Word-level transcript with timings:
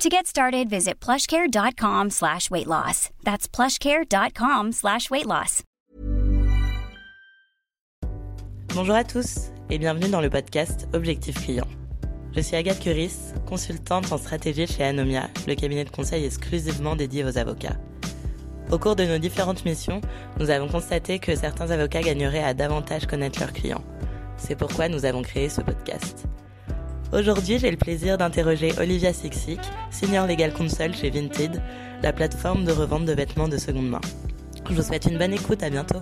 To 0.00 0.08
get 0.10 0.26
started, 0.26 0.68
visit 0.68 1.00
plushcare.com 1.00 2.10
slash 2.10 2.50
weight 2.50 2.66
loss. 2.66 3.10
That's 3.22 3.46
plushcare.com 3.48 4.72
slash 4.72 5.08
weight 5.10 5.24
loss. 5.26 5.62
Bonjour 8.74 8.96
à 8.96 9.04
tous 9.04 9.50
et 9.70 9.78
bienvenue 9.78 10.10
dans 10.10 10.20
le 10.20 10.28
podcast 10.28 10.88
Objectif 10.92 11.36
Client. 11.42 11.68
Je 12.34 12.40
suis 12.40 12.56
Agathe 12.56 12.80
Curis, 12.80 13.32
consultante 13.46 14.10
en 14.10 14.18
stratégie 14.18 14.66
chez 14.66 14.82
Anomia, 14.82 15.30
le 15.46 15.54
cabinet 15.54 15.84
de 15.84 15.90
conseil 15.90 16.24
exclusivement 16.24 16.96
dédié 16.96 17.24
aux 17.24 17.38
avocats. 17.38 17.76
Au 18.72 18.78
cours 18.78 18.96
de 18.96 19.04
nos 19.04 19.18
différentes 19.18 19.64
missions, 19.64 20.00
nous 20.40 20.50
avons 20.50 20.66
constaté 20.68 21.20
que 21.20 21.36
certains 21.36 21.70
avocats 21.70 22.02
gagneraient 22.02 22.42
à 22.42 22.52
davantage 22.52 23.06
connaître 23.06 23.38
leurs 23.38 23.52
clients. 23.52 23.84
C'est 24.36 24.56
pourquoi 24.56 24.88
nous 24.88 25.04
avons 25.04 25.22
créé 25.22 25.48
ce 25.48 25.60
podcast. 25.60 26.26
Aujourd'hui, 27.14 27.60
j'ai 27.60 27.70
le 27.70 27.76
plaisir 27.76 28.18
d'interroger 28.18 28.72
Olivia 28.76 29.12
Sixic, 29.12 29.60
Senior 29.92 30.26
Legal 30.26 30.52
Counsel 30.52 30.96
chez 30.96 31.10
Vinted, 31.10 31.62
la 32.02 32.12
plateforme 32.12 32.64
de 32.64 32.72
revente 32.72 33.04
de 33.04 33.12
vêtements 33.12 33.46
de 33.46 33.56
seconde 33.56 33.88
main. 33.88 34.00
Je 34.68 34.74
vous 34.74 34.82
souhaite 34.82 35.06
une 35.06 35.16
bonne 35.16 35.32
écoute, 35.32 35.62
à 35.62 35.70
bientôt. 35.70 36.00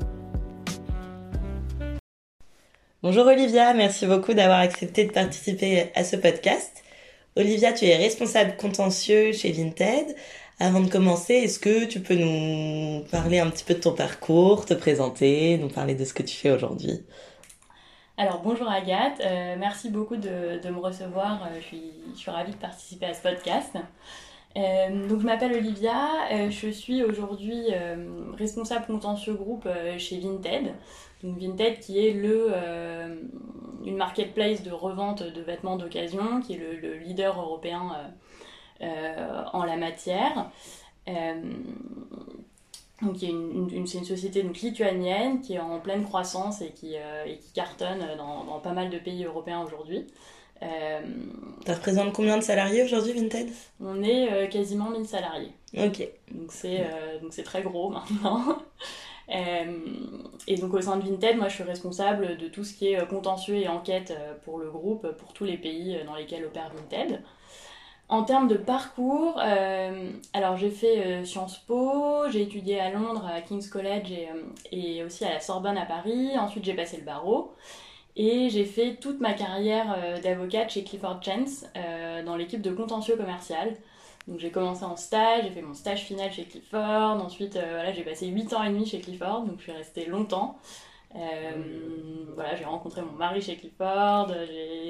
Bonjour 3.03 3.27
Olivia, 3.27 3.75
merci 3.75 4.07
beaucoup 4.07 4.33
d'avoir 4.33 4.61
accepté 4.61 5.05
de 5.05 5.13
participer 5.13 5.91
à 5.95 6.03
ce 6.03 6.17
podcast. 6.17 6.83
Olivia, 7.37 7.75
tu 7.75 7.85
es 7.85 7.97
responsable 7.97 8.57
contentieux 8.57 9.33
chez 9.33 9.53
Vinted. 9.53 10.17
Avant 10.61 10.81
de 10.81 10.89
commencer, 10.89 11.35
est-ce 11.35 11.59
que 11.59 11.85
tu 11.85 12.01
peux 12.01 12.15
nous 12.15 13.05
parler 13.11 13.39
un 13.39 13.51
petit 13.51 13.65
peu 13.65 13.75
de 13.75 13.81
ton 13.81 13.92
parcours, 13.92 14.65
te 14.65 14.73
présenter, 14.73 15.59
nous 15.59 15.69
parler 15.69 15.95
de 15.95 16.07
ce 16.07 16.15
que 16.15 16.23
tu 16.23 16.35
fais 16.35 16.53
aujourd'hui? 16.53 17.05
Alors 18.23 18.41
bonjour 18.41 18.71
Agathe, 18.71 19.21
euh, 19.21 19.57
merci 19.59 19.91
beaucoup 19.91 20.15
de, 20.15 20.69
me 20.71 20.79
recevoir, 20.79 21.43
euh, 21.43 21.57
je, 21.57 21.65
suis, 21.67 21.91
je, 22.15 22.19
suis, 22.21 22.31
ravie 22.31 22.53
de 22.53 22.57
participer 22.57 23.07
à 23.07 23.15
ce 23.15 23.21
podcast. 23.21 23.77
Euh, 24.57 25.09
donc 25.09 25.23
je 25.23 25.27
m'appelle 25.27 25.53
Olivia, 25.55 26.09
je 26.49 26.69
suis 26.69 27.03
aujourd'hui 27.03 27.65
responsable 28.39 28.87
contentieux 28.87 29.35
groupe 29.35 29.67
chez 29.99 30.21
Vinted. 30.21 30.73
Donc 31.25 31.37
Vinted 31.37 31.81
qui 31.81 32.07
est 32.07 32.13
le, 32.13 32.53
une 33.85 33.97
marketplace 33.97 34.63
de 34.63 34.71
revente 34.71 35.25
de 35.25 35.41
vêtements 35.41 35.77
d'occasion, 35.77 36.41
qui 36.43 36.55
est 36.55 36.59
le, 36.59 36.77
le 36.77 36.99
leader 36.99 37.41
européen 37.41 37.91
en 38.81 39.65
la 39.65 39.77
matière. 39.77 40.49
Donc, 43.02 43.17
c'est 43.18 43.27
une, 43.27 43.86
société 44.05 44.42
donc, 44.42 44.61
lituanienne 44.61 45.40
qui 45.40 45.55
est 45.55 45.58
en 45.58 45.80
pleine 45.80 46.05
croissance 46.05 46.63
et 46.63 46.70
qui, 46.70 46.95
euh, 46.96 47.24
qui 47.24 47.52
cartonne 47.52 48.07
dans, 48.17 48.61
pas 48.61 48.73
mal 48.73 48.90
de 48.90 48.98
pays 48.98 49.24
européens 49.24 49.63
aujourd'hui. 49.64 50.07
Euh, 50.63 51.01
ça 51.67 51.74
représente 51.74 52.12
combien 52.12 52.39
de 52.39 52.42
salariés 52.42 52.85
aujourd'hui, 52.85 53.12
Vinted? 53.12 53.51
On 53.80 54.01
est 54.05 54.33
euh, 54.33 54.46
quasiment 54.46 54.91
1000 54.91 55.07
salariés. 55.07 55.52
Ok. 55.77 56.07
Donc 56.30 56.52
c'est 56.52 56.86
c'est 57.30 57.42
très 57.42 57.62
gros 57.62 57.91
maintenant. 57.91 58.58
et 59.29 60.57
donc 60.57 60.74
au 60.74 60.80
sein 60.80 60.96
de 60.98 61.08
Vinted, 61.08 61.36
moi 61.36 61.48
je 61.48 61.55
suis 61.55 61.64
responsable 61.64 62.36
de 62.36 62.46
tout 62.46 62.62
ce 62.62 62.74
qui 62.74 62.92
est 62.92 63.08
contentieux 63.08 63.57
et 63.57 63.67
enquête 63.67 64.17
pour 64.45 64.61
le 64.61 64.70
groupe, 64.70 65.08
pour 65.17 65.33
tous 65.33 65.45
les 65.45 65.57
pays 65.57 65.98
dans 66.07 66.14
lesquels 66.14 66.45
opère 66.45 66.70
Vinted. 66.73 67.20
En 68.12 68.24
termes 68.24 68.46
de 68.46 68.58
parcours, 68.58 69.40
euh, 69.42 70.11
alors 70.34 70.58
j'ai 70.58 70.70
fait 70.70 70.98
euh, 70.98 71.24
Sciences 71.24 71.56
Po, 71.56 72.28
j'ai 72.28 72.42
étudié 72.42 72.78
à 72.78 72.90
Londres, 72.90 73.27
à 73.27 73.40
King's 73.40 73.68
College 73.68 74.12
euh, 74.12 74.42
et, 74.70 75.02
aussi 75.02 75.24
à 75.24 75.30
la 75.30 75.40
Sorbonne 75.40 75.78
à 75.78 75.86
Paris. 75.86 76.39
Ensuite, 76.39 76.62
j'ai 76.62 76.74
passé 76.74 76.98
le 76.98 77.05
barreau. 77.05 77.55
Et 78.14 78.50
j'ai 78.50 78.67
fait 78.67 78.96
toute 78.96 79.18
ma 79.20 79.33
carrière 79.33 79.96
d'avocate 80.23 80.68
chez 80.68 80.84
Clifford 80.84 81.23
Chance 81.23 81.64
dans 82.27 82.36
l'équipe 82.36 82.61
de 82.61 82.70
contentieux 82.70 83.17
commercial. 83.17 83.74
Donc 84.29 84.39
j'ai 84.40 84.50
commencé 84.50 84.84
en 84.84 84.98
stage, 84.98 85.44
j'ai 85.44 85.50
fait 85.50 85.62
mon 85.62 85.73
stage 85.73 86.02
final 86.02 86.30
chez 86.30 86.44
Clifford. 86.44 87.18
Ensuite, 87.24 87.55
voilà, 87.55 87.94
j'ai 87.94 88.02
passé 88.02 88.27
8 88.27 88.52
ans 88.52 88.62
et 88.62 88.68
demi 88.68 88.84
chez 88.84 89.00
Clifford, 89.00 89.44
donc 89.44 89.55
je 89.56 89.62
suis 89.62 89.73
restée 89.73 90.05
longtemps. 90.05 90.58
Euh, 91.14 91.50
voilà, 92.34 92.56
j'ai 92.56 92.64
rencontré 92.64 93.02
mon 93.02 93.12
mari 93.12 93.42
chez 93.42 93.56
Clifford, 93.56 94.33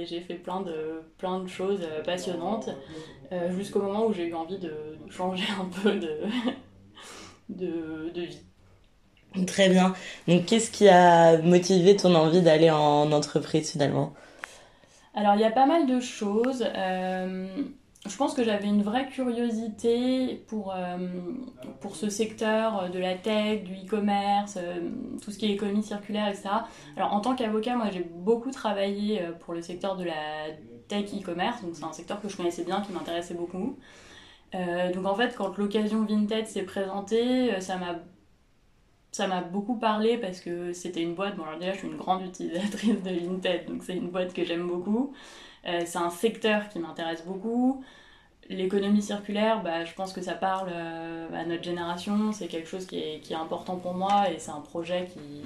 j'ai 0.04 0.20
fait 0.20 0.34
plein 0.34 0.60
de, 0.60 1.02
plein 1.18 1.40
de 1.40 1.48
choses 1.48 1.80
euh, 1.82 2.02
passionnantes, 2.02 2.70
euh, 3.32 3.50
jusqu'au 3.56 3.82
moment 3.82 4.06
où 4.06 4.12
j'ai 4.12 4.26
eu 4.26 4.34
envie 4.34 4.58
de, 4.58 4.72
changer 5.10 5.44
un 5.60 5.64
peu 5.82 5.98
de, 5.98 6.20
de, 7.48 8.10
de, 8.14 8.22
vie. 8.22 9.46
Très 9.46 9.68
bien. 9.68 9.94
Donc, 10.28 10.46
qu'est-ce 10.46 10.70
qui 10.70 10.88
a 10.88 11.38
motivé 11.38 11.96
ton 11.96 12.14
envie 12.14 12.42
d'aller 12.42 12.70
en 12.70 13.10
entreprise 13.10 13.72
finalement? 13.72 14.12
Alors, 15.14 15.34
il 15.34 15.40
y 15.40 15.44
a 15.44 15.50
pas 15.50 15.66
mal 15.66 15.86
de 15.86 16.00
choses 16.00 16.64
je 18.08 18.16
pense 18.16 18.34
que 18.34 18.42
j'avais 18.42 18.66
une 18.66 18.82
vraie 18.82 19.08
curiosité 19.08 20.42
pour, 20.48 20.74
euh, 20.74 20.98
pour 21.80 21.94
ce 21.94 22.10
secteur 22.10 22.90
de 22.90 22.98
la 22.98 23.14
tech, 23.14 23.62
du 23.62 23.74
e-commerce, 23.74 24.58
euh, 24.60 24.90
tout 25.22 25.30
ce 25.30 25.38
qui 25.38 25.46
est 25.46 25.50
économie 25.50 25.84
circulaire, 25.84 26.28
etc. 26.28 26.48
Alors 26.96 27.12
en 27.12 27.20
tant 27.20 27.36
qu'avocat, 27.36 27.76
moi 27.76 27.90
j'ai 27.92 28.02
beaucoup 28.02 28.50
travaillé 28.50 29.22
euh, 29.22 29.32
pour 29.32 29.54
le 29.54 29.62
secteur 29.62 29.96
de 29.96 30.04
la 30.04 30.48
tech 30.88 31.14
e-commerce, 31.14 31.62
donc 31.62 31.76
c'est 31.76 31.84
un 31.84 31.92
secteur 31.92 32.20
que 32.20 32.28
je 32.28 32.36
connaissais 32.36 32.64
bien, 32.64 32.80
qui 32.80 32.92
m'intéressait 32.92 33.34
beaucoup. 33.34 33.78
donc 34.52 35.06
en 35.06 35.14
fait, 35.14 35.34
quand 35.36 35.56
l'occasion 35.56 36.04
Vinted 36.04 36.46
s'est 36.46 36.64
présentée, 36.64 37.60
ça 37.60 37.76
m'a 37.76 38.00
ça 39.12 39.26
m'a 39.26 39.42
beaucoup 39.42 39.76
parlé 39.76 40.16
parce 40.18 40.40
que 40.40 40.72
c'était 40.72 41.02
une 41.02 41.14
boîte, 41.14 41.36
bon 41.36 41.44
alors 41.44 41.58
déjà 41.58 41.72
je 41.74 41.78
suis 41.78 41.88
une 41.88 41.96
grande 41.96 42.22
utilisatrice 42.22 43.02
de 43.02 43.10
Vinted, 43.10 43.66
donc 43.66 43.82
c'est 43.84 43.96
une 43.96 44.10
boîte 44.10 44.32
que 44.34 44.44
j'aime 44.44 44.66
beaucoup. 44.66 45.14
Euh, 45.66 45.82
c'est 45.84 45.98
un 45.98 46.10
secteur 46.10 46.68
qui 46.68 46.78
m'intéresse 46.78 47.24
beaucoup. 47.24 47.84
L'économie 48.48 49.02
circulaire, 49.02 49.62
bah, 49.62 49.84
je 49.84 49.94
pense 49.94 50.12
que 50.12 50.20
ça 50.20 50.34
parle 50.34 50.68
euh, 50.72 51.28
à 51.34 51.44
notre 51.44 51.62
génération, 51.62 52.32
c'est 52.32 52.48
quelque 52.48 52.68
chose 52.68 52.86
qui 52.86 52.98
est, 52.98 53.20
qui 53.20 53.32
est, 53.32 53.36
important 53.36 53.76
pour 53.76 53.94
moi 53.94 54.30
et 54.30 54.38
c'est 54.38 54.50
un 54.50 54.60
projet 54.60 55.06
qui. 55.06 55.42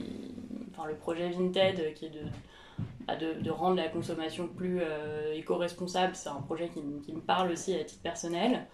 Enfin, 0.73 0.89
le 0.89 0.95
projet 0.95 1.29
Vinted 1.31 1.95
qui 1.95 2.07
est 2.07 2.11
de, 2.11 2.23
bah, 3.07 3.17
de, 3.17 3.51
rendre 3.51 3.77
la 3.77 3.89
consommation 3.89 4.49
plus 4.49 4.81
euh, 4.81 5.35
éco-responsable, 5.35 6.15
c'est 6.15 6.29
un 6.31 6.41
projet 6.41 6.69
qui, 6.69 6.81
qui, 7.05 7.13
me 7.13 7.21
parle 7.21 7.51
aussi 7.51 7.75
à 7.75 7.85
titre 7.85 8.03
personnel. 8.03 8.67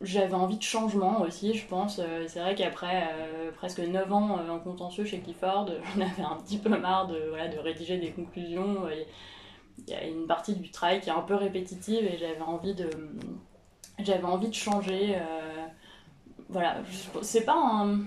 J'avais 0.00 0.34
envie 0.34 0.56
de 0.56 0.62
changement 0.62 1.20
aussi, 1.22 1.54
je 1.54 1.66
pense. 1.66 2.00
c'est 2.26 2.40
vrai 2.40 2.54
qu'après 2.54 3.08
presque 3.56 3.80
9 3.80 4.12
ans 4.12 4.38
en 4.48 4.58
contentieux 4.58 5.04
chez 5.04 5.18
Clifford, 5.18 5.68
j'en 5.94 6.00
avais 6.00 6.22
un 6.22 6.36
petit 6.36 6.58
peu 6.58 6.70
marre 6.70 7.06
de, 7.08 7.18
voilà, 7.28 7.48
de 7.48 7.58
rédiger 7.58 7.98
des 7.98 8.10
conclusions 8.10 8.86
il 9.78 9.90
y 9.90 9.94
a 9.94 10.04
une 10.04 10.26
partie 10.26 10.54
du 10.54 10.70
travail 10.70 11.00
qui 11.00 11.10
est 11.10 11.12
un 11.12 11.20
peu 11.20 11.34
répétitive 11.34 12.04
et 12.04 12.16
j'avais 12.18 12.40
envie 12.40 12.74
de 12.74 12.88
j'avais 13.98 14.24
envie 14.24 14.48
de 14.48 14.54
changer 14.54 15.16
euh, 15.16 15.66
voilà 16.48 16.78
c'est 17.22 17.44
pas 17.44 17.56
un 17.56 18.00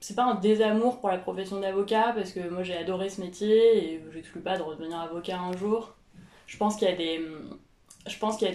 c'est 0.00 0.14
pas 0.14 0.24
un 0.24 0.34
désamour 0.34 1.00
pour 1.00 1.08
la 1.08 1.18
profession 1.18 1.60
d'avocat 1.60 2.12
parce 2.14 2.32
que 2.32 2.48
moi 2.48 2.62
j'ai 2.62 2.76
adoré 2.76 3.08
ce 3.08 3.20
métier 3.20 3.94
et 3.94 4.04
j'exclus 4.12 4.40
pas 4.40 4.56
de 4.56 4.62
redevenir 4.62 4.98
avocat 5.00 5.38
un 5.38 5.56
jour. 5.56 5.94
Je 6.46 6.56
pense 6.56 6.76
qu'il 6.76 6.88
y 6.88 6.92
a 6.92 6.96
des 6.96 7.20
je 8.08 8.18
pense 8.18 8.36
qu'il 8.36 8.48
y 8.48 8.50
a 8.50 8.54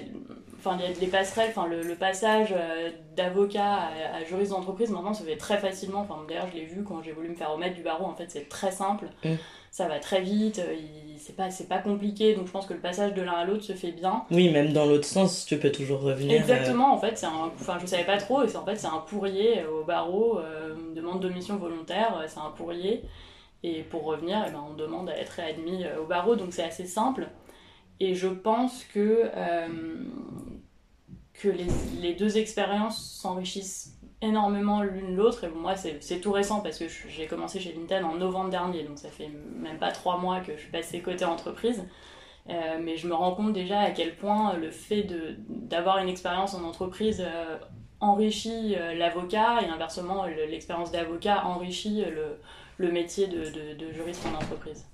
enfin 0.66 0.78
il 0.80 0.90
y 0.90 0.92
a 0.92 0.94
des 0.94 1.08
passerelles 1.08 1.50
enfin 1.50 1.68
le, 1.68 1.96
passage 1.96 2.54
euh, 2.56 2.90
d'avocat 3.16 3.90
à, 4.14 4.24
juriste 4.24 4.52
d'entreprise 4.52 4.90
maintenant 4.90 5.14
se 5.14 5.24
fait 5.24 5.36
très 5.36 5.58
facilement. 5.58 6.02
Enfin 6.02 6.20
d'ailleurs 6.28 6.48
je 6.52 6.58
l'ai 6.58 6.66
vu 6.66 6.84
quand 6.84 7.02
j'ai 7.04 7.12
voulu 7.12 7.30
me 7.30 7.36
faire 7.36 7.52
remettre 7.52 7.76
du 7.76 7.84
barreau. 7.84 8.06
En 8.06 8.16
fait 8.16 8.30
c'est 8.30 8.48
très 8.50 8.72
simple. 8.72 9.08
Mm. 9.24 9.34
ça 9.72 9.88
va 9.88 10.00
très 10.00 10.22
vite. 10.22 10.60
Euh, 10.60 10.76
c'est 11.18 11.36
pas 11.36 11.50
c'est 11.50 11.68
pas 11.68 11.80
compliqué. 11.80 12.36
Donc 12.36 12.48
je 12.48 12.52
pense 12.52 12.66
que 12.66 12.74
le 12.74 12.80
passage 12.80 13.14
de 13.14 13.22
l'un 13.22 13.34
à 13.34 13.46
l'autre 13.46 13.64
se 13.64 13.74
fait 13.74 13.92
bien. 13.92 14.24
Oui 14.32 14.50
même 14.50 14.74
dans 14.74 14.86
l'autre 14.86 15.06
sens 15.06 15.46
tu 15.46 15.58
peux 15.58 15.72
toujours 15.72 16.02
revenir 16.02 16.40
exactement. 16.40 16.94
En 16.94 16.98
fait 16.98 17.18
c'est 17.18 17.26
un 17.26 17.52
enfin 17.60 17.78
je 17.82 17.86
savais 17.86 18.06
pas 18.06 18.18
trop. 18.18 18.44
Et 18.44 18.48
c'est 18.48 18.58
en 18.58 18.66
fait 18.66 18.76
c'est 18.76 18.88
un 18.88 19.04
pourrier 19.08 19.64
au 19.66 19.84
barreau 19.84 20.40
euh, 20.40 20.76
une 20.76 20.94
demande 20.94 21.22
de 21.22 21.30
mission 21.30 21.58
volontaire. 21.58 22.24
C'est 22.28 22.40
un 22.40 22.52
pourrier 22.52 23.04
et 23.66 23.82
pour 23.84 24.04
revenir 24.04 24.44
eh 24.48 24.52
ben, 24.52 24.62
on 24.70 24.74
demande 24.74 25.10
à 25.10 25.18
être 25.18 25.32
réadmis 25.32 25.86
au 26.02 26.06
barreau. 26.06 26.36
Donc 26.36 26.54
c'est 26.54 26.64
assez 26.64 26.86
simple 26.86 27.28
et 28.00 28.16
je 28.16 28.28
pense 28.28 28.84
que, 28.86 29.30
euh, 29.36 29.68
que 31.34 31.48
les, 31.48 31.68
les, 32.02 32.14
deux 32.14 32.38
expériences 32.38 33.02
s'enrichissent 33.02 33.98
énormément 34.22 34.82
l'une 34.82 35.16
l'autre. 35.16 35.44
Et 35.44 35.48
bon, 35.50 35.60
moi, 35.60 35.76
c'est 35.76 36.20
tout 36.20 36.32
récent 36.32 36.62
parce 36.62 36.80
que 36.80 36.86
j'ai 36.88 37.28
commencé 37.28 37.60
chez 37.60 37.72
Vinted 37.72 38.04
en 38.04 38.16
novembre 38.16 38.50
dernier, 38.50 38.84
donc 38.84 38.98
ça 38.98 39.10
fait 39.10 39.30
même 39.58 39.78
pas 39.78 39.92
trois 39.92 40.18
mois 40.18 40.40
que 40.40 40.56
je 40.56 40.62
suis 40.62 40.72
passée 40.72 41.02
côté 41.02 41.26
entreprise. 41.26 41.84
Euh, 42.50 42.78
mais 42.82 42.98
je 42.98 43.08
me 43.08 43.14
rends 43.14 43.36
compte 43.36 43.54
déjà 43.54 43.80
à 43.80 43.92
quel 43.92 44.18
point 44.18 44.58
le 44.58 44.70
fait 44.70 45.08
d'avoir 45.48 46.00
une 46.00 46.10
expérience 46.10 46.54
en 46.54 46.64
entreprise 46.66 47.24
euh, 47.26 47.58
enrichit 48.02 48.76
l'avocat 48.98 49.62
et 49.62 49.68
inversement 49.68 50.26
l'expérience 50.26 50.92
d'avocat 50.92 51.46
enrichit 51.46 52.04
le, 52.04 52.38
le 52.78 52.92
métier 52.92 53.28
de, 53.28 53.46
de, 53.46 53.76
de, 53.76 53.94
juriste 53.94 54.26
en 54.26 54.36
entreprise. 54.36 54.86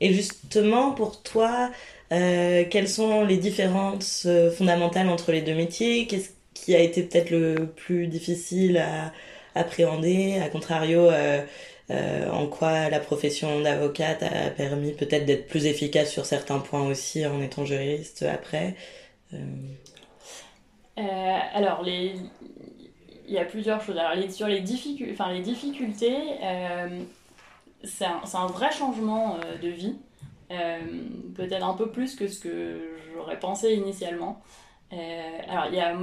Et 0.00 0.12
justement, 0.12 0.92
pour 0.92 1.22
toi, 1.22 1.70
euh, 2.12 2.64
quelles 2.68 2.88
sont 2.88 3.24
les 3.24 3.38
différences 3.38 4.24
euh, 4.26 4.50
fondamentales 4.50 5.08
entre 5.08 5.32
les 5.32 5.40
deux 5.40 5.54
métiers? 5.54 6.06
Qu'est-ce 6.06 6.30
qui 6.52 6.74
a 6.74 6.80
été 6.80 7.02
peut-être 7.02 7.30
le 7.30 7.66
plus 7.66 8.06
difficile 8.06 8.76
à 8.78 9.12
appréhender? 9.54 10.38
À 10.38 10.48
contrario, 10.48 11.08
euh, 11.10 11.42
en 12.30 12.46
quoi 12.46 12.90
la 12.90 13.00
profession 13.00 13.60
d'avocat 13.60 14.18
a 14.20 14.50
permis 14.50 14.92
peut-être 14.92 15.24
d'être 15.24 15.48
plus 15.48 15.66
efficace 15.66 16.10
sur 16.10 16.26
certains 16.26 16.58
points 16.58 16.86
aussi 16.86 17.26
en 17.26 17.40
étant 17.40 17.64
juriste 17.64 18.22
après? 18.22 18.76
Alors, 20.96 21.86
il 21.86 22.30
y 23.28 23.38
a 23.38 23.44
plusieurs 23.44 23.82
choses. 23.82 23.96
Alors, 23.96 24.14
les... 24.14 24.30
sur 24.30 24.46
les, 24.46 24.60
difficultés, 24.60 26.16
c'est 27.84 28.06
un, 28.06 28.46
vrai 28.46 28.70
changement 28.72 29.38
de 29.62 29.68
vie. 29.68 29.96
Euh, 30.52 30.80
peut-être 31.34 31.64
un 31.64 31.74
peu 31.74 31.90
plus 31.90 32.14
que 32.14 32.28
ce 32.28 32.40
que 32.40 32.96
j'aurais 33.14 33.38
pensé 33.38 33.74
initialement. 33.74 34.42
Euh, 34.92 35.38
alors, 35.48 35.66
il 35.68 35.74
y 35.74 35.80
a, 35.80 35.96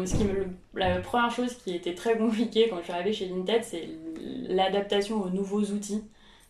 la 0.73 0.99
première 1.01 1.29
chose 1.29 1.55
qui 1.57 1.75
était 1.75 1.93
très 1.93 2.17
compliquée 2.17 2.67
quand 2.69 2.77
je 2.79 2.83
suis 2.83 2.93
arrivée 2.93 3.13
chez 3.13 3.27
Vinted, 3.27 3.63
c'est 3.63 3.87
l'adaptation 4.47 5.21
aux 5.21 5.29
nouveaux 5.29 5.61
outils. 5.61 6.03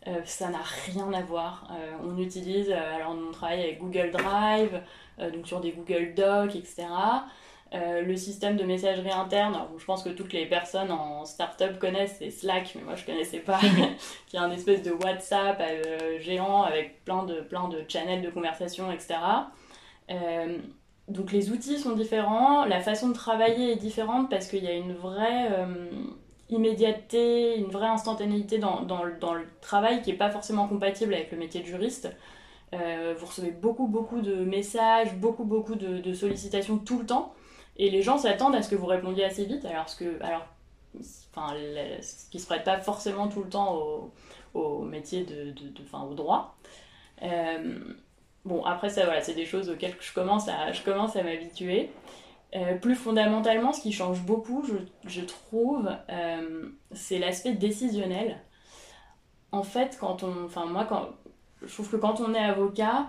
Euh, 0.07 0.21
ça 0.23 0.49
n'a 0.49 0.61
rien 0.85 1.11
à 1.11 1.21
voir. 1.21 1.69
on 2.03 2.17
utilise, 2.17 2.71
alors 2.71 3.15
on 3.17 3.31
travaille 3.31 3.63
avec 3.63 3.79
Google 3.79 4.11
Drive, 4.11 4.81
donc 5.33 5.45
sur 5.45 5.59
des 5.59 5.71
Google 5.71 6.13
Docs, 6.15 6.55
etc. 6.55 6.85
Euh, 7.75 8.01
le 8.01 8.15
système 8.15 8.57
de 8.57 8.63
messagerie 8.63 9.11
interne, 9.11 9.59
je 9.77 9.85
pense 9.85 10.01
que 10.01 10.09
toutes 10.09 10.33
les 10.33 10.47
personnes 10.47 10.91
en 10.91 11.23
startup 11.25 11.77
connaissent, 11.77 12.15
c'est 12.17 12.31
Slack, 12.31 12.73
mais 12.75 12.81
moi 12.81 12.95
je 12.95 13.05
connaissais 13.05 13.39
pas, 13.39 13.59
qui 14.27 14.37
est 14.37 14.39
un 14.39 14.49
espèce 14.49 14.81
de 14.81 14.91
WhatsApp 14.91 15.61
euh, 15.61 16.19
géant 16.19 16.63
avec 16.63 17.03
plein 17.05 17.23
de, 17.23 17.41
plein 17.41 17.67
de 17.67 17.83
channels 17.87 18.23
de 18.23 18.31
conversation, 18.31 18.91
etc. 18.91 19.19
Euh, 20.09 20.57
donc 21.09 21.31
les 21.31 21.51
outils 21.51 21.77
sont 21.77 21.91
différents, 21.91 22.65
la 22.65 22.79
façon 22.79 23.09
de 23.09 23.13
travailler 23.13 23.73
est 23.73 23.75
différente 23.75 24.31
parce 24.31 24.47
qu'il 24.47 24.63
y 24.63 24.67
a 24.67 24.73
une 24.73 24.93
vraie 24.93 25.49
immédiateté, 26.49 27.57
une 27.57 27.69
vraie 27.69 27.87
instantanéité 27.87 28.59
dans, 28.59 28.81
dans, 28.81 29.01
dans 29.19 29.33
le 29.33 29.45
travail 29.61 30.01
qui 30.01 30.11
n'est 30.11 30.17
pas 30.17 30.29
forcément 30.29 30.67
compatible 30.67 31.13
avec 31.15 31.31
le 31.31 31.37
métier 31.37 31.61
de 31.61 31.65
juriste. 31.65 32.15
vous 32.73 33.25
recevez 33.25 33.49
beaucoup, 33.49 33.87
beaucoup 33.87 34.21
de 34.21 34.35
messages, 34.35 35.15
beaucoup, 35.15 35.45
beaucoup 35.45 35.73
de, 35.73 35.97
de 35.97 36.13
sollicitations 36.13 36.77
tout 36.77 36.99
le 36.99 37.07
temps. 37.07 37.33
Et 37.79 37.89
les 37.89 38.01
gens 38.01 38.17
s'attendent 38.17 38.55
à 38.55 38.61
ce 38.61 38.69
que 38.69 38.75
vous 38.75 38.85
répondiez 38.85 39.23
assez 39.23 39.45
vite, 39.45 39.63
alors, 39.63 39.85
que, 39.97 40.21
alors 40.21 40.45
enfin, 41.33 41.55
ce 42.01 42.29
qui 42.29 42.39
se 42.39 42.45
prête 42.45 42.65
pas 42.65 42.77
forcément 42.79 43.29
tout 43.29 43.41
le 43.41 43.49
temps 43.49 44.11
au, 44.53 44.81
métier 44.83 45.23
de, 45.23 45.51
de, 45.51 45.71
enfin, 45.85 46.03
au 46.03 46.13
droit. 46.13 46.57
Euh, 47.23 47.79
bon, 48.43 48.65
après 48.65 48.89
ça, 48.89 49.05
voilà, 49.05 49.21
c'est 49.21 49.33
des 49.33 49.45
choses 49.45 49.69
auxquelles 49.69 49.95
je 50.01 50.13
commence 50.13 50.49
à, 50.49 50.73
je 50.73 50.83
commence 50.83 51.15
à 51.15 51.23
m'habituer. 51.23 51.89
Euh, 52.53 52.75
plus 52.75 52.95
fondamentalement, 52.95 53.71
ce 53.71 53.81
qui 53.81 53.93
change 53.93 54.23
beaucoup, 54.23 54.65
je, 54.67 54.75
je 55.09 55.21
trouve, 55.21 55.89
euh, 56.09 56.67
c'est 56.91 57.17
l'aspect 57.17 57.53
décisionnel. 57.53 58.41
En 59.53 59.63
fait, 59.63 59.97
quand 60.01 60.23
on, 60.23 60.45
enfin 60.45 60.65
moi, 60.65 60.83
quand, 60.83 61.11
je 61.61 61.73
trouve 61.73 61.89
que 61.89 61.97
quand 61.97 62.19
on 62.19 62.33
est 62.33 62.43
avocat, 62.43 63.07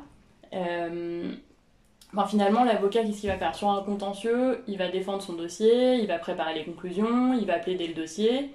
finalement, 2.28 2.64
l'avocat, 2.64 3.02
qu'est-ce 3.04 3.20
qu'il 3.20 3.30
va 3.30 3.36
faire? 3.36 3.54
Sur 3.54 3.70
un 3.70 3.82
contentieux, 3.82 4.62
il 4.66 4.78
va 4.78 4.88
défendre 4.88 5.22
son 5.22 5.34
dossier, 5.34 5.96
il 5.96 6.06
va 6.06 6.18
préparer 6.18 6.54
les 6.54 6.64
conclusions, 6.64 7.34
il 7.34 7.46
va 7.46 7.58
plaider 7.58 7.86
le 7.86 7.94
dossier. 7.94 8.50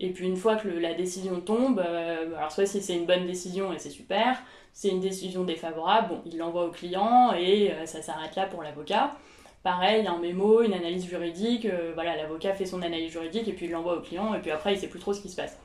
Et 0.00 0.10
puis 0.10 0.26
une 0.26 0.36
fois 0.36 0.56
que 0.56 0.68
la 0.68 0.94
décision 0.94 1.40
tombe, 1.40 1.80
euh, 1.80 2.36
alors 2.36 2.52
soit 2.52 2.66
si 2.66 2.80
c'est 2.80 2.94
une 2.94 3.06
bonne 3.06 3.26
décision 3.26 3.72
et 3.72 3.78
c'est 3.78 3.90
super, 3.90 4.40
c'est 4.72 4.88
une 4.88 5.00
décision 5.00 5.42
défavorable, 5.44 6.08
bon, 6.08 6.22
il 6.24 6.38
l'envoie 6.38 6.66
au 6.66 6.70
client 6.70 7.32
et 7.32 7.72
euh, 7.72 7.86
ça 7.86 8.00
s'arrête 8.00 8.36
là 8.36 8.46
pour 8.46 8.62
l'avocat. 8.62 9.16
Pareil, 9.64 10.06
un 10.06 10.18
mémo, 10.18 10.62
une 10.62 10.72
analyse 10.72 11.04
juridique, 11.04 11.64
euh, 11.64 11.90
voilà, 11.94 12.16
l'avocat 12.16 12.54
fait 12.54 12.64
son 12.64 12.80
analyse 12.82 13.10
juridique 13.10 13.48
et 13.48 13.52
puis 13.52 13.66
il 13.66 13.72
l'envoie 13.72 13.96
au 13.96 14.00
client 14.00 14.34
et 14.34 14.38
puis 14.38 14.52
après 14.52 14.72
il 14.72 14.78
sait 14.78 14.86
plus 14.86 15.00
trop 15.00 15.12
ce 15.12 15.20
qui 15.20 15.30
se 15.30 15.36
passe. 15.36 15.58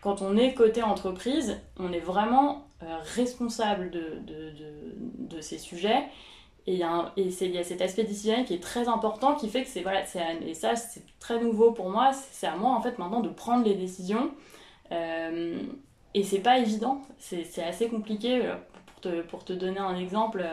Quand 0.00 0.22
on 0.22 0.36
est 0.36 0.54
côté 0.54 0.82
entreprise, 0.82 1.60
on 1.78 1.92
est 1.92 2.00
vraiment 2.00 2.68
responsable 3.14 3.90
de, 3.90 5.40
ces 5.40 5.58
sujets 5.58 6.04
et 6.68 6.72
il 6.72 7.54
y, 7.54 7.58
a 7.58 7.64
cet 7.64 7.80
aspect 7.80 8.04
décisionnel 8.04 8.44
qui 8.44 8.52
est 8.52 8.62
très 8.62 8.88
important, 8.88 9.34
qui 9.34 9.48
fait 9.48 9.62
que 9.62 9.68
c'est, 9.68 9.80
voilà, 9.80 10.02
et 10.46 10.52
ça 10.52 10.76
c'est 10.76 11.02
très 11.18 11.40
nouveau 11.40 11.72
pour 11.72 11.88
moi, 11.88 12.12
c'est 12.12 12.46
à 12.46 12.56
moi 12.56 12.72
en 12.72 12.82
fait 12.82 12.98
maintenant 12.98 13.20
de 13.20 13.30
prendre 13.30 13.64
les 13.64 13.74
décisions. 13.74 14.30
Euh, 14.92 15.62
et 16.12 16.22
c'est 16.22 16.40
pas 16.40 16.58
évident, 16.58 17.00
c'est 17.18 17.62
assez 17.62 17.88
compliqué. 17.88 18.44
Euh, 18.44 18.54
pour 18.86 19.00
te, 19.00 19.22
pour 19.22 19.44
te, 19.44 19.54
donner 19.54 19.78
un 19.78 19.96
exemple 19.96 20.44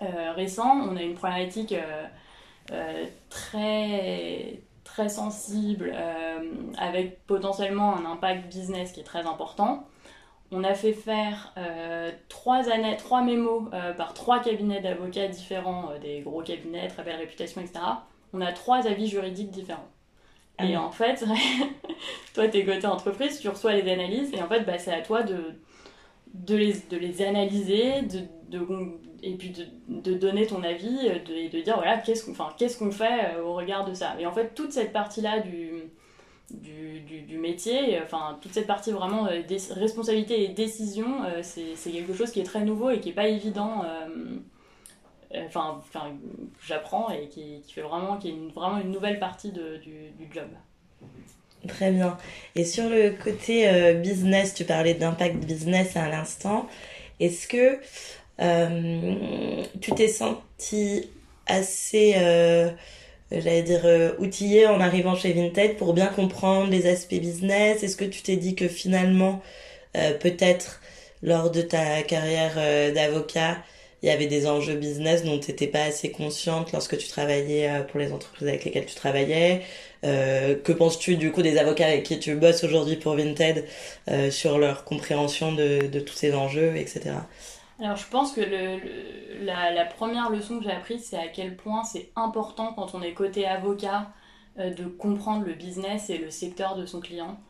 euh, 0.00 0.32
récent, 0.32 0.78
on 0.80 0.96
a 0.96 1.02
une 1.02 1.14
problématique 1.14 1.74
très, 3.28 4.62
très 4.84 5.08
sensible, 5.10 5.94
avec 6.78 7.26
potentiellement 7.26 7.96
un 7.96 8.06
impact 8.06 8.46
business 8.46 8.92
qui 8.92 9.00
est 9.00 9.04
très 9.04 9.26
important 9.26 9.86
on 10.52 10.64
a 10.64 10.74
fait 10.74 10.92
faire 10.92 11.52
euh, 11.56 12.10
trois, 12.28 12.70
années, 12.70 12.96
trois 12.98 13.22
mémos 13.22 13.68
euh, 13.72 13.94
par 13.94 14.12
trois 14.12 14.40
cabinets 14.40 14.80
d'avocats 14.80 15.28
différents, 15.28 15.90
euh, 15.90 15.98
des 15.98 16.20
gros 16.20 16.42
cabinets, 16.42 16.88
très 16.88 17.02
belle 17.02 17.16
réputation, 17.16 17.62
etc. 17.62 17.80
On 18.34 18.40
a 18.42 18.52
trois 18.52 18.86
avis 18.86 19.08
juridiques 19.08 19.50
différents. 19.50 19.88
Ah 20.58 20.66
et 20.66 20.76
en 20.76 20.90
fait, 20.90 21.24
toi, 22.34 22.48
tu 22.48 22.58
es 22.58 22.64
côté 22.64 22.86
entreprise, 22.86 23.40
tu 23.40 23.48
reçois 23.48 23.72
les 23.72 23.90
analyses, 23.90 24.32
et 24.34 24.42
en 24.42 24.48
fait, 24.48 24.60
bah, 24.60 24.78
c'est 24.78 24.92
à 24.92 25.00
toi 25.00 25.22
de, 25.22 25.54
de, 26.34 26.54
les, 26.54 26.74
de 26.90 26.98
les 26.98 27.22
analyser, 27.22 28.02
de, 28.02 28.20
et 29.22 29.34
puis 29.34 29.54
de, 29.88 30.14
donner 30.14 30.46
ton 30.46 30.62
avis, 30.62 31.06
et 31.06 31.48
de 31.48 31.60
dire, 31.62 31.76
voilà, 31.76 31.96
qu'est-ce 31.96 32.26
qu'on 32.26 32.34
qu'est-ce 32.58 32.78
qu'on 32.78 32.90
fait 32.90 33.38
au 33.42 33.54
regard 33.54 33.86
de 33.86 33.94
ça. 33.94 34.14
Et 34.18 34.26
en 34.26 34.32
fait, 34.32 34.54
toute 34.54 34.72
cette 34.72 34.92
partie-là 34.92 35.40
du 35.40 35.90
du, 36.52 37.00
du, 37.22 37.38
métier. 37.38 37.98
Enfin, 38.02 38.38
toute 38.40 38.52
cette 38.52 38.66
partie 38.66 38.90
vraiment 38.90 39.26
euh, 39.26 39.42
responsabilité 39.70 40.44
et 40.44 40.48
décision, 40.48 41.24
euh, 41.24 41.40
c'est 41.42 41.90
quelque 41.90 42.14
chose 42.14 42.30
qui 42.30 42.40
est 42.40 42.44
très 42.44 42.64
nouveau 42.64 42.90
et 42.90 43.00
qui 43.00 43.08
n'est 43.08 43.14
pas 43.14 43.28
évident. 43.28 43.84
Euh, 43.84 45.46
enfin, 45.46 45.76
enfin 45.78 46.12
j'apprends 46.64 47.10
et 47.10 47.28
qui, 47.28 47.62
qui, 47.66 47.72
fait 47.72 47.82
vraiment, 47.82 48.16
qui 48.18 48.28
est 48.28 48.32
une, 48.32 48.50
vraiment 48.50 48.78
une 48.78 48.90
nouvelle 48.90 49.18
partie 49.18 49.50
de, 49.50 49.78
du, 49.78 50.10
du, 50.18 50.32
job. 50.32 50.48
Très 51.68 51.92
bien. 51.92 52.16
Et 52.54 52.64
sur 52.64 52.88
le 52.88 53.10
côté 53.10 53.94
business, 53.94 54.54
tu 54.54 54.64
parlais 54.64 54.94
d'impact 54.94 55.44
business 55.44 55.96
à 55.96 56.08
l'instant. 56.08 56.68
Est-ce 57.20 57.46
que 57.46 57.78
tu 59.80 59.92
t'es 59.92 60.08
senti 60.08 61.08
assez 61.46 62.14
j'allais 63.40 63.62
dire, 63.62 63.82
euh, 63.84 64.12
outillé 64.18 64.66
en 64.66 64.80
arrivant 64.80 65.14
chez 65.16 65.32
Vinted 65.32 65.76
pour 65.76 65.94
bien 65.94 66.06
comprendre 66.06 66.70
les 66.70 66.86
aspects 66.86 67.14
business 67.14 67.82
Est-ce 67.82 67.96
que 67.96 68.04
tu 68.04 68.22
t'es 68.22 68.36
dit 68.36 68.54
que 68.54 68.68
finalement, 68.68 69.40
euh, 69.96 70.12
peut-être 70.14 70.80
lors 71.22 71.50
de 71.50 71.62
ta 71.62 72.02
carrière 72.02 72.54
euh, 72.56 72.92
d'avocat, 72.92 73.58
il 74.02 74.08
y 74.08 74.10
avait 74.10 74.26
des 74.26 74.46
enjeux 74.48 74.74
business 74.74 75.24
dont 75.24 75.38
tu 75.38 75.50
n'étais 75.50 75.68
pas 75.68 75.84
assez 75.84 76.10
consciente 76.10 76.72
lorsque 76.72 76.98
tu 76.98 77.08
travaillais 77.08 77.70
pour 77.88 78.00
les 78.00 78.12
entreprises 78.12 78.48
avec 78.48 78.64
lesquelles 78.64 78.86
tu 78.86 78.96
travaillais? 78.96 79.62
Que 80.02 80.72
penses-tu 80.72 81.14
du 81.14 81.30
coup 81.30 81.42
des 81.42 81.56
avocats 81.56 81.86
avec 81.86 82.02
qui 82.02 82.18
tu 82.18 82.34
bosses 82.34 82.64
aujourd'hui 82.64 82.96
pour 82.96 83.14
Vinted 83.14 83.64
sur 84.30 84.58
leur 84.58 84.82
compréhension 84.82 85.52
de, 85.52 86.00
tous 86.00 86.14
ces 86.14 86.34
enjeux, 86.34 86.74
etc. 86.76 87.12
Alors 87.82 87.96
je 87.96 88.08
pense 88.08 88.32
que 88.32 88.40
la, 89.44 89.84
première 89.84 90.30
leçon 90.30 90.58
que 90.58 90.64
j'ai 90.64 90.70
apprise, 90.70 91.04
c'est 91.04 91.18
à 91.18 91.28
quel 91.28 91.56
point 91.56 91.82
c'est 91.84 92.10
important 92.16 92.72
quand 92.74 92.94
on 92.94 93.02
est 93.02 93.12
côté 93.12 93.46
avocat 93.46 94.12
de 94.56 94.84
comprendre 94.84 95.44
le 95.44 95.54
business 95.54 96.08
et 96.08 96.18
le 96.18 96.30
secteur 96.30 96.76
de 96.76 96.86
son 96.86 97.00
client. 97.00 97.40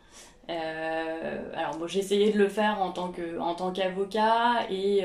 alors 0.49 1.79
moi 1.79 1.87
j'ai 1.87 1.99
essayé 1.99 2.33
de 2.33 2.39
le 2.39 2.49
faire 2.49 2.81
en 2.81 2.93
tant 2.93 3.73
qu'avocat 3.73 4.67
et 4.71 5.05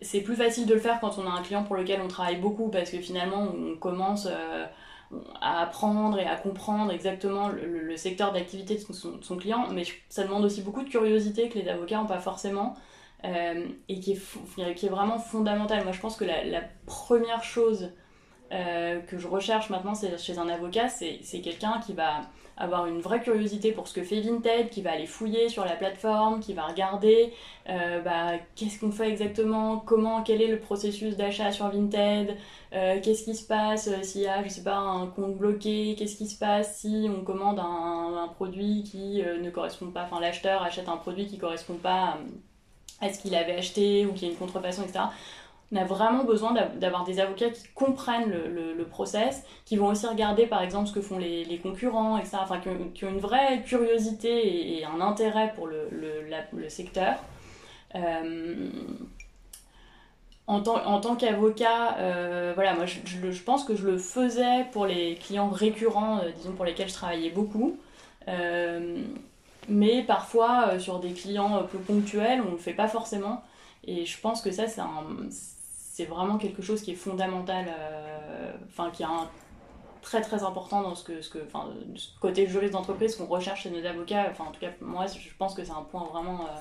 c'est 0.00 0.20
plus 0.20 0.36
facile 0.36 0.66
de 0.66 0.74
le 0.74 0.80
faire 0.80 1.00
quand 1.00 1.18
on 1.18 1.26
a 1.26 1.30
un 1.30 1.42
client 1.42 1.64
pour 1.64 1.76
lequel 1.76 2.00
on 2.02 2.08
travaille 2.08 2.36
beaucoup 2.36 2.68
parce 2.68 2.90
que 2.90 2.98
finalement 2.98 3.48
on 3.52 3.76
commence 3.76 4.28
euh, 4.30 4.66
à 5.40 5.62
apprendre 5.62 6.18
et 6.20 6.26
à 6.26 6.36
comprendre 6.36 6.92
exactement 6.92 7.48
le, 7.48 7.96
secteur 7.96 8.32
d'activité 8.32 8.76
de 8.76 8.92
son, 8.92 9.36
client, 9.36 9.66
mais 9.72 9.82
ça 10.08 10.22
demande 10.22 10.44
aussi 10.44 10.62
beaucoup 10.62 10.82
de 10.82 10.88
curiosité 10.88 11.48
que 11.48 11.58
les 11.58 11.68
avocats 11.68 11.96
n'ont 11.96 12.06
pas 12.06 12.20
forcément 12.20 12.76
euh, 12.76 12.80
et 13.24 14.00
qui 14.00 14.12
est, 14.12 14.88
vraiment 14.88 15.18
fondamentale. 15.18 15.84
Moi 15.84 15.92
je 15.92 16.00
pense 16.00 16.16
que 16.16 16.24
la, 16.24 16.62
première 16.86 17.42
chose 17.42 17.90
euh, 18.50 19.00
que 19.00 19.18
je 19.18 19.28
recherche 19.28 19.68
maintenant 19.68 19.92
chez 19.94 20.38
un 20.38 20.48
avocat, 20.48 20.88
c'est 20.88 21.40
quelqu'un 21.42 21.80
qui 21.84 21.92
va 21.92 22.22
avoir 22.56 22.86
une 22.86 23.00
vraie 23.00 23.20
curiosité 23.20 23.72
pour 23.72 23.86
ce 23.86 23.94
que 23.94 24.02
fait 24.02 24.20
Vinted, 24.20 24.70
qui 24.70 24.82
va 24.82 24.92
aller 24.92 25.06
fouiller 25.06 25.48
sur 25.48 25.64
la 25.64 25.76
plateforme, 25.76 26.40
qui 26.40 26.54
va 26.54 26.66
regarder 26.66 27.32
euh, 27.68 28.00
bah, 28.00 28.32
qu'est-ce 28.56 28.80
qu'on 28.80 28.90
fait 28.90 29.08
exactement, 29.10 29.78
comment, 29.78 30.22
quel 30.22 30.42
est 30.42 30.48
le 30.48 30.58
processus 30.58 31.16
d'achat 31.16 31.52
sur 31.52 31.68
Vinted, 31.68 32.36
euh, 32.72 32.98
qu'est-ce 33.00 33.24
qui 33.24 33.36
se 33.36 33.46
passe 33.46 33.88
s'il 34.02 34.22
y 34.22 34.26
a, 34.26 34.42
je 34.42 34.48
sais 34.48 34.64
pas, 34.64 34.76
un 34.76 35.06
compte 35.06 35.36
bloqué, 35.36 35.94
qu'est-ce 35.96 36.16
qui 36.16 36.26
se 36.26 36.38
passe 36.38 36.78
si 36.78 37.08
on 37.08 37.22
commande 37.22 37.60
un, 37.60 38.24
un 38.24 38.28
produit 38.28 38.82
qui 38.82 39.22
ne 39.22 39.50
correspond 39.50 39.90
pas, 39.90 40.04
enfin 40.04 40.20
l'acheteur 40.20 40.62
achète 40.62 40.88
un 40.88 40.96
produit 40.96 41.26
qui 41.26 41.36
ne 41.36 41.40
correspond 41.40 41.76
pas 41.76 41.92
à 41.92 42.18
ce 43.02 43.18
qu'il 43.18 43.34
avait 43.34 43.56
acheté 43.56 44.06
ou 44.06 44.12
qui 44.12 44.26
a 44.26 44.28
une 44.28 44.36
contrefaçon, 44.36 44.82
etc 44.82 45.04
on 45.70 45.76
a 45.76 45.84
vraiment 45.84 46.24
besoin 46.24 46.54
d'avoir 46.76 47.04
des 47.04 47.20
avocats 47.20 47.50
qui 47.50 47.68
comprennent 47.74 48.30
le, 48.30 48.84
process, 48.84 49.44
qui 49.66 49.76
vont 49.76 49.88
aussi 49.88 50.06
regarder 50.06 50.46
par 50.46 50.62
exemple 50.62 50.88
ce 50.88 50.92
que 50.94 51.02
font 51.02 51.18
les, 51.18 51.60
concurrents, 51.62 52.16
etc. 52.18 52.38
Enfin, 52.40 52.58
qui 52.58 53.04
ont, 53.04 53.10
une 53.10 53.18
vraie 53.18 53.62
curiosité 53.62 54.78
et, 54.78 54.84
un 54.84 55.00
intérêt 55.00 55.52
pour 55.54 55.66
le, 55.66 56.68
secteur. 56.68 57.16
Euh, 57.94 58.70
en 60.46 60.60
tant, 60.62 61.16
qu'avocat, 61.16 61.98
euh, 61.98 62.52
voilà, 62.54 62.74
moi 62.74 62.86
je, 62.86 63.00
je, 63.04 63.42
pense 63.42 63.64
que 63.64 63.76
je 63.76 63.86
le 63.86 63.98
faisais 63.98 64.64
pour 64.72 64.86
les 64.86 65.16
clients 65.16 65.50
récurrents, 65.50 66.20
euh, 66.20 66.30
disons 66.34 66.52
pour 66.52 66.64
lesquels 66.64 66.88
je 66.88 66.94
travaillais 66.94 67.30
beaucoup. 67.30 67.78
Mais 69.68 70.02
parfois 70.02 70.78
sur 70.78 70.98
des 71.00 71.12
clients 71.12 71.62
plus 71.64 71.78
ponctuels, 71.78 72.40
on 72.40 72.46
ne 72.46 72.50
le 72.52 72.58
fait 72.58 72.74
pas 72.74 72.88
forcément. 72.88 73.42
Et 73.84 74.04
je 74.04 74.20
pense 74.20 74.42
que 74.42 74.50
ça, 74.50 74.64
c'est 75.98 76.04
vraiment 76.04 76.38
quelque 76.38 76.62
chose 76.62 76.82
qui 76.82 76.92
est 76.92 76.94
fondamental, 76.96 77.66
euh, 77.68 78.52
enfin 78.68 78.90
qui 78.90 79.02
est 79.02 79.06
un, 79.06 79.30
très 80.02 80.20
très 80.20 80.42
important 80.42 80.82
dans 80.82 80.94
ce 80.94 81.02
que, 81.04 81.22
ce 81.22 81.30
que 81.30 81.38
côté 82.20 82.46
juriste 82.46 82.74
d'entreprise 82.74 83.16
qu'on 83.16 83.26
recherche 83.26 83.62
chez 83.62 83.70
nos 83.70 83.84
avocats. 83.84 84.28
Enfin, 84.30 84.44
en 84.44 84.52
tout 84.52 84.60
cas, 84.60 84.70
moi, 84.80 85.06
je 85.06 85.34
pense 85.38 85.54
que 85.54 85.64
c'est 85.64 85.72
un 85.72 85.86
point 85.90 86.04
vraiment, 86.04 86.42
euh, 86.42 86.60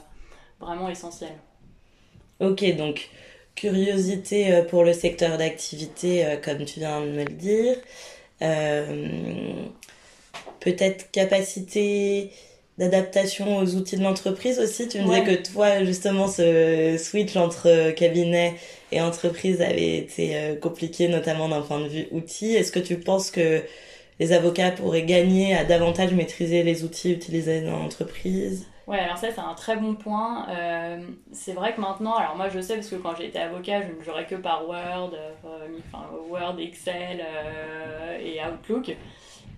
vraiment 0.59 0.89
essentiel. 0.89 1.33
Ok, 2.39 2.63
donc 2.77 3.09
curiosité 3.55 4.53
euh, 4.53 4.63
pour 4.63 4.83
le 4.83 4.93
secteur 4.93 5.37
d'activité, 5.37 6.39
comme 6.43 6.63
tu 6.65 6.79
viens 6.79 7.01
de 7.01 7.11
me 7.11 7.25
le 7.25 7.33
dire. 7.33 7.75
Peut-être 10.59 11.11
capacité 11.11 12.31
d'adaptation 12.77 13.57
aux 13.57 13.75
outils 13.75 13.97
de 13.97 14.03
l'entreprise 14.03 14.59
aussi. 14.59 14.87
Tu 14.87 14.99
me 14.99 15.05
disais 15.05 15.23
que 15.23 15.51
toi, 15.51 15.83
justement, 15.83 16.27
ce 16.27 16.97
switch 16.97 17.35
entre 17.35 17.91
cabinet 17.91 18.55
et 18.91 19.01
entreprise 19.01 19.61
avait 19.61 19.97
été 19.97 20.35
euh, 20.35 20.55
compliqué, 20.55 21.07
notamment 21.07 21.49
d'un 21.49 21.61
point 21.61 21.79
de 21.79 21.87
vue 21.87 22.07
outils. 22.11 22.53
Est-ce 22.53 22.71
que 22.71 22.79
tu 22.79 22.99
penses 22.99 23.31
que 23.31 23.63
les 24.19 24.31
avocats 24.31 24.71
pourraient 24.71 25.05
gagner 25.05 25.55
à 25.55 25.65
davantage 25.65 26.13
maîtriser 26.13 26.63
les 26.63 26.83
outils 26.83 27.11
utilisés 27.11 27.61
dans 27.61 27.79
l'entreprise? 27.79 28.67
Ouais, 28.85 28.99
alors 28.99 29.17
ça 29.17 29.31
c'est 29.31 29.41
un 29.41 29.53
très 29.53 29.75
bon 29.75 29.95
point. 29.95 30.47
Euh, 30.49 30.99
c'est 31.33 31.51
vrai 31.51 31.73
que 31.73 31.81
maintenant, 31.81 32.15
alors 32.15 32.37
moi 32.37 32.47
je 32.47 32.61
sais 32.61 32.75
parce 32.75 32.87
que 32.87 32.95
quand 32.95 33.15
j'étais 33.17 33.39
avocat, 33.39 33.81
je 33.81 33.91
ne 33.91 34.01
jurais 34.01 34.25
que 34.25 34.35
par 34.35 34.65
Word, 34.65 35.11
euh, 35.13 35.67
enfin, 35.91 36.05
Word, 36.29 36.57
Excel 36.59 37.21
et 38.23 38.39
Outlook. 38.41 38.95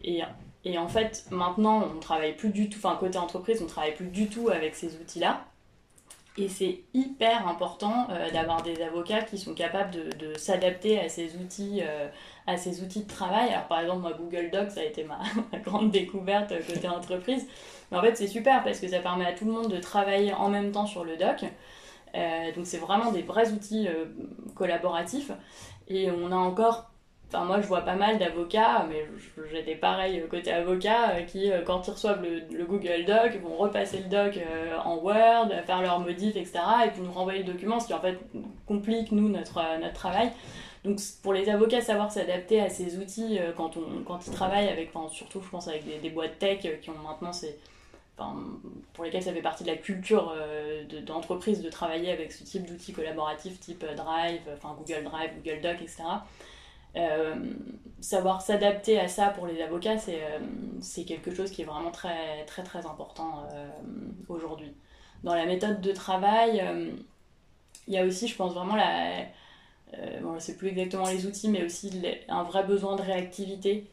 Et, 0.03 0.21
et 0.65 0.77
en 0.77 0.87
fait, 0.87 1.25
maintenant 1.31 1.83
on 1.95 1.99
travaille 1.99 2.35
plus 2.35 2.49
du 2.49 2.69
tout, 2.69 2.77
enfin 2.77 2.97
côté 2.99 3.17
entreprise, 3.17 3.61
on 3.61 3.67
travaille 3.67 3.95
plus 3.95 4.07
du 4.07 4.27
tout 4.27 4.49
avec 4.49 4.75
ces 4.75 4.95
outils-là. 4.97 5.45
Et 6.37 6.47
c'est 6.47 6.83
hyper 6.93 7.47
important 7.47 8.07
euh, 8.11 8.29
d'avoir 8.31 8.61
des 8.61 8.81
avocats 8.81 9.23
qui 9.23 9.37
sont 9.37 9.53
capables 9.53 9.91
de, 9.91 10.33
s'adapter 10.37 10.97
à 10.97 11.09
ces 11.09 11.35
outils, 11.35 11.81
euh, 11.81 12.07
à 12.47 12.55
ces 12.55 12.81
outils 12.81 13.03
de 13.03 13.09
travail. 13.09 13.49
Alors 13.49 13.67
par 13.67 13.81
exemple, 13.81 14.01
moi, 14.01 14.13
Google 14.13 14.49
Docs, 14.49 14.71
ça 14.71 14.81
a 14.81 14.83
été 14.83 15.03
ma, 15.03 15.19
grande 15.65 15.91
découverte 15.91 16.53
côté 16.65 16.87
entreprise. 16.87 17.45
Mais 17.91 17.97
en 17.97 18.01
fait, 18.01 18.15
c'est 18.15 18.27
super 18.27 18.63
parce 18.63 18.79
que 18.79 18.87
ça 18.87 18.99
permet 18.99 19.25
à 19.25 19.33
tout 19.33 19.45
le 19.45 19.51
monde 19.51 19.69
de 19.69 19.79
travailler 19.79 20.33
en 20.33 20.49
même 20.49 20.71
temps 20.71 20.85
sur 20.85 21.03
le 21.03 21.17
doc. 21.17 21.43
Euh, 22.15 22.51
donc 22.53 22.65
c'est 22.65 22.77
vraiment 22.77 23.11
des 23.11 23.21
vrais 23.21 23.51
outils 23.51 23.89
collaboratifs. 24.55 25.31
Et 25.89 26.09
on 26.09 26.31
a 26.31 26.35
encore 26.35 26.88
Enfin, 27.31 27.45
moi, 27.45 27.61
je 27.61 27.67
vois 27.67 27.81
pas 27.81 27.95
mal 27.95 28.17
d'avocats, 28.17 28.87
mais 28.89 29.05
j'étais 29.51 29.75
pareil 29.75 30.23
côté 30.31 30.51
avocat, 30.51 31.11
euh, 31.11 31.21
qui, 31.21 31.51
euh, 31.51 31.61
quand 31.63 31.87
ils 31.87 31.91
reçoivent 31.91 32.23
le, 32.23 32.65
Google 32.65 33.05
Doc, 33.05 33.39
vont 33.43 33.55
repasser 33.55 33.99
le 33.99 34.09
doc 34.09 34.37
euh, 34.37 34.75
en 34.83 34.95
Word, 34.97 35.49
faire 35.67 35.81
leurs 35.83 35.99
modifs, 35.99 36.35
etc., 36.35 36.59
et 36.87 36.89
puis 36.89 37.01
nous 37.01 37.11
renvoyer 37.11 37.43
le 37.43 37.53
document, 37.53 37.79
ce 37.79 37.85
qui 37.85 37.93
en 37.93 38.01
fait 38.01 38.17
complique, 38.65 39.11
nous, 39.11 39.29
notre, 39.29 39.61
notre 39.79 39.93
travail. 39.93 40.31
Donc, 40.83 40.99
pour 41.21 41.33
les 41.33 41.49
avocats, 41.49 41.81
savoir 41.81 42.11
s'adapter 42.11 42.61
à 42.61 42.69
ces 42.69 42.97
outils 42.97 43.37
quand, 43.55 43.77
on, 43.77 44.01
quand 44.03 44.25
ils 44.25 44.33
travaillent 44.33 44.69
avec, 44.69 44.89
enfin, 44.93 45.07
surtout, 45.13 45.41
je 45.41 45.49
pense, 45.49 45.67
avec 45.67 45.85
des, 45.85 45.99
des 45.99 46.09
boîtes 46.09 46.39
tech 46.39 46.65
qui 46.81 46.89
ont 46.89 46.97
maintenant. 46.97 47.31
Enfin, 48.17 48.35
pour 48.93 49.03
lesquels 49.03 49.23
ça 49.23 49.33
fait 49.33 49.41
partie 49.41 49.63
de 49.63 49.69
la 49.69 49.77
culture 49.77 50.33
d'entreprise 51.05 51.61
de, 51.61 51.69
travailler 51.69 52.11
avec 52.11 52.31
ce 52.31 52.43
type 52.43 52.65
d'outils 52.65 52.93
collaboratifs 52.93 53.59
type 53.59 53.85
Drive, 53.95 54.41
enfin 54.53 54.75
Google 54.77 55.03
Drive, 55.03 55.31
Google 55.43 55.61
Doc, 55.61 55.75
etc. 55.81 56.03
Euh, 56.95 57.35
savoir 58.01 58.41
s'adapter 58.41 58.99
à 58.99 59.07
ça 59.07 59.27
pour 59.29 59.45
les 59.45 59.61
avocats, 59.61 59.97
euh, 60.07 60.39
c'est 60.81 61.03
quelque 61.03 61.33
chose 61.33 61.51
qui 61.51 61.61
est 61.61 61.65
vraiment 61.65 61.91
très 61.91 62.45
très 62.45 62.63
très 62.63 62.85
important 62.85 63.43
euh, 63.53 63.69
aujourd'hui. 64.27 64.73
Dans 65.23 65.35
la 65.35 65.45
méthode 65.45 65.81
de 65.81 65.91
travail, 65.91 66.63
il 67.87 67.93
y 67.93 67.97
a 67.97 68.05
aussi, 68.05 68.27
je 68.27 68.35
pense 68.37 68.53
vraiment, 68.53 68.75
la, 68.77 69.25
bon, 70.21 70.35
je 70.35 70.39
sais 70.39 70.55
plus 70.55 70.69
exactement 70.69 71.09
les 71.09 71.25
outils, 71.25 71.49
mais 71.49 71.65
aussi 71.65 71.91
un 72.29 72.43
vrai 72.43 72.63
besoin 72.63 72.95
de 72.95 73.01
réactivité. 73.01 73.85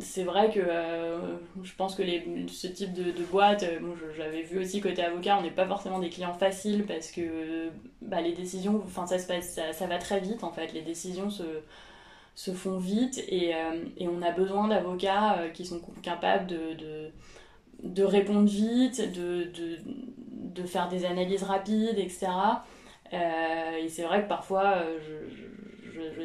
C'est 0.00 0.24
vrai 0.24 0.50
que 0.50 0.60
euh, 0.60 1.36
je 1.62 1.74
pense 1.74 1.94
que 1.94 2.02
ce 2.48 2.66
type 2.66 2.92
de, 2.92 3.24
boîte, 3.24 3.62
euh, 3.62 3.78
j'avais 4.16 4.42
vu 4.42 4.58
aussi 4.58 4.80
côté 4.80 5.02
avocat, 5.02 5.36
on 5.38 5.42
n'est 5.42 5.50
pas 5.50 5.66
forcément 5.66 5.98
des 5.98 6.10
clients 6.10 6.34
faciles 6.34 6.84
parce 6.86 7.10
que 7.10 7.70
bah, 8.02 8.20
les 8.20 8.32
décisions, 8.32 8.82
enfin 8.84 9.06
ça, 9.06 9.18
ça, 9.18 9.86
va 9.86 9.98
très 9.98 10.20
vite 10.20 10.44
en 10.44 10.52
fait, 10.52 10.72
les 10.72 10.82
décisions 10.82 11.30
se, 11.30 11.44
se 12.34 12.52
font 12.52 12.78
vite 12.78 13.18
et, 13.28 13.54
et 13.96 14.08
on 14.08 14.22
a 14.22 14.30
besoin 14.30 14.68
d'avocats 14.68 15.48
qui 15.54 15.66
sont 15.66 15.80
capables 16.02 16.46
de, 16.46 17.10
de, 17.82 18.04
répondre 18.04 18.48
vite, 18.48 19.12
de, 19.12 19.50
de, 20.54 20.62
faire 20.66 20.88
des 20.88 21.04
analyses 21.04 21.44
rapides, 21.44 21.98
etc. 21.98 22.26
et 23.12 23.88
c'est 23.88 24.02
vrai 24.02 24.22
que 24.22 24.28
parfois 24.28 24.82
je, 25.00 25.48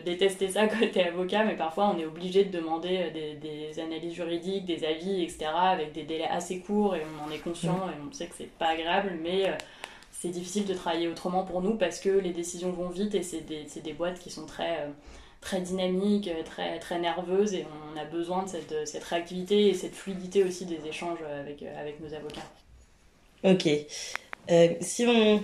détestais 0.02 0.50
ça 0.50 0.68
côté 0.80 1.04
avocat, 1.04 1.44
mais 1.44 1.56
parfois 1.56 1.94
on 1.96 2.00
est 2.00 2.06
obligé 2.06 2.44
de 2.46 2.58
demander 2.58 3.12
euh, 3.16 3.36
des, 3.40 3.80
analyses 3.80 4.14
juridiques, 4.14 4.66
des 4.66 4.86
avis, 4.86 5.24
etc., 5.24 5.46
avec 5.54 5.94
des 5.94 6.04
délais 6.04 6.28
assez 6.28 6.60
courts, 6.60 6.96
et 6.96 7.02
on 7.04 7.28
en 7.28 7.32
est 7.32 7.40
conscient, 7.40 7.88
mm. 7.88 7.90
et 7.90 8.10
on 8.10 8.14
sait 8.14 8.28
que 8.28 8.36
c'est 8.38 8.52
pas 8.52 8.68
agréable, 8.68 9.18
mais 9.22 9.50
euh, 9.50 9.54
c'est 10.12 10.30
difficile 10.30 10.66
de 10.66 10.74
travailler 10.74 11.08
autrement 11.08 11.44
pour 11.44 11.62
nous 11.62 11.76
parce 11.76 12.00
que 12.00 12.10
les 12.10 12.32
décisions 12.32 12.72
vont 12.72 12.90
vite, 12.90 13.16
et 13.16 13.24
c'est 13.24 13.42
des, 13.42 13.66
des, 13.82 13.94
boîtes 13.94 14.20
qui 14.20 14.30
sont 14.30 14.46
très, 14.46 14.82
euh, 14.82 14.90
très 15.42 15.62
dynamiques, 15.62 16.30
très, 16.46 16.80
très 16.80 17.00
nerveuses, 17.00 17.54
et 17.54 17.66
on 17.94 18.00
a 18.00 18.06
besoin 18.06 18.44
de 18.44 18.50
cette, 18.50 18.88
cette 18.88 19.04
réactivité 19.04 19.68
et 19.68 19.74
cette 19.74 19.96
fluidité 19.96 20.44
aussi 20.44 20.66
des 20.66 20.88
échanges 20.88 21.20
avec, 21.40 21.64
avec 21.64 22.00
nos 22.00 22.14
avocats. 22.14 22.42
Ok. 23.44 23.68
si 24.82 25.06
on 25.06 25.42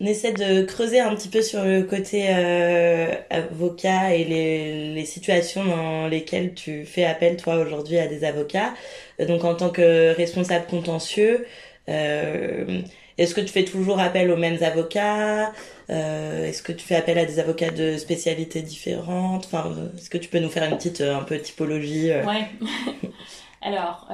on 0.00 0.06
essaie 0.06 0.32
de 0.32 0.62
creuser 0.62 1.00
un 1.00 1.14
petit 1.14 1.28
peu 1.28 1.40
sur 1.40 1.64
le 1.64 1.82
côté 1.82 2.26
euh, 2.28 3.14
avocat 3.30 4.14
et 4.14 4.24
les, 4.24 4.94
les, 4.94 5.04
situations 5.06 5.64
dans 5.64 6.06
lesquelles 6.06 6.54
tu 6.54 6.84
fais 6.84 7.04
appel 7.04 7.36
toi 7.36 7.56
aujourd'hui 7.56 7.98
à 7.98 8.06
des 8.06 8.24
avocats. 8.24 8.74
Euh, 9.20 9.26
donc 9.26 9.44
en 9.44 9.54
tant 9.54 9.70
que 9.70 10.14
responsable 10.14 10.66
contentieux, 10.66 11.46
euh, 11.88 12.82
Est-ce 13.16 13.34
que 13.34 13.40
tu 13.40 13.48
fais 13.48 13.64
toujours 13.64 13.98
appel 13.98 14.30
aux 14.30 14.36
mêmes 14.36 14.62
avocats? 14.62 15.52
Est-ce 15.88 16.62
que 16.62 16.72
tu 16.72 16.84
fais 16.84 16.96
appel 16.96 17.16
à 17.16 17.24
des 17.24 17.38
avocats 17.38 17.70
de 17.70 17.96
spécialités 17.96 18.60
différentes? 18.60 19.46
Enfin, 19.46 19.72
est-ce 19.96 20.10
que 20.10 20.18
tu 20.18 20.28
peux 20.28 20.40
nous 20.40 20.50
faire 20.50 20.64
une 20.64 20.76
petite 20.76 21.00
un 21.00 21.22
peu 21.22 21.38
typologie 21.38 22.10
Ouais. 22.10 22.46
Alors, 23.62 24.06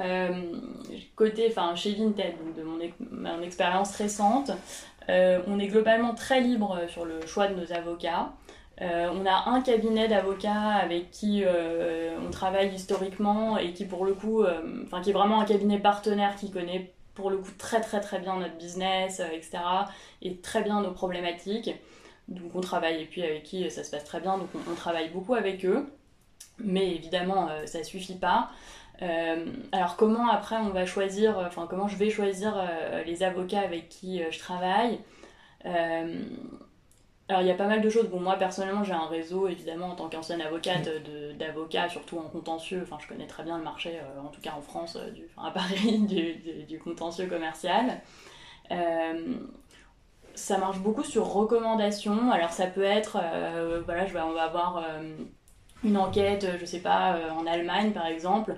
côté, 1.15 1.47
enfin, 1.49 1.75
chez 1.75 1.95
Vinted, 1.95 2.33
de 2.55 2.63
mon 2.63 3.41
expérience 3.41 3.93
récente, 3.97 4.51
on 5.09 5.59
est 5.59 5.67
globalement 5.67 6.13
très 6.13 6.41
libre 6.41 6.79
sur 6.87 7.05
le 7.05 7.25
choix 7.25 7.47
de 7.47 7.55
nos 7.55 7.71
avocats. 7.73 8.33
Euh, 8.81 9.09
on 9.13 9.25
a 9.25 9.49
un 9.49 9.61
cabinet 9.61 10.07
d'avocats 10.07 10.51
avec 10.51 11.11
qui 11.11 11.43
euh, 11.45 12.17
on 12.25 12.31
travaille 12.31 12.73
historiquement 12.73 13.57
et 13.57 13.71
qui 13.71 13.85
pour 13.85 14.03
le 14.03 14.13
coup, 14.13 14.43
euh, 14.43 14.83
enfin 14.85 15.01
qui 15.01 15.11
est 15.11 15.13
vraiment 15.13 15.39
un 15.39 15.45
cabinet 15.45 15.77
partenaire 15.77 16.35
qui 16.35 16.49
connaît 16.49 16.91
pour 17.13 17.29
le 17.29 17.37
coup 17.37 17.51
très 17.59 17.81
très 17.81 18.01
très 18.01 18.19
bien 18.19 18.37
notre 18.37 18.57
business, 18.57 19.19
etc. 19.19 19.59
et 20.23 20.37
très 20.37 20.63
bien 20.63 20.81
nos 20.81 20.91
problématiques. 20.91 21.69
Donc 22.27 22.55
on 22.55 22.61
travaille 22.61 23.03
et 23.03 23.05
puis 23.05 23.21
avec 23.23 23.43
qui 23.43 23.69
ça 23.69 23.83
se 23.83 23.91
passe 23.91 24.05
très 24.05 24.21
bien, 24.21 24.37
donc 24.39 24.49
on, 24.55 24.73
travaille 24.75 25.09
beaucoup 25.09 25.35
avec 25.35 25.65
eux. 25.65 25.85
Mais 26.57 26.95
évidemment, 26.95 27.49
ça 27.65 27.83
suffit 27.83 28.15
pas. 28.15 28.49
Alors 29.01 29.97
comment 29.97 30.29
après 30.29 30.55
on 30.57 30.69
va 30.69 30.85
choisir, 30.85 31.37
enfin 31.37 31.67
comment 31.69 31.87
je 31.87 31.97
vais 31.97 32.09
choisir 32.09 32.55
les 33.05 33.23
avocats 33.23 33.59
avec 33.59 33.89
qui 33.89 34.21
je 34.31 34.39
travaille 34.39 34.99
alors 37.29 37.41
il 37.41 37.47
y 37.47 37.51
a 37.51 37.55
pas 37.55 37.67
mal 37.67 37.81
de 37.81 37.89
choses. 37.89 38.09
Bon, 38.09 38.19
moi 38.19 38.35
personnellement 38.35 38.83
j'ai 38.83 38.93
un 38.93 39.07
réseau 39.07 39.47
évidemment 39.47 39.87
en 39.87 39.95
tant 39.95 40.09
qu'ancienne 40.09 40.41
avocate 40.41 40.89
d'avocats, 41.37 41.89
surtout 41.89 42.19
en 42.19 42.29
contentieux. 42.29 42.81
Enfin, 42.83 42.97
je 43.01 43.07
connais 43.07 43.27
très 43.27 43.43
bien 43.43 43.57
le 43.57 43.63
marché, 43.63 43.97
euh, 43.97 44.21
en 44.21 44.27
tout 44.27 44.41
cas 44.41 44.53
en 44.57 44.61
France, 44.61 44.97
euh, 44.97 45.09
du, 45.11 45.23
enfin, 45.35 45.47
à 45.47 45.51
Paris, 45.53 45.99
du, 46.67 46.79
contentieux 46.79 47.27
commercial. 47.27 48.01
Euh, 48.71 49.35
ça 50.35 50.57
marche 50.57 50.79
beaucoup 50.79 51.03
sur 51.03 51.25
recommandation. 51.25 52.31
Alors 52.31 52.51
ça 52.51 52.67
peut 52.67 52.83
être, 52.83 53.19
voilà, 53.85 54.05
je 54.05 54.13
vais, 54.13 54.21
on 54.21 54.33
va 54.33 54.43
avoir 54.43 54.83
une 55.83 55.97
enquête, 55.97 56.47
je 56.59 56.65
sais 56.65 56.79
pas, 56.79 57.17
en 57.37 57.45
Allemagne 57.45 57.91
par 57.91 58.07
exemple 58.07 58.55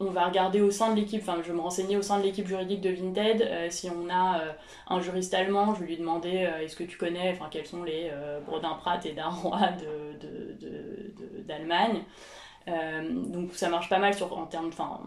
on 0.00 0.10
va 0.10 0.26
regarder 0.26 0.60
au 0.60 0.70
sein 0.70 0.90
de 0.92 0.96
l'équipe, 1.00 1.22
enfin 1.22 1.40
je 1.44 1.52
me 1.52 1.60
renseigner 1.60 1.96
au 1.96 2.02
sein 2.02 2.18
de 2.18 2.24
l'équipe 2.24 2.46
juridique 2.46 2.80
de 2.80 2.90
Vinted, 2.90 3.42
euh, 3.42 3.68
si 3.70 3.88
on 3.90 4.08
a 4.10 4.40
euh, 4.40 4.52
un 4.88 5.00
juriste 5.00 5.34
allemand, 5.34 5.74
je 5.74 5.80
vais 5.80 5.86
lui 5.86 5.96
demander 5.96 6.46
euh, 6.46 6.60
est-ce 6.60 6.76
que 6.76 6.84
tu 6.84 6.98
connais, 6.98 7.32
enfin 7.32 7.46
quels 7.50 7.66
sont 7.66 7.82
les 7.82 8.10
Brodin 8.46 8.74
Pratt 8.74 9.04
et 9.06 9.12
Darrois 9.12 9.68
d'Allemagne. 11.46 12.02
Donc 12.66 13.52
ça 13.52 13.68
marche 13.68 13.88
pas 13.88 13.98
mal 13.98 14.14
en 14.30 14.46
termes, 14.46 14.68
enfin, 14.68 15.00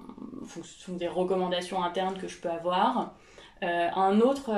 fonction 0.45 0.93
des 0.93 1.07
recommandations 1.07 1.83
internes 1.83 2.17
que 2.17 2.27
je 2.27 2.37
peux 2.39 2.49
avoir. 2.49 3.15
un 3.61 4.21
autre 4.21 4.51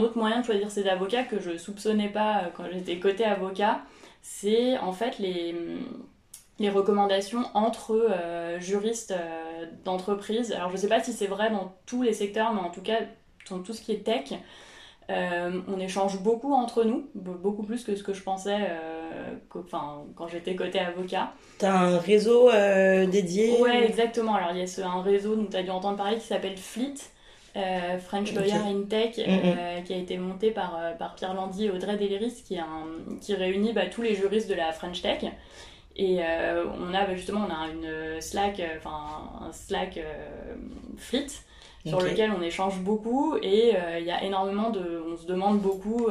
autre 0.00 0.18
moyen 0.18 0.40
de 0.40 0.44
choisir 0.44 0.70
ses 0.70 0.88
avocats 0.88 1.24
que 1.24 1.38
je 1.38 1.56
soupçonnais 1.56 2.08
pas 2.08 2.50
quand 2.56 2.64
j'étais 2.72 2.98
côté 2.98 3.24
avocat, 3.24 3.82
c'est 4.22 4.78
en 4.78 4.92
fait 4.92 5.18
les, 5.18 5.54
les 6.58 6.70
recommandations 6.70 7.44
entre 7.54 7.92
euh, 7.92 8.60
juristes 8.60 9.12
euh, 9.12 9.66
d'entreprise. 9.84 10.52
Alors 10.52 10.70
je 10.70 10.74
ne 10.74 10.80
sais 10.80 10.88
pas 10.88 11.02
si 11.02 11.12
c'est 11.12 11.26
vrai 11.26 11.50
dans 11.50 11.74
tous 11.86 12.02
les 12.02 12.12
secteurs, 12.12 12.52
mais 12.52 12.60
en 12.60 12.70
tout 12.70 12.82
cas 12.82 13.00
dans 13.50 13.60
tout 13.60 13.72
ce 13.72 13.80
qui 13.80 13.92
est 13.92 14.04
tech, 14.04 14.32
euh, 15.10 15.60
on 15.68 15.78
échange 15.80 16.20
beaucoup 16.20 16.52
entre 16.52 16.84
nous, 16.84 17.08
beaucoup 17.14 17.62
plus 17.62 17.82
que 17.84 17.96
ce 17.96 18.02
que 18.02 18.12
je 18.12 18.22
pensais 18.22 18.68
quand 19.48 20.28
j'étais 20.28 20.54
côté 20.54 20.78
avocat. 20.80 21.32
Tu 21.58 21.64
as 21.64 21.74
un 21.74 21.98
réseau 21.98 22.50
dédié? 22.50 23.58
Ouais, 23.58 23.86
exactement. 23.86 24.34
Alors 24.34 24.50
il 24.52 24.58
y 24.58 24.82
a 24.82 24.86
un 24.86 25.00
réseau 25.00 25.34
dont 25.34 25.46
tu 25.46 25.56
as 25.56 25.62
dû 25.62 25.70
entendre 25.70 25.96
parler 25.96 26.16
qui 26.16 26.26
s'appelle 26.26 26.58
Fleet. 26.58 26.94
French 27.54 28.32
Lawyer 28.34 28.54
in 28.54 28.82
Tech, 28.88 29.16
mm-hmm. 29.16 29.82
qui 29.84 29.94
a 29.94 29.96
été 29.96 30.16
monté 30.18 30.50
par, 30.50 30.78
par 30.98 31.14
Pierre 31.14 31.34
Landy 31.34 31.66
et 31.66 31.70
Audrey 31.70 31.96
Deleris, 31.96 32.42
qui, 32.46 32.58
qui 33.20 33.34
réunit 33.34 33.72
bah, 33.72 33.86
tous 33.86 34.02
les 34.02 34.14
juristes 34.14 34.48
de 34.48 34.54
la 34.54 34.72
French 34.72 35.02
Tech. 35.02 35.24
Et 35.98 36.20
euh, 36.22 36.64
on 36.78 36.94
a 36.94 37.04
bah, 37.04 37.16
justement 37.16 37.46
on 37.48 37.52
a 37.52 37.68
une 37.68 38.20
Slack, 38.20 38.60
euh, 38.60 38.76
enfin 38.78 39.48
un 39.48 39.52
Slack 39.52 39.98
euh, 39.98 40.54
Fleet 40.96 41.26
sur 41.84 42.00
lequel 42.00 42.32
on 42.36 42.42
échange 42.42 42.78
beaucoup 42.80 43.36
et 43.42 43.74
il 43.98 44.04
y 44.04 44.10
a 44.10 44.22
énormément 44.22 44.68
de, 44.68 45.02
on 45.06 45.16
se 45.16 45.26
demande 45.26 45.60
beaucoup. 45.60 46.08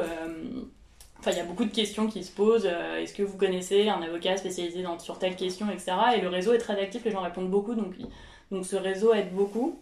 Enfin, 1.20 1.32
il 1.32 1.38
y 1.38 1.40
a 1.40 1.44
beaucoup 1.44 1.66
de 1.66 1.74
questions 1.74 2.08
qui 2.08 2.24
se 2.24 2.32
posent. 2.32 2.66
Est-ce 2.66 3.14
que 3.14 3.22
vous 3.22 3.38
connaissez 3.38 3.88
un 3.88 4.02
avocat 4.02 4.38
spécialisé 4.38 4.82
dans, 4.82 4.98
sur 4.98 5.20
telle 5.20 5.36
question, 5.36 5.70
etc. 5.70 5.92
Et 6.18 6.22
le 6.22 6.30
réseau 6.30 6.54
est 6.54 6.58
très 6.58 6.80
actif, 6.80 7.06
les 7.06 7.12
gens 7.12 7.22
répondent 7.22 7.52
beaucoup, 7.52 7.76
donc, 7.76 7.94
donc 8.50 8.66
ce 8.66 8.76
réseau 8.76 9.14
aide 9.14 9.32
beaucoup. 9.34 9.80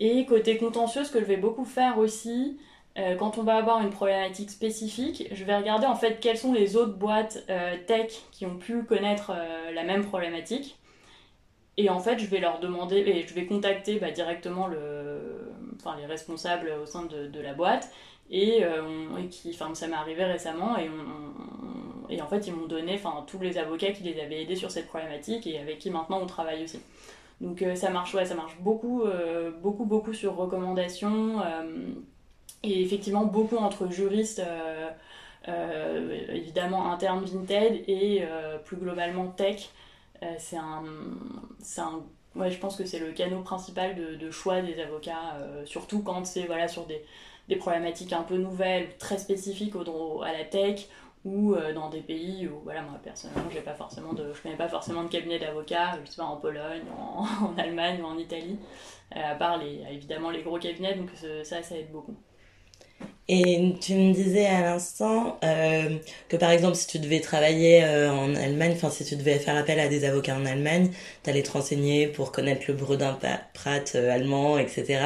Et 0.00 0.24
côté 0.24 0.56
contentieux, 0.56 1.04
ce 1.04 1.12
que 1.12 1.20
je 1.20 1.26
vais 1.26 1.36
beaucoup 1.36 1.66
faire 1.66 1.98
aussi, 1.98 2.58
euh, 2.98 3.16
quand 3.16 3.36
on 3.36 3.42
va 3.42 3.56
avoir 3.56 3.82
une 3.82 3.90
problématique 3.90 4.50
spécifique, 4.50 5.28
je 5.30 5.44
vais 5.44 5.54
regarder 5.54 5.86
en 5.86 5.94
fait 5.94 6.20
quelles 6.20 6.38
sont 6.38 6.54
les 6.54 6.74
autres 6.76 6.94
boîtes 6.94 7.44
euh, 7.50 7.76
tech 7.86 8.10
qui 8.32 8.46
ont 8.46 8.56
pu 8.56 8.82
connaître 8.84 9.30
euh, 9.34 9.70
la 9.72 9.84
même 9.84 10.04
problématique. 10.04 10.78
Et 11.76 11.90
en 11.90 12.00
fait, 12.00 12.18
je 12.18 12.26
vais 12.26 12.40
leur 12.40 12.60
demander, 12.60 12.96
et 12.96 13.26
je 13.26 13.34
vais 13.34 13.46
contacter 13.46 13.98
bah, 13.98 14.10
directement 14.10 14.68
les 14.68 16.06
responsables 16.06 16.72
au 16.82 16.84
sein 16.84 17.04
de, 17.04 17.40
la 17.40 17.54
boîte. 17.54 17.90
Et, 18.30 18.62
qui, 19.30 19.50
enfin, 19.54 19.74
ça 19.74 19.86
m'est 19.86 19.96
arrivé 19.96 20.24
récemment, 20.24 20.76
et, 20.78 20.90
et 22.10 22.20
en 22.20 22.26
fait, 22.26 22.46
ils 22.46 22.54
m'ont 22.54 22.66
donné 22.66 22.94
enfin, 22.94 23.24
tous 23.26 23.40
les 23.40 23.56
avocats 23.56 23.92
qui 23.92 24.02
les 24.02 24.20
avaient 24.20 24.42
aidés 24.42 24.56
sur 24.56 24.70
cette 24.70 24.88
problématique 24.88 25.46
et 25.46 25.58
avec 25.58 25.78
qui 25.78 25.90
maintenant 25.90 26.20
on 26.20 26.26
travaille 26.26 26.64
aussi. 26.64 26.80
Donc 27.40 27.64
ça 27.74 27.90
marche, 27.90 28.14
ouais, 28.14 28.26
ça 28.26 28.34
marche 28.34 28.56
beaucoup, 28.60 29.04
beaucoup, 29.62 29.86
beaucoup 29.86 30.12
sur 30.12 30.36
recommandation 30.36 31.40
et 32.62 32.82
effectivement, 32.82 33.24
beaucoup 33.24 33.56
entre 33.56 33.90
juristes, 33.90 34.40
euh, 34.40 34.90
euh, 35.48 36.26
évidemment 36.34 36.92
interne 36.92 37.24
Vinted 37.24 37.84
et 37.88 38.22
euh, 38.22 38.58
plus 38.58 38.76
globalement 38.76 39.28
tech. 39.28 39.70
c'est 40.38 40.56
un, 40.58 40.84
un 41.78 42.02
ouais, 42.36 42.50
je 42.50 42.58
pense 42.58 42.76
que 42.76 42.84
c'est 42.84 42.98
le 42.98 43.12
canot 43.12 43.42
principal 43.42 43.94
de, 43.96 44.16
de 44.16 44.30
choix 44.30 44.60
des 44.60 44.78
avocats, 44.80 45.38
surtout 45.64 46.02
quand 46.02 46.26
c'est 46.26 46.44
voilà, 46.46 46.68
sur 46.68 46.84
des, 46.86 47.02
des, 47.48 47.56
problématiques 47.56 48.12
un 48.12 48.22
peu 48.22 48.36
nouvelles, 48.36 48.96
très 48.98 49.16
spécifiques 49.18 49.74
au, 49.76 50.22
à 50.22 50.32
la 50.32 50.44
tech, 50.44 50.88
ou 51.24 51.54
dans 51.74 51.90
des 51.90 52.00
pays 52.00 52.48
où, 52.48 52.60
voilà, 52.64 52.82
moi 52.82 52.98
personnellement, 53.02 53.50
j'ai 53.52 53.60
pas 53.60 53.74
forcément 53.74 54.12
de, 54.14 54.32
je 54.32 54.42
connais 54.42 54.56
pas 54.56 54.68
forcément 54.68 55.04
de 55.04 55.08
cabinet 55.08 55.38
d'avocats, 55.38 55.98
je 56.04 56.10
sais 56.10 56.16
pas, 56.16 56.24
en 56.24 56.36
Pologne, 56.36 56.82
en, 56.98 57.56
Allemagne 57.58 58.00
ou 58.02 58.06
en 58.06 58.18
Italie, 58.18 58.58
à 59.12 59.34
part 59.34 59.58
les, 59.58 59.82
évidemment 59.92 60.30
les 60.30 60.42
gros 60.42 60.58
cabinets, 60.58 60.94
donc 60.94 61.10
ça, 61.44 61.62
ça 61.62 61.76
aide 61.76 61.90
beaucoup. 61.92 62.16
Et 63.32 63.74
tu 63.80 63.94
me 63.94 64.12
disais 64.12 64.46
à 64.46 64.60
l'instant 64.62 65.38
euh, 65.44 65.98
que 66.28 66.36
par 66.36 66.50
exemple 66.50 66.74
si 66.74 66.88
tu 66.88 66.98
devais 66.98 67.20
travailler 67.20 67.84
euh, 67.84 68.10
en 68.10 68.34
Allemagne, 68.34 68.72
enfin 68.74 68.90
si 68.90 69.04
tu 69.04 69.14
devais 69.14 69.38
faire 69.38 69.56
appel 69.56 69.78
à 69.78 69.86
des 69.86 70.04
avocats 70.04 70.34
en 70.34 70.44
Allemagne, 70.44 70.90
tu 71.22 71.30
allais 71.30 71.44
te 71.44 71.52
renseigner 71.52 72.08
pour 72.08 72.32
connaître 72.32 72.64
le 72.66 72.74
Brodin 72.74 73.16
Pratt 73.54 73.92
euh, 73.94 74.10
allemand, 74.10 74.58
etc. 74.58 75.00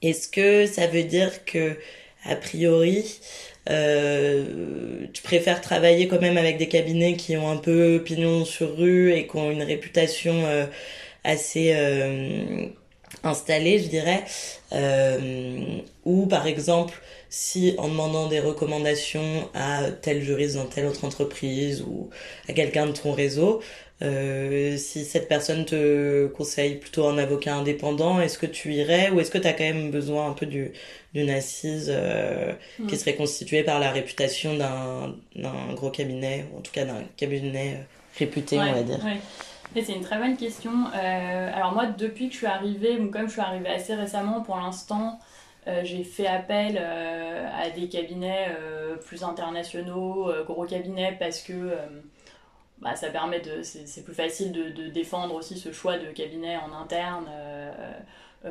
Est-ce 0.00 0.28
que 0.28 0.66
ça 0.66 0.86
veut 0.86 1.02
dire 1.02 1.44
que 1.44 1.76
a 2.24 2.36
priori 2.36 3.18
tu 3.66 5.22
préfères 5.22 5.60
travailler 5.60 6.08
quand 6.08 6.20
même 6.20 6.36
avec 6.36 6.58
des 6.58 6.68
cabinets 6.68 7.14
qui 7.14 7.36
ont 7.36 7.50
un 7.50 7.56
peu 7.56 8.02
pignon 8.04 8.44
sur 8.44 8.76
rue 8.76 9.12
et 9.12 9.26
qui 9.26 9.36
ont 9.36 9.50
une 9.50 9.62
réputation 9.62 10.44
assez 11.24 11.72
installé, 13.24 13.78
je 13.78 13.88
dirais, 13.88 14.24
euh, 14.72 15.78
ou 16.04 16.26
par 16.26 16.46
exemple, 16.46 17.00
si 17.30 17.74
en 17.78 17.88
demandant 17.88 18.28
des 18.28 18.40
recommandations 18.40 19.48
à 19.54 19.90
tel 19.90 20.22
juriste 20.22 20.56
dans 20.56 20.66
telle 20.66 20.86
autre 20.86 21.04
entreprise 21.04 21.82
ou 21.82 22.10
à 22.48 22.52
quelqu'un 22.52 22.86
de 22.86 22.92
ton 22.92 23.12
réseau, 23.12 23.60
euh, 24.02 24.76
si 24.76 25.04
cette 25.04 25.28
personne 25.28 25.64
te 25.64 26.26
conseille 26.28 26.76
plutôt 26.76 27.06
un 27.06 27.18
avocat 27.18 27.54
indépendant, 27.54 28.20
est-ce 28.20 28.38
que 28.38 28.46
tu 28.46 28.72
irais 28.72 29.10
ou 29.10 29.20
est-ce 29.20 29.30
que 29.30 29.38
tu 29.38 29.46
as 29.46 29.52
quand 29.52 29.64
même 29.64 29.90
besoin 29.90 30.28
un 30.28 30.32
peu 30.32 30.46
d'une 30.46 31.30
assise 31.30 31.90
euh, 31.94 32.52
qui 32.88 32.96
serait 32.96 33.14
constituée 33.14 33.62
par 33.62 33.78
la 33.78 33.90
réputation 33.90 34.56
d'un 34.56 35.74
gros 35.74 35.90
cabinet, 35.90 36.46
ou 36.52 36.58
en 36.58 36.60
tout 36.60 36.72
cas 36.72 36.84
d'un 36.84 37.02
cabinet 37.16 37.86
réputé, 38.18 38.58
on 38.58 38.72
va 38.72 38.82
dire? 38.82 39.00
c'est 39.80 39.94
une 39.94 40.02
très 40.02 40.18
bonne 40.18 40.36
question. 40.36 40.72
Euh, 40.94 41.50
alors 41.54 41.72
moi, 41.72 41.86
depuis 41.86 42.28
que 42.28 42.32
je 42.34 42.38
suis 42.38 42.46
arrivée, 42.46 42.98
comme 43.10 43.26
je 43.26 43.32
suis 43.32 43.40
arrivée 43.40 43.70
assez 43.70 43.94
récemment, 43.94 44.42
pour 44.42 44.56
l'instant, 44.56 45.18
euh, 45.66 45.80
j'ai 45.84 46.04
fait 46.04 46.26
appel 46.26 46.78
euh, 46.78 47.48
à 47.56 47.70
des 47.70 47.88
cabinets 47.88 48.48
plus 49.06 49.24
internationaux, 49.24 50.30
gros 50.44 50.66
cabinets, 50.66 51.16
parce 51.18 51.40
que 51.40 51.72
bah, 52.82 52.96
ça 52.96 53.08
permet 53.08 53.40
de, 53.40 53.62
c'est 53.62 54.04
plus 54.04 54.14
facile 54.14 54.52
de, 54.52 54.88
défendre 54.88 55.34
aussi 55.34 55.56
ce 55.58 55.72
choix 55.72 55.98
de 55.98 56.06
cabinet 56.12 56.56
en 56.56 56.72
interne. 56.72 57.26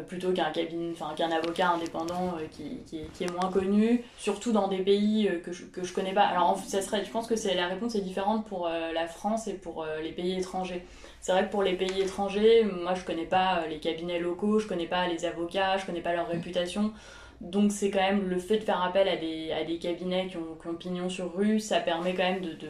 plutôt 0.07 0.31
qu'un 0.31 0.51
cabinet, 0.51 0.93
enfin 0.93 1.13
qu'un 1.15 1.31
avocat 1.31 1.71
indépendant 1.71 2.37
qui, 2.51 2.77
qui, 2.85 3.23
est 3.23 3.31
moins 3.31 3.51
connu, 3.51 4.03
surtout 4.17 4.53
dans 4.53 4.69
des 4.69 4.77
pays 4.77 5.29
que 5.43 5.51
je, 5.51 5.65
que 5.65 5.83
je 5.83 5.93
connais 5.93 6.13
pas. 6.13 6.23
Alors 6.23 6.57
ça 6.65 6.81
serait, 6.81 7.03
je 7.03 7.11
pense 7.11 7.27
que 7.27 7.35
c'est 7.35 7.55
la 7.55 7.67
réponse 7.67 7.95
est 7.95 8.01
différente 8.01 8.45
pour 8.47 8.69
la 8.69 9.07
France 9.07 9.47
et 9.47 9.53
pour 9.53 9.85
les 10.01 10.13
pays 10.13 10.39
étrangers. 10.39 10.85
c'est 11.19 11.33
vrai 11.33 11.45
que 11.45 11.51
pour 11.51 11.63
les 11.63 11.73
pays 11.73 12.01
étrangers, 12.01 12.63
moi 12.63 12.93
je 12.95 13.03
connais 13.03 13.25
pas 13.25 13.65
les 13.67 13.79
cabinets 13.79 14.19
locaux, 14.19 14.59
je 14.59 14.67
connais 14.67 14.87
pas 14.87 15.07
les 15.07 15.25
avocats, 15.25 15.77
je 15.77 15.85
connais 15.85 16.01
pas 16.01 16.13
leur 16.13 16.29
réputation. 16.29 16.93
Donc 17.41 17.71
c'est 17.71 17.89
quand 17.89 17.99
même 17.99 18.29
le 18.29 18.37
fait 18.37 18.59
de 18.59 18.63
faire 18.63 18.83
appel 18.83 19.07
à 19.07 19.17
des, 19.17 19.51
à 19.51 19.63
des 19.63 19.79
cabinets 19.79 20.27
qui 20.27 20.37
ont, 20.37 20.55
qui 20.61 20.67
ont 20.67 20.75
pignon 20.75 21.09
sur 21.09 21.35
rue, 21.35 21.59
ça 21.59 21.79
permet 21.79 22.13
quand 22.13 22.23
même 22.23 22.41
de, 22.41 22.53
de, 22.53 22.67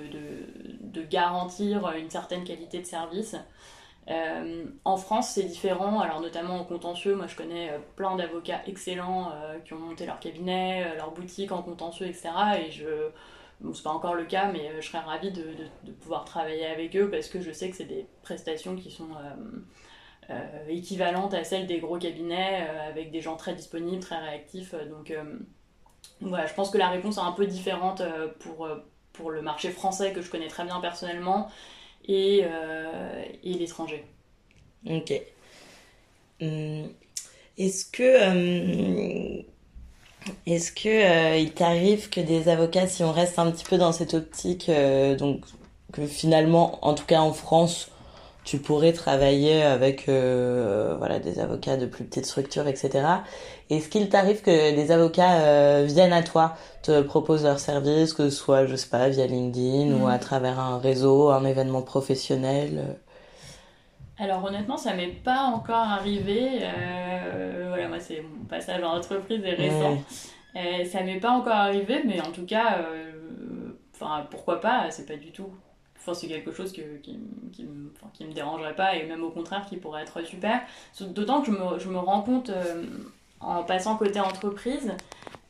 de, 0.79 1.01
garantir 1.03 1.91
une 1.97 2.09
certaine 2.09 2.45
qualité 2.45 2.79
de 2.79 2.85
service. 2.85 3.35
Euh, 4.09 4.65
en 4.85 4.95
France, 4.95 5.31
c'est 5.31 5.43
différent, 5.43 5.99
alors 5.99 6.21
notamment 6.21 6.61
en 6.61 6.63
contentieux. 6.63 7.15
Moi, 7.15 7.27
je 7.27 7.35
connais 7.35 7.69
euh, 7.71 7.79
plein 7.97 8.15
d'avocats 8.15 8.61
excellents 8.65 9.33
euh, 9.33 9.59
qui 9.59 9.73
ont 9.73 9.79
monté 9.79 10.05
leur 10.05 10.19
cabinet, 10.21 10.95
leur 10.95 11.11
boutique 11.11 11.51
en 11.51 11.61
contentieux, 11.61 12.07
etc. 12.07 12.29
Et 12.65 12.71
je. 12.71 13.09
Bon, 13.59 13.73
c'est 13.73 13.83
pas 13.83 13.91
encore 13.91 14.15
le 14.15 14.23
cas, 14.23 14.51
mais 14.51 14.71
je 14.79 14.87
serais 14.87 14.99
ravie 14.99 15.31
de, 15.31 15.43
pouvoir 15.99 16.25
travailler 16.25 16.65
avec 16.65 16.95
eux 16.95 17.11
parce 17.11 17.27
que 17.27 17.41
je 17.41 17.51
sais 17.51 17.69
que 17.69 17.75
c'est 17.75 17.85
des 17.85 18.07
prestations 18.23 18.75
qui 18.75 18.89
sont 18.89 19.09
équivalentes 20.69 21.33
à 21.33 21.43
celles 21.43 21.67
des 21.67 21.79
gros 21.79 21.97
cabinets 21.97 22.67
avec 22.87 23.11
des 23.11 23.21
gens 23.21 23.35
très 23.35 23.53
disponibles, 23.53 24.01
très 24.01 24.17
réactifs. 24.17 24.73
Donc, 24.89 25.13
voilà, 26.21 26.45
je 26.45 26.53
pense 26.53 26.69
que 26.69 26.77
la 26.77 26.89
réponse 26.89 27.17
est 27.17 27.21
un 27.21 27.31
peu 27.31 27.47
différente 27.47 28.01
pour, 28.39 28.67
pour 29.13 29.31
le 29.31 29.41
marché 29.41 29.69
français 29.69 30.13
que 30.13 30.21
je 30.21 30.29
connais 30.29 30.47
très 30.47 30.63
bien 30.63 30.79
personnellement 30.79 31.49
et, 32.07 32.41
euh, 32.43 33.23
et 33.43 33.53
l'étranger. 33.53 34.05
Ok. 34.89 35.13
Hum, 36.41 36.89
est-ce 37.57 37.85
que, 37.85 38.03
euh, 38.03 39.41
est-ce 40.47 40.71
que 40.71 40.89
euh, 40.89 41.37
il 41.37 41.51
t'arrive 41.53 42.09
que 42.09 42.21
des 42.21 42.49
avocats, 42.49 42.87
si 42.87 43.03
on 43.03 43.11
reste 43.11 43.37
un 43.37 43.51
petit 43.51 43.65
peu 43.65 43.77
dans 43.77 43.91
cette 43.91 44.13
optique, 44.13 44.69
euh, 44.69 45.15
donc 45.15 45.41
que 45.91 46.05
finalement, 46.07 46.83
en 46.85 46.93
tout 46.93 47.05
cas 47.05 47.19
en 47.19 47.33
France, 47.33 47.91
tu 48.51 48.57
pourrais 48.57 48.91
travailler 48.91 49.63
avec 49.63 50.09
euh, 50.09 50.95
voilà 50.97 51.19
des 51.19 51.39
avocats 51.39 51.77
de 51.77 51.85
plus 51.85 52.03
petites 52.03 52.25
structures, 52.25 52.67
etc. 52.67 53.07
Est-ce 53.69 53.87
qu'il 53.87 54.09
t'arrive 54.09 54.41
que 54.41 54.75
des 54.75 54.91
avocats 54.91 55.39
euh, 55.39 55.85
viennent 55.87 56.11
à 56.11 56.21
toi, 56.21 56.57
te 56.83 57.01
proposent 57.01 57.45
leurs 57.45 57.59
services, 57.59 58.11
que 58.11 58.29
ce 58.29 58.35
soit, 58.35 58.65
je 58.65 58.75
sais 58.75 58.89
pas, 58.89 59.07
via 59.07 59.25
LinkedIn 59.25 59.91
mmh. 59.91 60.03
ou 60.03 60.07
à 60.09 60.17
travers 60.17 60.59
un 60.59 60.79
réseau, 60.79 61.29
un 61.29 61.45
événement 61.45 61.81
professionnel 61.81 62.97
alors 64.17 64.43
honnêtement, 64.43 64.77
ça 64.77 64.93
m'est 64.93 65.07
pas 65.07 65.45
encore 65.45 65.77
arrivé. 65.77 66.59
Euh, 66.61 67.65
voilà, 67.69 67.87
moi 67.87 67.99
c'est 67.99 68.21
mon 68.21 68.45
passage 68.45 68.83
en 68.83 68.97
entreprise 68.97 69.43
est 69.43 69.55
récent. 69.55 69.95
Mmh. 70.53 70.85
ça 70.85 71.01
m'est 71.01 71.19
pas 71.19 71.31
encore 71.31 71.55
arrivé, 71.55 72.03
mais 72.05 72.21
en 72.21 72.31
tout 72.31 72.45
cas, 72.45 72.85
enfin 73.95 74.27
pourquoi 74.29 74.59
pas, 74.61 74.91
c'est 74.91 75.07
pas 75.07 75.15
du 75.15 75.31
tout 75.31 75.51
C'est 76.13 76.27
quelque 76.27 76.51
chose 76.51 76.71
qui, 76.71 76.81
qui, 77.53 77.65
me 77.65 78.33
dérangerait 78.33 78.75
pas 78.75 78.95
et 78.95 79.05
même 79.05 79.23
au 79.23 79.29
contraire 79.29 79.65
qui 79.67 79.77
pourrait 79.77 80.03
être 80.03 80.25
super. 80.25 80.61
D'autant 80.99 81.41
que 81.41 81.47
je 81.47 81.51
me, 81.51 81.79
je 81.79 81.89
me 81.89 81.99
rends 81.99 82.21
compte 82.21 82.49
euh, 82.49 82.83
en 83.39 83.63
passant 83.63 83.95
côté 83.97 84.19
entreprise, 84.19 84.93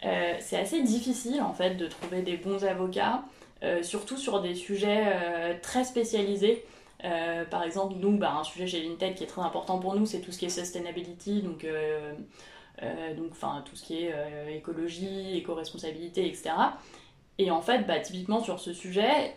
euh, 0.05 0.33
c'est 0.39 0.57
assez 0.57 0.83
difficile 0.83 1.41
en 1.41 1.53
fait 1.53 1.75
de 1.75 1.87
trouver 1.87 2.21
des 2.21 2.37
bons 2.37 2.63
avocats, 2.65 3.23
euh, 3.63 3.81
surtout 3.81 4.17
sur 4.17 4.41
des 4.41 4.55
sujets 4.55 5.59
très 5.61 5.83
spécialisés. 5.83 6.63
Par 7.49 7.63
exemple, 7.63 7.95
nous, 7.97 8.17
bah, 8.17 8.35
un 8.39 8.43
sujet 8.43 8.67
chez 8.67 8.81
Vinted 8.87 9.15
qui 9.15 9.23
est 9.23 9.27
très 9.27 9.41
important 9.41 9.79
pour 9.79 9.95
nous, 9.95 10.05
c'est 10.05 10.19
tout 10.19 10.31
ce 10.31 10.37
qui 10.37 10.45
est 10.45 10.49
sustainability, 10.49 11.41
donc, 11.41 11.65
donc 13.17 13.31
enfin, 13.31 13.63
tout 13.65 13.75
ce 13.75 13.83
qui 13.83 14.03
est 14.03 14.13
écologie, 14.55 15.37
éco-responsabilité, 15.37 16.27
etc. 16.27 16.51
Et 17.39 17.49
en 17.49 17.61
fait, 17.61 17.87
bah, 17.87 17.99
typiquement 17.99 18.43
sur 18.43 18.59
ce 18.59 18.71
sujet, 18.71 19.33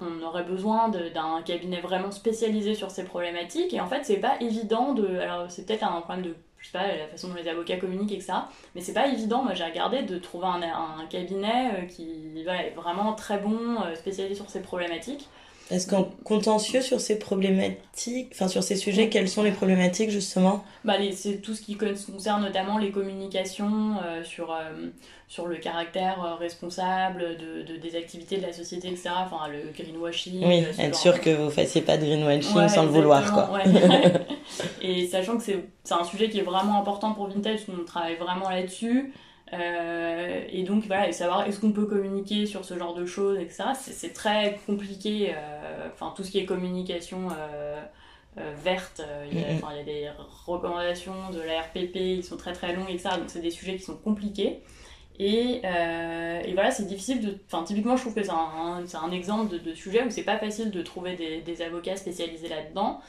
on 0.00 0.22
aurait 0.22 0.44
besoin 0.44 0.88
d'un 0.88 1.42
cabinet 1.44 1.80
vraiment 1.80 2.10
spécialisé 2.10 2.74
sur 2.74 2.90
ces 2.90 3.04
problématiques. 3.04 3.74
Et 3.74 3.80
en 3.80 3.86
fait 3.86 4.04
c'est 4.04 4.18
pas 4.18 4.36
évident 4.40 4.94
de 4.94 5.18
alors 5.18 5.50
c'est 5.50 5.66
peut-être 5.66 5.84
un 5.84 6.00
problème 6.00 6.24
de 6.24 6.34
je 6.58 6.66
sais 6.66 6.72
pas 6.72 6.86
la 6.86 7.06
façon 7.06 7.28
dont 7.28 7.34
les 7.34 7.48
avocats 7.48 7.76
communiquent 7.76 8.12
etc 8.12 8.32
mais 8.74 8.80
c'est 8.80 8.92
pas 8.92 9.06
évident 9.06 9.44
moi 9.44 9.54
j'ai 9.54 9.64
regardé 9.64 10.02
de 10.02 10.18
trouver 10.18 10.46
un, 10.46 11.06
cabinet 11.08 11.70
euh, 11.72 11.86
qui 11.86 12.44
est 12.44 12.74
vraiment 12.74 13.12
très 13.12 13.38
bon 13.38 13.80
euh, 13.80 13.94
spécialisé 13.94 14.34
sur 14.34 14.50
ces 14.50 14.60
problématiques 14.60 15.28
est-ce 15.70 15.86
qu'en 15.86 16.08
contentieux 16.24 16.80
sur 16.80 17.00
ces 17.00 17.18
problématiques, 17.18 18.28
enfin 18.32 18.48
sur 18.48 18.62
ces 18.62 18.76
sujets, 18.76 19.10
quelles 19.10 19.28
sont 19.28 19.42
les 19.42 19.50
problématiques 19.50 20.10
justement? 20.10 20.64
Bah, 20.84 20.94
C'est 21.12 21.42
tout 21.42 21.54
ce 21.54 21.60
qui 21.60 21.76
concerne 21.76 22.42
notamment 22.42 22.78
les 22.78 22.90
communications 22.90 23.96
euh, 24.02 24.24
sur, 24.24 24.50
euh, 24.50 24.88
sur 25.28 25.46
le 25.46 25.56
caractère 25.56 26.24
euh, 26.24 26.34
responsable 26.36 27.36
de, 27.36 27.62
de, 27.62 27.76
des 27.76 27.96
activités 27.96 28.38
de 28.38 28.46
la 28.46 28.52
société, 28.54 28.88
etc. 28.88 29.10
Enfin, 29.18 29.48
le 29.48 29.70
greenwashing. 29.76 30.46
Oui, 30.46 30.64
être 30.78 30.96
sûr 30.96 31.20
que 31.20 31.30
vous 31.30 31.50
fassiez 31.50 31.82
pas 31.82 31.98
de 31.98 32.06
greenwashing 32.06 32.56
ouais, 32.56 32.68
sans 32.68 32.84
le 32.84 32.88
vouloir. 32.88 33.30
Quoi. 33.30 33.52
Ouais. 33.52 33.64
Et 34.80 35.06
sachant 35.06 35.36
que 35.36 35.42
c'est 35.42 35.62
un 35.90 36.04
sujet 36.04 36.30
qui 36.30 36.38
est 36.38 36.42
vraiment 36.42 36.80
important 36.80 37.12
pour 37.12 37.28
Vintage, 37.28 37.66
qu'on 37.66 37.84
travaille 37.84 38.16
vraiment 38.16 38.48
là-dessus. 38.48 39.12
Euh, 39.52 40.44
et 40.50 40.62
donc 40.62 40.84
voilà, 40.86 41.08
et 41.08 41.12
savoir 41.12 41.46
est-ce 41.46 41.60
qu'on 41.60 41.72
peut 41.72 41.86
communiquer 41.86 42.46
sur 42.46 42.64
ce 42.64 42.78
genre 42.78 42.94
de 42.94 43.06
choses, 43.06 43.38
etc. 43.38 43.64
C'est 43.74 44.12
très 44.12 44.58
compliqué. 44.66 45.32
Euh, 45.34 45.88
enfin, 45.92 46.12
tout 46.14 46.24
ce 46.24 46.30
qui 46.30 46.38
est 46.38 46.44
communication 46.46 47.28
euh, 47.30 47.82
euh 48.38 48.54
verte, 48.62 49.02
il 49.30 49.38
y, 49.38 49.44
a, 49.44 49.52
il 49.52 49.76
y 49.76 49.80
a 49.80 49.84
des 49.84 50.10
recommandations 50.46 51.30
de 51.32 51.40
la 51.40 51.62
RPP, 51.62 51.96
ils 51.96 52.24
sont 52.24 52.36
très 52.36 52.52
très 52.52 52.74
longs, 52.74 52.86
etc. 52.88 53.10
Donc 53.16 53.28
c'est 53.28 53.40
des 53.40 53.50
sujets 53.50 53.76
qui 53.76 53.82
sont 53.82 53.96
compliqués. 53.96 54.62
Et, 55.20 55.62
et 55.64 56.54
voilà, 56.54 56.70
c'est 56.70 56.86
difficile 56.86 57.20
de. 57.20 57.38
Enfin, 57.46 57.64
typiquement, 57.64 57.96
je 57.96 58.02
trouve 58.02 58.14
que 58.14 58.22
c'est 58.22 58.30
un, 58.30 58.36
un, 58.36 58.84
un, 59.02 59.10
exemple 59.10 59.50
de, 59.50 59.58
de 59.58 59.74
sujet 59.74 60.04
où 60.04 60.10
c'est 60.10 60.22
pas 60.22 60.38
facile 60.38 60.70
de 60.70 60.82
trouver 60.82 61.16
des, 61.16 61.40
des 61.40 61.62
avocats 61.62 61.96
spécialisés 61.96 62.48
là-dedans. 62.48 63.00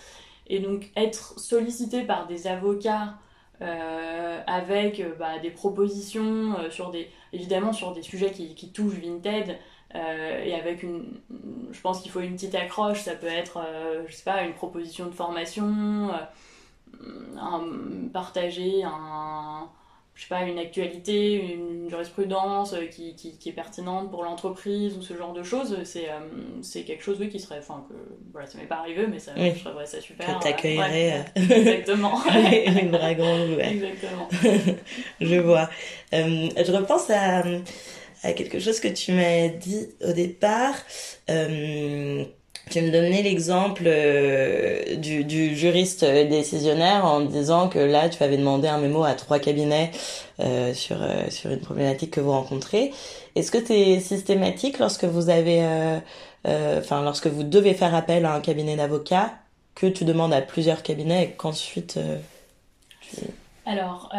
Et 0.48 0.60
donc, 0.60 0.90
être 0.96 1.40
sollicité 1.40 2.02
par 2.02 2.26
des 2.26 2.48
avocats 2.48 3.14
euh, 3.62 4.42
avec 4.48 5.02
euh, 5.02 5.14
bah, 5.20 5.38
des 5.40 5.50
propositions 5.50 6.58
euh, 6.58 6.70
sur 6.70 6.92
des, 6.92 7.10
évidemment 7.34 7.74
sur 7.74 7.94
des 7.94 8.02
sujets 8.02 8.32
qui, 8.32 8.72
touchent 8.72 8.96
Vinted 8.96 9.58
et 9.92 10.54
avec 10.54 10.84
une, 10.84 11.20
je 11.72 11.82
pense 11.82 12.02
qu'il 12.02 12.12
faut 12.12 12.20
une 12.20 12.36
petite 12.36 12.54
accroche, 12.54 13.02
ça 13.02 13.16
peut 13.16 13.26
être, 13.26 13.60
je 14.08 14.14
sais 14.14 14.24
pas, 14.24 14.44
une 14.44 14.54
proposition 14.54 15.08
de 15.08 15.12
formation, 15.12 16.12
un, 17.36 17.64
partager 18.14 18.84
un, 18.84 19.68
je 20.20 20.26
sais 20.26 20.30
pas, 20.30 20.42
une 20.42 20.60
actualité, 20.60 21.54
une 21.54 21.90
jurisprudence 21.90 22.76
qui, 22.92 23.16
qui, 23.16 23.38
qui 23.38 23.50
est 23.50 23.54
pertinente 23.54 24.12
pour 24.12 24.26
l'entreprise 24.26 24.98
ou 24.98 25.02
ce 25.02 25.16
genre 25.16 25.32
de 25.32 25.44
choses, 25.44 25.78
c'est 25.86 26.10
euh, 26.10 26.20
c'est 26.62 26.84
quelque 26.84 27.06
chose 27.06 27.20
oui, 27.22 27.30
qui 27.30 27.40
serait. 27.40 27.60
Enfin, 27.60 27.86
que 27.88 27.96
voilà, 28.34 28.46
ça 28.46 28.58
m'est 28.58 28.66
pas 28.66 28.80
arrivé, 28.80 29.08
mais 29.08 29.18
ça, 29.18 29.32
oui. 29.38 29.54
je 29.56 29.64
trouverais 29.64 29.86
ça 29.86 30.02
super. 30.02 30.28
Que 30.28 30.44
t'accueillerais. 30.44 31.26
Ouais, 31.38 31.48
ouais, 31.48 31.58
exactement. 31.58 32.22
une 32.36 32.96
ouais. 33.56 33.72
Exactement. 33.72 34.28
je 35.22 35.36
vois. 35.36 35.70
Euh, 36.14 36.50
je 36.66 36.72
repense 36.74 37.10
à, 37.12 37.42
à 38.24 38.34
quelque 38.34 38.60
chose 38.60 38.82
que 38.82 38.90
tu 38.90 39.14
m'as 39.14 39.48
dit 39.48 39.88
au 40.04 40.12
départ. 40.12 40.76
Euh, 41.30 42.26
tu 42.70 42.82
me 42.82 42.92
donnais 42.92 43.22
l'exemple 43.22 43.84
euh, 43.86 44.96
du, 44.96 45.56
juriste 45.56 46.06
décisionnaire 46.06 47.06
en 47.06 47.22
disant 47.22 47.68
que 47.68 47.80
là, 47.80 48.10
tu 48.10 48.22
avais 48.24 48.38
demandé 48.38 48.68
un 48.68 48.78
mémo 48.78 49.04
à 49.04 49.14
trois 49.14 49.40
cabinets 49.40 49.92
euh, 50.40 50.74
sur, 50.74 51.02
euh, 51.02 51.30
sur 51.30 51.50
une 51.52 51.60
problématique 51.60 52.12
que 52.12 52.22
vous 52.22 52.32
rencontrez. 52.32 52.94
Est-ce 53.36 53.52
que 53.52 53.64
c'est 53.64 54.00
systématique 54.00 54.80
lorsque 54.80 55.06
vous 55.06 55.30
avez, 55.30 55.64
enfin, 56.46 57.04
lorsque 57.04 57.28
vous 57.28 57.44
devez 57.44 57.74
faire 57.74 57.96
appel 57.96 58.26
à 58.26 58.34
un 58.34 58.42
cabinet 58.42 58.76
d'avocats, 58.76 59.34
que 59.76 59.88
tu 59.88 60.04
demandes 60.04 60.34
à 60.34 60.42
plusieurs 60.42 60.84
cabinets 60.84 61.24
et 61.24 61.32
qu'ensuite. 61.32 62.00
Alors, 63.66 64.12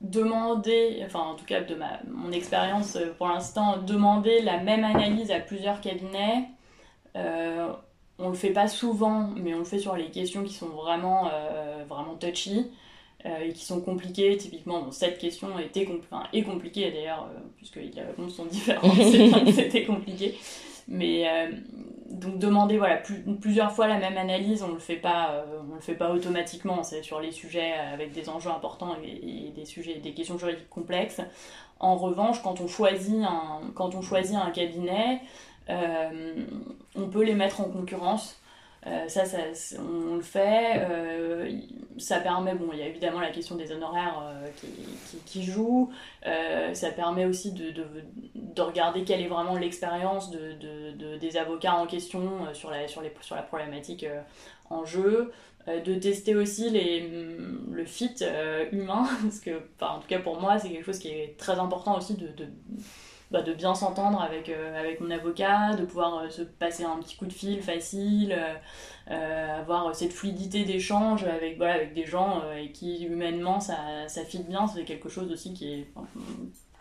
demander, 0.00 1.02
enfin 1.04 1.20
en 1.20 1.34
tout 1.34 1.44
cas 1.44 1.62
de 1.62 1.76
mon 2.08 2.30
expérience 2.30 2.98
pour 3.18 3.26
l'instant, 3.26 3.78
demander 3.78 4.42
la 4.42 4.58
même 4.58 4.84
analyse 4.84 5.30
à 5.30 5.40
plusieurs 5.40 5.80
cabinets, 5.80 6.48
euh, 7.16 7.72
on 8.18 8.30
le 8.30 8.34
fait 8.34 8.50
pas 8.50 8.68
souvent, 8.68 9.30
mais 9.36 9.54
on 9.54 9.58
le 9.58 9.64
fait 9.64 9.78
sur 9.78 9.96
les 9.96 10.10
questions 10.10 10.42
qui 10.42 10.54
sont 10.54 10.68
vraiment, 10.68 11.28
euh, 11.32 11.84
vraiment 11.88 12.14
touchy 12.14 12.70
euh, 13.26 13.40
et 13.40 13.52
qui 13.52 13.64
sont 13.64 13.80
compliquées. 13.80 14.36
Typiquement, 14.36 14.90
cette 14.90 15.18
question 15.18 15.58
était 15.58 15.84
compl 15.84 16.04
est 16.32 16.42
compliquée 16.42 16.90
d'ailleurs, 16.90 17.28
euh, 17.30 17.38
puisque 17.56 17.76
les 17.76 18.00
réponses 18.00 18.34
sont 18.34 18.46
différentes, 18.46 18.94
c'était 19.52 19.84
compliqué. 19.84 20.34
Mais 20.88 21.26
donc 22.08 22.38
demander 22.38 22.78
voilà 22.78 22.98
plus, 22.98 23.20
plusieurs 23.40 23.72
fois 23.72 23.88
la 23.88 23.98
même 23.98 24.16
analyse, 24.16 24.62
on 24.62 24.72
le 24.72 24.78
fait 24.78 24.94
pas, 24.94 25.44
on 25.68 25.74
le 25.74 25.80
fait 25.80 25.96
pas 25.96 26.12
automatiquement. 26.12 26.84
C'est 26.84 27.02
sur 27.02 27.20
les 27.20 27.32
sujets 27.32 27.72
avec 27.72 28.12
des 28.12 28.28
enjeux 28.28 28.50
importants 28.50 28.94
et, 29.02 29.48
et, 29.48 29.50
des 29.50 29.64
sujets, 29.64 29.96
des 29.96 30.12
questions 30.12 30.38
juridiques 30.38 30.70
complexes. 30.70 31.20
En 31.80 31.96
revanche, 31.96 32.40
quand 32.40 32.60
on 32.60 32.68
choisit 32.68 33.20
un, 33.20 33.62
quand 33.74 33.96
on 33.96 34.00
choisit 34.00 34.36
un 34.36 34.52
cabinet, 34.52 35.22
on 35.68 37.08
peut 37.08 37.22
les 37.22 37.34
mettre 37.34 37.60
en 37.60 37.64
concurrence. 37.64 38.40
Euh, 38.86 39.08
ça, 39.08 39.24
ça, 39.24 39.38
on 39.80 40.16
le 40.16 40.22
fait. 40.22 40.76
Euh, 40.76 41.50
ça 41.98 42.20
permet, 42.20 42.54
bon, 42.54 42.68
il 42.72 42.78
y 42.78 42.82
a 42.82 42.86
évidemment 42.86 43.18
la 43.18 43.30
question 43.30 43.56
des 43.56 43.72
honoraires 43.72 44.22
euh, 44.22 44.46
qui, 44.60 44.68
qui, 45.10 45.16
qui, 45.24 45.42
joue. 45.42 45.90
Euh, 46.26 46.72
ça 46.72 46.90
permet 46.90 47.24
aussi 47.24 47.52
de, 47.52 47.72
de, 47.72 47.84
de, 48.36 48.62
regarder 48.62 49.02
quelle 49.02 49.22
est 49.22 49.28
vraiment 49.28 49.56
l'expérience 49.56 50.30
de, 50.30 50.52
de, 50.52 51.16
des 51.16 51.36
avocats 51.36 51.74
en 51.74 51.86
question 51.86 52.52
sur 52.52 52.70
la, 52.70 53.42
problématique 53.42 54.06
en 54.70 54.84
jeu, 54.84 55.32
de 55.66 55.94
tester 55.96 56.36
aussi 56.36 56.70
le 56.70 57.84
fit 57.86 58.14
humain, 58.70 59.08
parce 59.22 59.40
que, 59.40 59.62
en 59.80 59.98
tout 59.98 60.06
cas 60.06 60.20
pour 60.20 60.40
moi, 60.40 60.58
c'est 60.58 60.68
quelque 60.68 60.86
chose 60.86 61.00
qui 61.00 61.08
est 61.08 61.36
très 61.38 61.58
important 61.58 61.96
aussi 61.96 62.14
de, 62.14 62.28
bah, 63.30 63.42
de 63.42 63.52
bien 63.52 63.74
s'entendre 63.74 64.20
avec, 64.20 64.48
avec 64.48 65.00
mon 65.00 65.10
avocat, 65.10 65.74
de 65.74 65.84
pouvoir 65.84 66.30
se 66.30 66.42
passer 66.42 66.84
un 66.84 66.96
petit 66.98 67.16
coup 67.16 67.26
de 67.26 67.32
fil 67.32 67.62
facile, 67.62 68.36
avoir 69.08 69.94
cette 69.94 70.12
fluidité 70.12 70.64
d'échange 70.64 71.24
avec, 71.24 71.56
voilà, 71.56 71.74
avec 71.74 71.94
des 71.94 72.06
gens 72.06 72.42
et 72.56 72.70
qui 72.72 73.04
humainement 73.04 73.60
ça, 73.60 73.76
ça 74.08 74.24
fit 74.24 74.42
bien, 74.42 74.66
c'est 74.66 74.84
quelque 74.84 75.08
chose 75.08 75.30
aussi 75.32 75.54
qui 75.54 75.72
est 75.72 75.86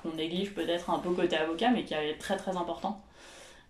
qu'on 0.05 0.15
néglige 0.15 0.53
peut-être 0.53 0.89
un 0.89 0.99
peu 0.99 1.11
côté 1.11 1.35
avocat, 1.35 1.71
mais 1.71 1.83
qui 1.83 1.93
est 1.93 2.17
très 2.17 2.37
très 2.37 2.55
important. 2.57 3.01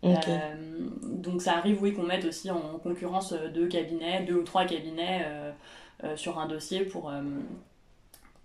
Euh, 0.03 0.55
donc 1.03 1.41
ça 1.41 1.57
arrive, 1.57 1.81
oui, 1.81 1.93
qu'on 1.93 2.03
mette 2.03 2.25
aussi 2.25 2.51
en 2.51 2.77
concurrence 2.79 3.33
deux 3.33 3.67
cabinets, 3.67 4.23
deux 4.23 4.35
ou 4.35 4.43
trois 4.43 4.65
cabinets 4.65 5.23
euh, 5.25 5.51
euh, 6.03 6.15
sur 6.15 6.37
un 6.39 6.47
dossier 6.47 6.85
pour, 6.85 7.11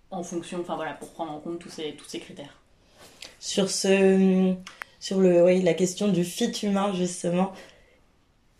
en 0.09 0.23
fonction, 0.23 0.61
enfin 0.61 0.75
voilà, 0.75 0.93
pour 0.93 1.11
prendre 1.11 1.31
en 1.31 1.39
compte 1.39 1.59
tous 1.59 1.69
ces, 1.69 1.93
tous 1.95 2.05
ces 2.05 2.19
critères. 2.19 2.60
Sur, 3.41 3.69
ce, 3.69 4.53
sur 5.01 5.19
le, 5.19 5.43
oui, 5.43 5.61
la 5.61 5.73
question 5.73 6.07
du 6.07 6.23
fit 6.23 6.51
humain, 6.63 6.93
justement, 6.93 7.51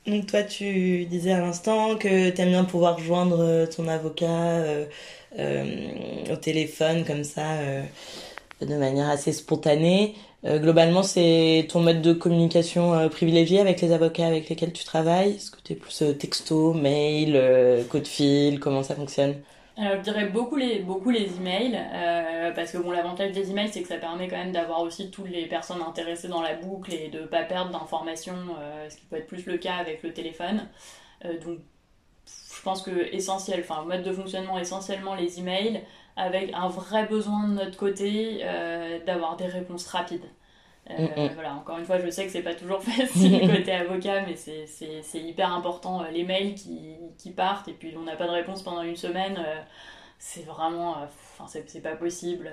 donc 0.07 0.25
toi, 0.27 0.43
tu 0.43 1.05
disais 1.05 1.31
à 1.31 1.39
l'instant 1.39 1.95
que 1.97 2.31
tu 2.31 2.41
aimes 2.41 2.49
bien 2.49 2.65
pouvoir 2.65 2.99
joindre 2.99 3.65
ton 3.67 3.87
avocat 3.87 4.63
au 5.37 6.35
téléphone 6.37 7.05
comme 7.05 7.23
ça 7.23 7.57
de 8.65 8.75
manière 8.75 9.09
assez 9.09 9.33
spontanée. 9.33 10.15
Euh, 10.45 10.59
globalement, 10.59 11.03
c'est 11.03 11.67
ton 11.69 11.81
mode 11.81 12.01
de 12.01 12.13
communication 12.13 12.93
euh, 12.93 13.09
privilégié 13.09 13.59
avec 13.59 13.81
les 13.81 13.91
avocats 13.91 14.27
avec 14.27 14.49
lesquels 14.49 14.73
tu 14.73 14.83
travailles? 14.85 15.35
Est-ce 15.35 15.51
que 15.51 15.61
tu 15.63 15.73
es 15.73 15.75
plus 15.75 16.01
euh, 16.01 16.13
texto, 16.13 16.73
mail, 16.73 17.39
coup 17.89 17.99
de 17.99 18.07
fil? 18.07 18.59
Comment 18.59 18.83
ça 18.83 18.95
fonctionne? 18.95 19.35
Alors, 19.77 19.97
je 19.97 20.01
dirais 20.01 20.27
beaucoup 20.27 20.57
les, 20.57 20.79
beaucoup 20.79 21.09
les 21.09 21.37
emails, 21.37 21.79
parce 22.55 22.71
que 22.71 22.77
bon, 22.77 22.91
l'avantage 22.91 23.31
des 23.31 23.51
emails, 23.51 23.69
c'est 23.69 23.81
que 23.81 23.87
ça 23.87 23.97
permet 23.97 24.27
quand 24.27 24.37
même 24.37 24.51
d'avoir 24.51 24.81
aussi 24.81 25.09
toutes 25.11 25.29
les 25.29 25.45
personnes 25.47 25.81
intéressées 25.81 26.27
dans 26.27 26.41
la 26.41 26.55
boucle 26.55 26.93
et 26.93 27.07
de 27.07 27.21
ne 27.21 27.25
pas 27.25 27.43
perdre 27.43 27.71
d'informations, 27.71 28.55
ce 28.89 28.95
qui 28.97 29.05
peut 29.05 29.15
être 29.15 29.27
plus 29.27 29.45
le 29.45 29.57
cas 29.57 29.75
avec 29.75 30.03
le 30.03 30.13
téléphone. 30.13 30.67
donc, 31.43 31.59
je 32.61 32.61
pense 32.63 32.83
que 32.83 33.13
essentiel, 33.13 33.61
enfin, 33.61 33.83
mode 33.85 34.03
de 34.03 34.11
fonctionnement 34.11 34.59
essentiellement 34.59 35.15
les 35.15 35.39
emails 35.39 35.83
avec 36.15 36.53
un 36.53 36.67
vrai 36.67 37.05
besoin 37.05 37.47
de 37.47 37.53
notre 37.53 37.77
côté 37.77 38.41
euh, 38.43 38.99
d'avoir 39.05 39.35
des 39.37 39.47
réponses 39.47 39.87
rapides. 39.87 40.25
Euh, 40.89 40.93
mm, 40.93 41.25
mm. 41.25 41.33
Voilà, 41.35 41.53
encore 41.53 41.77
une 41.77 41.85
fois, 41.85 41.99
je 41.99 42.09
sais 42.09 42.25
que 42.25 42.31
c'est 42.31 42.41
pas 42.41 42.55
toujours 42.55 42.81
facile 42.83 43.39
côté 43.47 43.71
avocat, 43.71 44.25
mais 44.25 44.35
c'est 44.35 45.19
hyper 45.19 45.53
important. 45.53 46.01
Euh, 46.01 46.09
les 46.11 46.23
mails 46.23 46.55
qui, 46.55 46.95
qui, 47.17 47.31
partent 47.31 47.67
et 47.67 47.73
puis 47.73 47.93
on 47.97 48.03
n'a 48.03 48.15
pas 48.15 48.25
de 48.25 48.31
réponse 48.31 48.63
pendant 48.63 48.81
une 48.81 48.95
semaine, 48.95 49.39
c'est 50.17 50.45
vraiment. 50.45 50.95
Enfin, 51.39 51.45
c'est 51.47 51.81
pas 51.81 51.95
possible. 51.95 52.51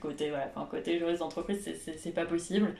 côté, 0.00 0.30
voilà, 0.30 0.50
côté 0.70 0.98
juriste 0.98 1.20
d'entreprise, 1.20 1.68
c'est 1.98 2.14
pas 2.14 2.26
possible. 2.26 2.74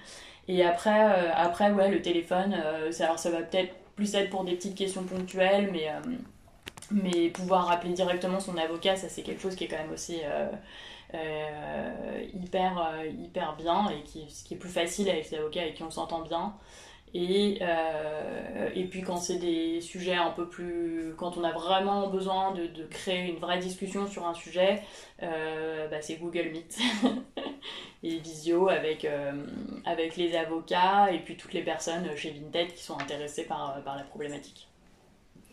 Et 0.49 0.65
après, 0.65 1.31
après 1.35 1.71
ouais, 1.71 1.91
le 1.91 2.03
téléphone, 2.03 2.55
alors 2.55 3.19
ça 3.19 3.31
va 3.31 3.43
peut-être 3.43 3.75
plus 3.95 4.15
être 4.15 4.31
pour 4.31 4.45
des 4.45 4.55
petites 4.55 4.77
questions 4.77 5.05
ponctuelles, 5.05 5.71
mais 5.73 5.89
mais 6.91 7.29
pouvoir 7.29 7.67
rappeler 7.67 7.93
directement 7.93 8.41
son 8.41 8.57
avocat, 8.57 8.97
ça 8.97 9.09
c'est 9.09 9.23
quelque 9.23 9.41
chose 9.41 9.55
qui 9.55 9.65
est 9.65 9.69
quand 9.69 9.79
même 9.79 9.93
aussi 9.93 10.21
euh, 11.15 11.19
euh, 11.19 12.25
hyper, 12.35 12.79
euh, 12.79 13.07
hyper 13.07 13.57
bien 13.57 13.89
et 13.91 14.03
qui, 14.03 14.27
qui 14.27 14.55
est 14.55 14.57
plus 14.57 14.71
facile 14.71 15.09
avec 15.09 15.31
les 15.31 15.39
avocats 15.39 15.63
avec 15.63 15.75
qui 15.75 15.83
on 15.83 15.91
s'entend 15.91 16.23
bien. 16.23 16.55
Et, 17.13 17.59
et 18.77 18.85
puis 18.85 19.03
quand 19.03 19.17
c'est 19.17 19.39
des 19.39 19.81
sujets 19.81 20.15
un 20.15 20.31
peu 20.31 20.49
plus... 20.49 21.13
Quand 21.19 21.37
on 21.37 21.43
a 21.43 21.51
vraiment 21.51 22.07
besoin 22.07 22.53
de, 22.53 22.69
de 22.69 22.85
créer 22.85 23.29
une 23.29 23.39
vraie 23.41 23.59
discussion 23.59 24.07
sur 24.07 24.29
un 24.29 24.35
sujet, 24.35 24.81
bah 25.21 26.01
c'est 26.01 26.19
Google 26.19 26.51
Meet 26.53 26.79
et 28.05 28.17
Visio 28.19 28.69
avec, 28.69 29.09
avec 29.85 30.17
les 30.17 30.37
avocats 30.37 31.11
et 31.11 31.19
puis 31.19 31.37
toutes 31.37 31.53
les 31.53 31.63
personnes 31.63 32.09
chez 32.15 32.31
Vinted 32.31 32.73
qui 32.75 32.83
sont 32.85 33.01
intéressées 33.01 33.45
par, 33.45 33.83
par 33.83 33.97
la 33.97 34.05
problématique. 34.05 34.69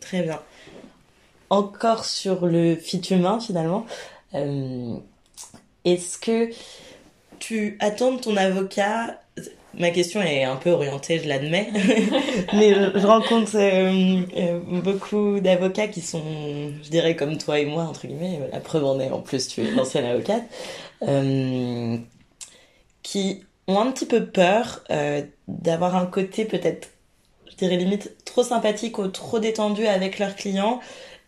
Très 0.00 0.22
bien 0.22 0.40
encore 1.50 2.04
sur 2.04 2.46
le 2.46 2.76
fit 2.76 3.00
humain 3.10 3.40
finalement. 3.40 3.86
Euh, 5.88 5.94
est-ce 5.94 6.18
que 6.18 6.50
tu 7.38 7.76
attends 7.80 8.12
de 8.12 8.20
ton 8.20 8.36
avocat? 8.36 9.20
Ma 9.74 9.90
question 9.90 10.20
est 10.22 10.44
un 10.44 10.56
peu 10.56 10.70
orientée, 10.70 11.20
je 11.20 11.28
l'admets, 11.28 11.70
mais 12.54 12.74
je 12.74 13.06
rencontre 13.06 13.52
euh, 13.54 14.22
euh, 14.36 14.58
beaucoup 14.82 15.40
d'avocats 15.40 15.88
qui 15.88 16.00
sont, 16.00 16.22
je 16.82 16.88
dirais 16.88 17.14
comme 17.14 17.38
toi 17.38 17.60
et 17.60 17.66
moi, 17.66 17.84
entre 17.84 18.06
guillemets, 18.06 18.40
la 18.50 18.60
preuve 18.60 18.84
en 18.84 18.98
est, 18.98 19.10
en 19.10 19.20
plus 19.20 19.46
tu 19.46 19.60
es 19.60 19.70
l'ancienne 19.70 20.06
avocate, 20.06 20.42
qui 23.02 23.44
ont 23.68 23.78
un 23.78 23.92
petit 23.92 24.06
peu 24.06 24.26
peur 24.26 24.82
d'avoir 25.46 25.94
un 25.94 26.06
côté 26.06 26.44
peut-être, 26.44 26.88
je 27.48 27.56
dirais 27.56 27.76
limite, 27.76 28.24
trop 28.24 28.42
sympathique 28.42 28.98
ou 28.98 29.06
trop 29.08 29.38
détendu 29.38 29.86
avec 29.86 30.18
leurs 30.18 30.34
clients 30.34 30.80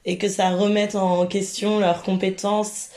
et 0.07 0.19
que 0.19 0.29
ça 0.29 0.51
remette 0.51 0.95
en 0.95 1.27
question 1.27 1.79
leurs 1.79 2.03
compétences 2.03 2.89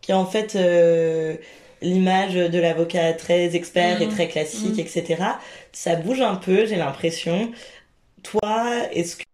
qui 0.00 0.12
en 0.12 0.26
fait 0.26 0.56
euh, 0.56 1.36
l'image 1.82 2.34
de 2.34 2.58
l'avocat 2.58 3.12
très 3.14 3.56
expert 3.56 4.02
et 4.02 4.06
mmh. 4.06 4.10
très 4.10 4.28
classique 4.28 4.76
mmh. 4.76 4.80
etc 4.80 5.22
ça 5.72 5.96
bouge 5.96 6.20
un 6.20 6.36
peu 6.36 6.66
j'ai 6.66 6.76
l'impression 6.76 7.50
toi 8.22 8.66
est-ce 8.92 9.16
que 9.16 9.24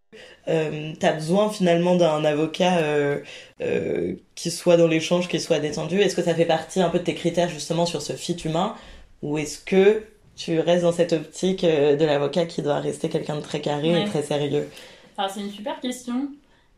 euh, 0.49 0.93
tu 0.99 1.07
as 1.07 1.13
besoin 1.13 1.51
finalement 1.51 1.97
d'un 1.97 2.25
avocat 2.25 2.79
euh, 2.79 3.21
euh, 3.61 4.15
qui 4.35 4.51
soit 4.51 4.77
dans 4.77 4.87
l'échange, 4.87 5.29
qui 5.29 5.41
soit 5.41 5.59
détendu? 5.59 5.99
Est-ce 6.01 6.15
que 6.15 6.23
ça 6.23 6.35
fait 6.35 6.45
partie 6.45 6.81
un 6.81 6.89
peu 6.89 6.99
de 6.99 7.05
tes 7.05 7.15
critères 7.15 7.49
justement 7.49 7.87
sur 7.87 8.03
ce 8.03 8.13
fit 8.13 8.37
humain? 8.45 8.75
Ou 9.23 9.39
est-ce 9.39 9.59
que 9.59 10.05
tu 10.37 10.61
restes 10.61 10.83
dans 10.83 10.93
cette 10.93 11.13
optique 11.13 11.65
de 11.65 12.05
l'avocat 12.05 12.47
qui 12.47 12.63
doit 12.63 12.79
rester 12.79 13.09
quelqu'un 13.09 13.37
de 13.37 13.41
très 13.41 13.61
carré 13.61 14.03
et 14.03 14.05
très 14.05 14.23
sérieux? 14.23 14.69
Alors 15.17 15.31
c'est 15.31 15.41
une 15.41 15.51
super 15.51 15.81
question. 15.81 16.29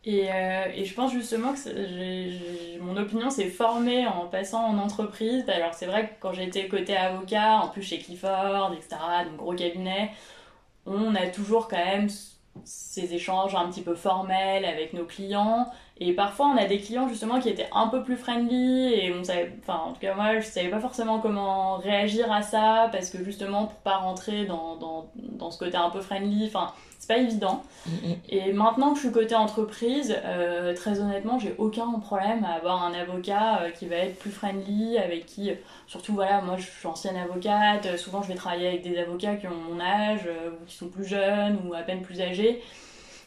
Et, 0.08 0.32
euh, 0.32 0.64
et, 0.74 0.86
je 0.86 0.94
pense 0.94 1.12
justement 1.12 1.52
que 1.52 2.78
mon 2.78 2.96
opinion 2.96 3.28
s'est 3.28 3.50
formée 3.50 4.06
en 4.06 4.26
passant 4.26 4.64
en 4.64 4.78
entreprise. 4.78 5.44
Alors 5.50 5.74
c'est 5.74 5.84
vrai 5.84 6.08
que 6.08 6.14
quand 6.18 6.32
j'étais 6.32 6.66
côté 6.66 6.96
avocat, 6.96 7.58
en 7.58 7.68
plus 7.68 7.82
chez 7.82 7.98
Clifford, 7.98 8.72
etc., 8.72 8.96
donc 9.26 9.36
gros 9.36 9.54
cabinet, 9.54 10.12
on 10.86 11.14
a 11.14 11.26
toujours 11.26 11.68
quand 11.68 11.84
même 11.84 12.08
ces 12.64 13.12
échanges 13.12 13.54
un 13.54 13.68
petit 13.68 13.82
peu 13.82 13.94
formels 13.94 14.64
avec 14.64 14.94
nos 14.94 15.04
clients. 15.04 15.70
Et 16.00 16.12
parfois, 16.12 16.46
on 16.46 16.56
a 16.56 16.64
des 16.64 16.78
clients 16.78 17.08
justement 17.08 17.40
qui 17.40 17.48
étaient 17.48 17.68
un 17.72 17.88
peu 17.88 18.02
plus 18.02 18.16
friendly 18.16 18.94
et 18.94 19.12
on 19.12 19.24
savait, 19.24 19.52
enfin, 19.62 19.80
en 19.86 19.92
tout 19.92 20.00
cas, 20.00 20.14
moi, 20.14 20.38
je 20.38 20.46
savais 20.46 20.68
pas 20.68 20.80
forcément 20.80 21.18
comment 21.18 21.78
réagir 21.78 22.30
à 22.30 22.42
ça 22.42 22.88
parce 22.92 23.10
que 23.10 23.24
justement, 23.24 23.66
pour 23.66 23.78
pas 23.80 23.96
rentrer 23.96 24.44
dans, 24.44 24.76
dans, 24.76 25.10
dans 25.16 25.50
ce 25.50 25.58
côté 25.58 25.76
un 25.76 25.90
peu 25.90 26.00
friendly, 26.00 26.46
enfin, 26.46 26.72
c'est 26.98 27.08
pas 27.08 27.18
évident. 27.18 27.62
Et 28.28 28.52
maintenant 28.52 28.90
que 28.90 28.96
je 28.96 29.04
suis 29.04 29.12
côté 29.12 29.34
entreprise, 29.34 30.16
euh, 30.24 30.74
très 30.74 31.00
honnêtement, 31.00 31.38
j'ai 31.38 31.54
aucun 31.58 31.90
problème 31.98 32.44
à 32.44 32.54
avoir 32.54 32.84
un 32.84 32.92
avocat 32.92 33.62
euh, 33.62 33.70
qui 33.70 33.86
va 33.86 33.96
être 33.96 34.18
plus 34.18 34.30
friendly, 34.30 34.98
avec 34.98 35.26
qui, 35.26 35.50
surtout 35.86 36.14
voilà, 36.14 36.42
moi 36.42 36.56
je 36.58 36.64
suis 36.64 36.86
ancienne 36.86 37.16
avocate, 37.16 37.86
euh, 37.86 37.96
souvent 37.96 38.22
je 38.22 38.28
vais 38.28 38.34
travailler 38.34 38.68
avec 38.68 38.82
des 38.82 38.98
avocats 38.98 39.36
qui 39.36 39.46
ont 39.46 39.54
mon 39.68 39.80
âge, 39.80 40.28
ou 40.28 40.64
qui 40.66 40.76
sont 40.76 40.88
plus 40.88 41.06
jeunes, 41.06 41.58
ou 41.66 41.74
à 41.74 41.82
peine 41.82 42.02
plus 42.02 42.20
âgés. 42.20 42.62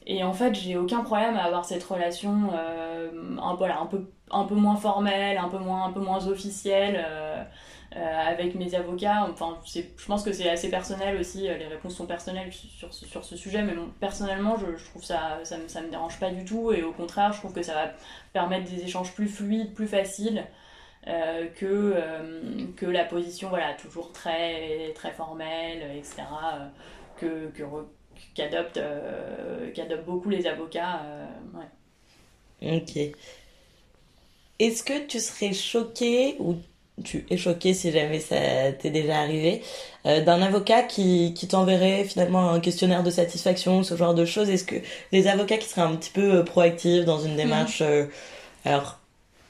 Et 0.06 0.24
en 0.24 0.34
fait, 0.34 0.54
j'ai 0.56 0.78
aucun 0.78 1.04
problème 1.04 1.36
à 1.36 1.44
avoir 1.44 1.66
cette 1.66 1.84
relation 1.84 2.50
un, 3.40 3.56
voilà, 3.56 3.80
un, 3.80 3.86
peu, 3.86 4.10
un 4.32 4.46
peu 4.46 4.56
moins 4.56 4.76
formelle, 4.76 5.38
un 5.38 5.48
peu 5.48 5.60
moins, 5.60 5.86
un 5.86 5.92
peu 5.92 6.00
moins 6.00 6.28
officielle. 6.28 7.06
Euh, 7.98 8.22
avec 8.26 8.56
mes 8.56 8.74
avocats. 8.74 9.28
Enfin, 9.30 9.60
je 9.66 10.06
pense 10.06 10.24
que 10.24 10.32
c'est 10.32 10.50
assez 10.50 10.70
personnel 10.70 11.20
aussi, 11.20 11.50
euh, 11.50 11.58
les 11.58 11.68
réponses 11.68 11.94
sont 11.96 12.06
personnelles 12.06 12.50
sur, 12.54 12.94
sur 12.94 13.26
ce 13.26 13.36
sujet, 13.36 13.64
mais 13.64 13.74
personnellement, 14.00 14.56
je, 14.56 14.82
trouve 14.86 15.04
ça, 15.04 15.40
ça, 15.44 15.58
me, 15.58 15.64
me 15.64 15.92
dérange 15.92 16.18
pas 16.18 16.30
du 16.30 16.46
tout, 16.46 16.72
et 16.72 16.84
au 16.84 16.94
contraire, 16.94 17.34
je 17.34 17.40
trouve 17.40 17.52
que 17.52 17.62
ça 17.62 17.74
va 17.74 17.92
permettre 18.32 18.72
des 18.72 18.82
échanges 18.84 19.14
plus 19.14 19.28
fluides, 19.28 19.74
plus 19.74 19.88
faciles. 19.88 20.46
Euh, 21.08 21.48
que, 21.48 21.96
que 22.78 22.86
la 22.86 23.04
position 23.04 23.50
voilà 23.50 23.74
toujours 23.74 24.14
très 24.14 24.94
très 24.94 25.10
formelle 25.10 25.82
etc 25.98 26.22
que 27.18 27.52
qu'adoptent 28.34 28.82
qu'adoptent 29.74 30.06
beaucoup 30.06 30.30
les 30.30 30.48
avocats 30.48 31.02
ouais. 32.62 32.78
ok 32.78 33.16
est-ce 34.62 34.84
que 34.84 35.08
tu 35.08 35.20
serais 35.20 35.54
choqué 35.54 36.36
ou 36.38 36.56
tu 37.04 37.26
es 37.32 37.38
choqué 37.38 37.74
si 37.74 37.92
jamais 37.92 38.20
ça 38.20 38.72
t'est 38.80 38.92
déjà 38.92 39.20
arrivé, 39.20 39.64
euh, 40.06 40.22
d'un 40.24 40.40
avocat 40.40 40.84
qui, 40.84 41.34
qui 41.34 41.48
t'enverrait 41.48 42.04
finalement 42.04 42.52
un 42.52 42.60
questionnaire 42.60 43.02
de 43.02 43.10
satisfaction, 43.10 43.82
ce 43.82 43.96
genre 43.96 44.14
de 44.14 44.24
choses? 44.24 44.52
Est-ce 44.52 44.66
que 44.66 44.76
les 45.12 45.28
avocats 45.28 45.58
qui 45.58 45.68
seraient 45.68 45.82
un 45.82 45.96
petit 45.96 46.12
peu 46.12 46.36
euh, 46.36 46.44
proactifs 46.44 47.06
dans 47.06 47.20
une 47.20 47.36
démarche, 47.36 47.82
euh, 47.82 48.06
alors 48.66 49.00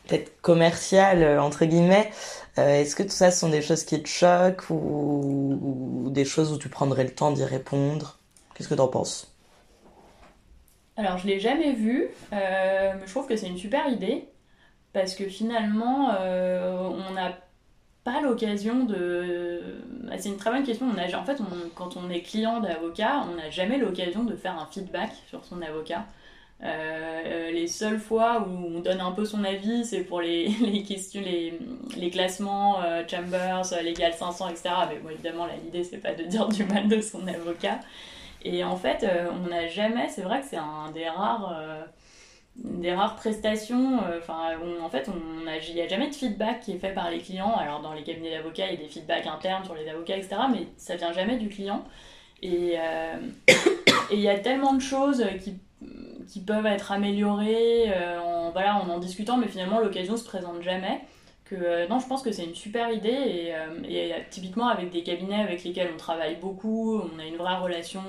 peut-être 0.08 0.32
commerciale, 0.42 1.40
entre 1.40 1.66
guillemets, 1.66 2.10
est-ce 2.58 2.96
que 2.96 3.04
tout 3.04 3.10
ça 3.10 3.32
sont 3.32 3.50
des 3.50 3.62
choses 3.62 3.84
qui 3.84 4.02
te 4.02 4.08
choquent 4.08 4.70
ou, 4.70 6.06
ou 6.06 6.10
des 6.10 6.26
choses 6.26 6.54
où 6.54 6.58
tu 6.58 6.70
prendrais 6.70 7.04
le 7.04 7.12
temps 7.12 7.32
d'y 7.32 7.44
répondre? 7.44 8.21
Qu'est-ce 8.62 8.70
que 8.70 8.76
t'en 8.76 8.90
penses? 8.90 9.36
Alors, 10.96 11.18
je 11.18 11.26
l'ai 11.26 11.40
jamais 11.40 11.74
vu, 11.74 12.10
mais 12.32 12.94
je 13.04 13.10
trouve 13.10 13.26
que 13.26 13.36
c'est 13.36 13.48
une 13.48 13.58
super 13.58 13.88
idée 13.88 14.26
parce 14.94 15.16
que 15.16 15.28
finalement, 15.28 16.12
on 16.12 17.12
n'a 17.14 17.40
pas 18.04 18.22
l'occasion 18.22 18.84
de. 18.86 19.82
Bah, 20.04 20.14
c'est 20.20 20.30
une 20.30 20.38
très 20.38 20.52
bonne 20.52 20.64
question. 20.64 20.86
On 20.96 20.98
a... 21.00 21.18
En 21.18 21.26
fait, 21.26 21.42
quand 21.74 21.98
on 21.98 22.08
est 22.12 22.22
client 22.22 22.60
d'avocat, 22.60 23.26
on 23.32 23.36
n'a 23.36 23.50
jamais 23.50 23.80
l'occasion 23.80 24.26
de 24.26 24.36
faire 24.36 24.60
un 24.60 24.68
feedback 24.68 25.12
sur 25.28 25.44
son 25.44 25.60
avocat. 25.64 26.06
Euh, 26.64 27.50
les 27.50 27.68
seules 27.68 28.00
fois 28.00 28.48
où 28.48 28.78
on 28.78 28.80
donne 28.82 29.02
un 29.02 29.12
peu 29.12 29.26
son 29.26 29.44
avis, 29.44 29.84
c'est 29.84 30.04
pour 30.04 30.22
les, 30.22 30.84
questions, 30.88 31.22
les, 31.22 32.10
classements 32.12 32.84
euh, 32.84 33.02
Chambers, 33.08 33.64
Legal 33.84 34.14
500, 34.14 34.50
etc. 34.50 34.70
Mais 34.90 35.00
bon, 35.00 35.10
évidemment, 35.10 35.48
l'idée, 35.64 35.84
c'est 35.84 35.98
pas 35.98 36.14
de 36.14 36.24
dire 36.24 36.48
du 36.48 36.64
mal 36.66 36.88
de 36.88 37.02
son 37.02 37.28
avocat. 37.28 37.80
Et 38.44 38.64
en 38.64 38.76
fait, 38.76 39.04
euh, 39.04 39.30
on 39.32 39.50
n'a 39.50 39.68
jamais, 39.68 40.10
c'est 40.10 40.24
vrai 40.24 40.42
que 40.42 40.48
c'est 40.48 40.58
un 40.58 40.92
des 40.92 41.08
rares 41.08 41.54
des 42.56 42.94
rares 42.94 43.16
prestations. 43.16 44.04
Euh, 44.04 44.20
enfin, 44.20 44.56
en 44.82 44.90
fait, 44.90 45.08
il 45.08 45.74
n'y 45.74 45.82
a, 45.82 45.88
jamais 45.88 46.10
de 46.10 46.16
feedback 46.16 46.62
qui 46.62 46.74
est 46.74 46.80
fait 46.80 46.94
par 46.94 47.10
les 47.10 47.20
clients. 47.20 47.56
Alors, 47.56 47.82
dans 47.82 47.94
les 47.94 48.04
cabinets 48.04 48.32
d'avocats, 48.32 48.68
il 48.68 48.74
y 48.74 48.78
a 48.78 48.82
des 48.82 48.90
feedbacks 48.90 49.28
internes 49.28 49.64
sur 49.64 49.76
les 49.76 49.88
avocats, 49.90 50.18
etc. 50.18 50.36
Mais 50.52 50.68
ça 50.78 50.96
vient 50.96 51.14
jamais 51.14 51.38
du 51.38 51.50
client. 51.50 51.84
Et 52.42 52.76
euh, 52.78 53.16
il 54.12 54.20
y 54.20 54.30
a 54.30 54.38
tellement 54.40 54.74
de 54.74 54.82
choses 54.82 55.26
qui, 55.44 55.56
qui 56.28 56.42
peuvent 56.42 56.66
être 56.66 56.92
améliorées 56.92 57.86
euh, 57.88 58.20
en, 58.20 58.52
voilà, 58.52 58.78
en 58.78 58.90
en 58.90 59.00
discutant, 59.00 59.38
mais 59.38 59.48
finalement, 59.48 59.80
l'occasion 59.80 60.18
se 60.18 60.26
présente 60.26 60.62
jamais. 60.62 61.02
Que, 61.52 61.86
non, 61.90 62.00
je 62.00 62.08
pense 62.08 62.24
que 62.24 62.32
c'est 62.32 62.46
une 62.46 62.56
super 62.56 62.90
idée. 62.92 63.10
Et, 63.10 63.54
et, 63.90 64.14
typiquement, 64.30 64.70
avec 64.70 64.90
des 64.90 65.04
cabinets 65.04 65.42
avec 65.42 65.64
lesquels 65.64 65.90
on 65.94 65.98
travaille 65.98 66.38
beaucoup, 66.38 67.02
on 67.02 67.20
a 67.20 67.26
une 67.26 67.36
vraie 67.36 67.58
relation 67.58 68.02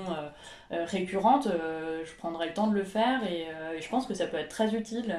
euh, 0.73 0.85
récurrente, 0.85 1.47
euh, 1.47 2.03
je 2.05 2.15
prendrai 2.15 2.47
le 2.47 2.53
temps 2.53 2.67
de 2.67 2.73
le 2.73 2.83
faire 2.83 3.21
et, 3.29 3.47
euh, 3.47 3.79
je 3.79 3.87
pense 3.89 4.07
que 4.07 4.13
ça 4.13 4.25
peut 4.27 4.37
être 4.37 4.49
très 4.49 4.73
utile. 4.73 5.15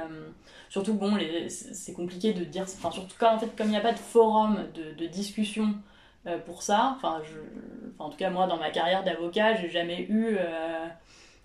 surtout, 0.69 0.95
bon, 0.95 1.17
c'est 1.49 1.93
compliqué 1.93 2.33
de 2.33 2.45
dire, 2.45 2.63
enfin, 2.63 2.91
surtout 2.91 3.15
quand, 3.19 3.35
en 3.35 3.39
fait, 3.39 3.55
comme 3.57 3.69
il 3.69 3.73
n'y 3.73 3.77
a 3.77 3.81
pas 3.81 3.93
de 3.93 3.99
forum 3.99 4.59
de, 4.75 5.07
discussion 5.07 5.75
pour 6.47 6.63
ça, 6.63 6.95
enfin, 6.97 7.21
en 7.99 8.09
tout 8.11 8.17
cas, 8.17 8.31
moi, 8.31 8.47
dans 8.47 8.57
ma 8.57 8.71
carrière 8.71 9.05
d'avocat, 9.05 9.55
j'ai 9.57 9.71
jamais 9.71 10.07
eu 10.09 10.39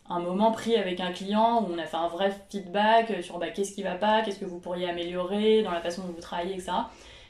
un 0.09 0.19
moment 0.19 0.51
pris 0.51 0.75
avec 0.75 0.99
un 0.99 1.11
client 1.11 1.63
où 1.63 1.73
on 1.73 1.77
a 1.77 1.85
fait 1.85 1.97
un 1.97 2.07
vrai 2.07 2.31
feedback 2.49 3.23
sur 3.23 3.37
bah, 3.37 3.49
qu'est-ce 3.49 3.73
qui 3.73 3.83
va 3.83 3.95
pas, 3.95 4.21
qu'est-ce 4.21 4.39
que 4.39 4.45
vous 4.45 4.59
pourriez 4.59 4.89
améliorer 4.89 5.61
dans 5.61 5.71
la 5.71 5.81
façon 5.81 6.01
dont 6.01 6.13
vous 6.13 6.21
travaillez, 6.21 6.55
etc. 6.55 6.71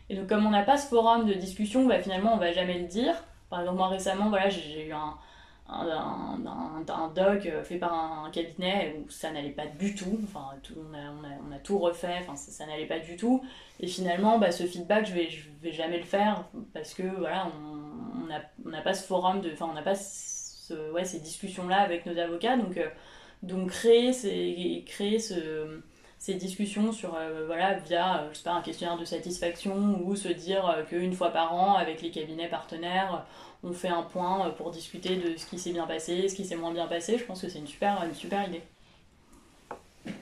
Et 0.10 0.16
donc, 0.16 0.28
comme 0.28 0.46
on 0.46 0.50
n'a 0.50 0.64
pas 0.64 0.78
ce 0.78 0.88
forum 0.88 1.26
de 1.26 1.34
discussion, 1.34 1.86
bah, 1.86 2.02
finalement, 2.02 2.34
on 2.34 2.38
va 2.38 2.52
jamais 2.52 2.80
le 2.80 2.88
dire. 2.88 3.14
Par 3.50 3.60
exemple, 3.60 3.78
moi 3.78 3.88
récemment, 3.90 4.30
voilà, 4.30 4.50
j'ai 4.50 4.88
eu 4.88 4.94
un, 4.94 5.16
un, 5.68 6.40
un, 6.88 7.08
doc 7.10 7.46
euh, 7.46 7.64
fait 7.64 7.78
par 7.78 7.94
un, 7.94 8.30
cabinet 8.32 8.96
où 8.98 9.10
ça 9.10 9.32
n'allait 9.32 9.50
pas 9.50 9.68
du 9.68 9.94
tout. 9.94 10.20
Enfin, 10.24 10.56
tout, 10.64 10.74
on, 10.78 10.94
a, 10.94 11.00
on, 11.00 11.24
a, 11.24 11.38
on, 11.48 11.52
a, 11.56 11.60
tout 11.60 11.78
refait, 11.78 12.18
enfin, 12.22 12.36
ça, 12.36 12.66
n'allait 12.66 12.88
pas 12.88 13.00
du 13.00 13.18
tout. 13.18 13.44
Et 13.80 13.88
finalement, 13.88 14.40
bah, 14.40 14.52
ce 14.52 14.64
feedback, 14.64 15.06
je 15.06 15.14
vais, 15.14 15.30
je 15.30 15.50
vais 15.62 15.72
jamais 15.72 15.98
le 15.98 16.06
faire 16.06 16.46
parce 16.74 16.94
que 16.94 17.04
voilà, 17.04 17.48
on 18.66 18.70
n'a 18.70 18.82
pas 18.82 18.94
ce 18.94 19.06
forum, 19.06 19.42
de, 19.42 19.52
enfin, 19.52 19.68
on 19.70 19.74
n'a 19.74 19.84
pas 19.84 19.96
ouais, 20.94 21.06
ces 21.06 21.20
discussions-là 21.20 21.78
avec 21.78 22.06
nos 22.06 22.18
avocats. 22.18 22.58
Donc, 22.58 22.78
euh, 22.78 22.88
donc 23.44 23.70
créer, 23.70 24.14
ces, 24.14 24.84
créer 24.86 25.20
ce, 25.20 25.80
ces 26.18 26.34
discussions 26.34 26.92
sur, 26.92 27.16
euh, 27.16 27.46
voilà, 27.46 27.76
via 27.80 28.28
je 28.32 28.38
sais 28.38 28.44
pas, 28.44 28.52
un 28.52 28.62
questionnaire 28.62 28.98
de 28.98 29.06
satisfaction 29.06 30.02
ou 30.04 30.16
se 30.16 30.28
dire 30.28 30.86
qu'une 30.90 31.14
fois 31.14 31.32
par 31.32 31.54
an, 31.54 31.76
avec 31.76 32.02
les 32.02 32.12
cabinets 32.12 32.50
partenaires, 32.50 33.26
on 33.64 33.74
fait 33.74 33.90
un 33.90 34.04
point 34.04 34.48
euh, 34.48 34.52
pour 34.52 34.72
discuter 34.72 35.16
de 35.18 35.38
ce 35.38 35.46
qui 35.46 35.60
s'est 35.60 35.72
bien 35.72 35.88
passé, 35.88 36.28
ce 36.28 36.36
qui 36.36 36.46
s'est 36.46 36.56
moins 36.56 36.74
bien 36.74 36.88
passé. 36.88 37.18
Je 37.18 37.24
pense 37.24 37.42
que 37.42 37.50
c'est 37.50 37.60
une 37.60 37.68
super, 37.68 38.04
une 38.08 38.16
super 38.16 38.48
idée. 38.48 38.62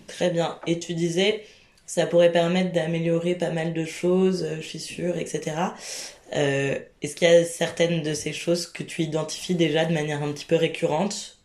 Très 0.07 0.29
bien. 0.29 0.59
Et 0.67 0.79
tu 0.79 0.93
disais, 0.93 1.43
ça 1.85 2.05
pourrait 2.05 2.31
permettre 2.31 2.71
d'améliorer 2.71 3.35
pas 3.35 3.51
mal 3.51 3.73
de 3.73 3.85
choses, 3.85 4.47
je 4.55 4.61
suis 4.61 4.79
sûre, 4.79 5.17
etc. 5.17 5.55
Euh, 6.35 6.77
est-ce 7.01 7.15
qu'il 7.15 7.27
y 7.27 7.31
a 7.31 7.45
certaines 7.45 8.03
de 8.03 8.13
ces 8.13 8.33
choses 8.33 8.67
que 8.67 8.83
tu 8.83 9.01
identifies 9.01 9.55
déjà 9.55 9.85
de 9.85 9.93
manière 9.93 10.23
un 10.23 10.31
petit 10.31 10.45
peu 10.45 10.55
récurrente? 10.55 11.37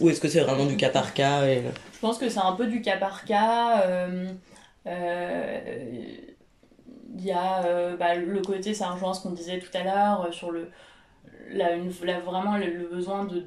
Ou 0.00 0.10
est-ce 0.10 0.20
que 0.20 0.28
c'est 0.28 0.40
vraiment 0.40 0.66
du 0.66 0.76
cas 0.76 0.90
par 0.90 1.14
cas 1.14 1.46
Je 1.46 1.98
pense 2.00 2.18
que 2.18 2.28
c'est 2.28 2.40
un 2.40 2.52
peu 2.52 2.66
du 2.66 2.82
cas 2.82 2.96
par 2.96 3.24
cas. 3.24 3.82
Euh, 3.86 4.26
il 7.16 7.24
y 7.24 7.32
a 7.32 7.96
bah, 7.96 8.14
le 8.14 8.40
côté, 8.42 8.74
ça 8.74 8.90
rejoint 8.90 9.14
ce 9.14 9.22
qu'on 9.22 9.30
disait 9.30 9.58
tout 9.58 9.76
à 9.76 9.82
l'heure 9.82 10.32
sur 10.32 10.50
le, 10.52 10.70
vraiment 12.24 12.56
le, 12.58 12.88
besoin 12.88 13.24
de, 13.24 13.42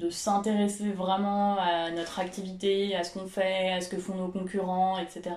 de 0.00 0.10
s'intéresser 0.10 0.90
vraiment 0.90 1.56
à 1.58 1.90
notre 1.90 2.18
activité, 2.18 2.96
à 2.96 3.04
ce 3.04 3.12
qu'on 3.12 3.26
fait, 3.26 3.72
à 3.72 3.80
ce 3.80 3.88
que 3.88 3.96
font 3.96 4.16
nos 4.16 4.28
concurrents, 4.28 4.98
etc. 4.98 5.30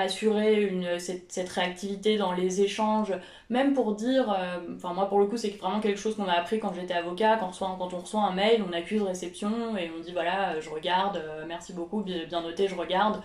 Euh, 0.00 0.04
assurer 0.04 0.98
cette, 0.98 1.48
réactivité 1.48 2.16
dans 2.16 2.32
les 2.32 2.62
échanges, 2.62 3.12
même 3.48 3.74
pour 3.74 3.94
dire, 3.94 4.30
euh, 4.30 4.58
enfin 4.76 4.92
moi 4.92 5.08
pour 5.08 5.18
le 5.20 5.26
coup 5.26 5.36
c'est 5.36 5.50
vraiment 5.58 5.80
quelque 5.80 6.00
chose 6.00 6.16
qu'on 6.16 6.26
a 6.28 6.32
appris 6.32 6.58
quand 6.58 6.74
j'étais 6.74 6.94
avocat, 6.94 7.36
quand, 7.38 7.50
on 7.60 7.98
reçoit 7.98 8.22
un 8.22 8.32
mail, 8.32 8.64
on 8.68 8.72
accuse 8.72 9.02
réception 9.02 9.76
et 9.76 9.90
on 9.96 10.00
dit 10.00 10.12
voilà 10.12 10.58
je 10.60 10.68
regarde, 10.70 11.16
euh, 11.18 11.44
merci 11.46 11.72
beaucoup, 11.72 12.02
bien, 12.02 12.42
noté, 12.42 12.68
je 12.68 12.74
regarde. 12.74 13.22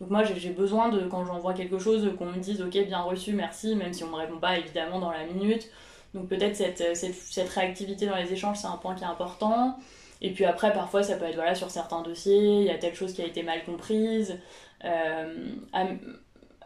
Donc 0.00 0.10
moi 0.10 0.22
j'ai 0.24 0.50
besoin 0.50 0.90
de, 0.90 1.06
quand 1.06 1.24
j'envoie 1.24 1.54
quelque 1.54 1.78
chose, 1.78 2.10
qu'on 2.18 2.26
me 2.26 2.38
dise 2.38 2.60
ok 2.60 2.86
bien 2.86 3.00
reçu, 3.00 3.32
merci, 3.32 3.74
même 3.76 3.92
si 3.92 4.04
on 4.04 4.08
me 4.08 4.16
répond 4.16 4.38
pas 4.38 4.58
évidemment 4.58 4.98
dans 4.98 5.10
la 5.10 5.24
minute. 5.24 5.70
Donc 6.14 6.28
peut-être 6.28 6.56
cette, 6.56 7.48
réactivité 7.54 8.06
dans 8.06 8.16
les 8.16 8.32
échanges 8.32 8.58
c'est 8.58 8.66
un 8.66 8.76
point 8.76 8.94
qui 8.94 9.04
est 9.04 9.06
important. 9.06 9.78
Et 10.22 10.32
puis 10.32 10.44
après 10.44 10.72
parfois 10.72 11.02
ça 11.02 11.16
peut 11.16 11.26
être 11.26 11.34
voilà 11.34 11.54
sur 11.54 11.70
certains 11.70 12.02
dossiers, 12.02 12.60
il 12.60 12.64
y 12.64 12.70
a 12.70 12.78
telle 12.78 12.94
chose 12.94 13.12
qui 13.12 13.22
a 13.22 13.26
été 13.26 13.42
mal 13.42 13.64
comprise. 13.64 14.38
Euh, 14.84 15.48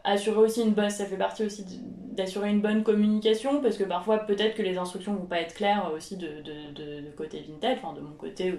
assurer 0.03 0.37
aussi 0.37 0.61
une 0.61 0.71
bonne, 0.71 0.89
ça 0.89 1.05
fait 1.05 1.17
partie 1.17 1.45
aussi 1.45 1.63
d'assurer 1.67 2.49
une 2.49 2.61
bonne 2.61 2.83
communication 2.83 3.61
parce 3.61 3.77
que 3.77 3.83
parfois 3.83 4.19
peut-être 4.19 4.55
que 4.55 4.63
les 4.63 4.77
instructions 4.77 5.13
vont 5.13 5.25
pas 5.25 5.41
être 5.41 5.53
claires 5.53 5.91
aussi 5.95 6.17
de, 6.17 6.41
de 6.41 7.11
côté 7.15 7.41
Vinted, 7.41 7.77
enfin 7.81 7.93
de 7.93 8.01
mon 8.01 8.13
côté 8.13 8.53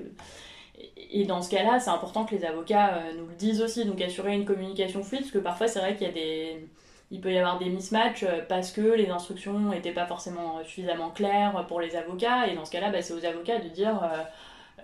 et 1.11 1.25
dans 1.25 1.43
ce 1.43 1.51
cas-là, 1.51 1.79
c'est 1.81 1.91
important 1.91 2.25
que 2.25 2.35
les 2.35 2.45
avocats 2.45 2.95
euh, 2.95 3.13
nous 3.19 3.27
le 3.27 3.35
disent 3.35 3.61
aussi, 3.63 3.85
donc 3.85 4.01
assurer 4.01 4.35
une 4.35 4.45
communication 4.45 5.03
fluide, 5.03 5.23
parce 5.23 5.33
que 5.33 5.39
parfois 5.39 5.69
c'est 5.69 5.79
vrai 5.81 5.95
qu'il 5.97 6.07
y 6.07 6.11
a 6.11 6.13
des, 6.13 6.69
il 7.11 7.21
peut 7.21 7.33
y 7.33 7.39
avoir 7.39 7.59
des 7.59 7.69
mismatchs 7.69 8.25
euh, 8.25 8.41
parce 8.49 8.73
que 8.73 8.81
les 8.81 9.11
instructions 9.11 9.59
n'étaient 9.59 9.93
pas 9.93 10.07
forcément 10.07 10.63
suffisamment 10.65 11.11
claires 11.11 11.67
pour 11.69 11.81
les 11.81 11.97
avocats, 11.97 12.47
et 12.47 12.55
dans 12.55 12.65
ce 12.65 12.71
cas-là, 12.73 12.91
bah, 12.91 13.03
c'est 13.03 13.15
aux 13.15 13.25
avocats 13.25 13.59
de 13.59 13.69
dire, 13.69 14.01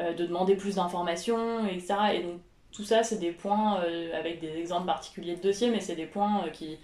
euh, 0.01 0.15
de 0.15 0.27
demander 0.27 0.57
plus 0.57 0.77
d'informations, 0.77 1.67
etc. 1.67 1.95
Et 2.15 2.23
donc 2.23 2.41
tout 2.73 2.85
ça, 2.85 3.03
c'est 3.03 3.19
des 3.19 3.33
points, 3.33 3.81
avec 4.15 4.41
des 4.41 4.57
exemples 4.59 4.87
particuliers 4.87 5.37
de 5.37 5.43
dossiers, 5.43 5.71
mais 5.71 5.81
c'est 5.81 5.97
des 5.97 6.07
points 6.07 6.45
qui, 6.53 6.79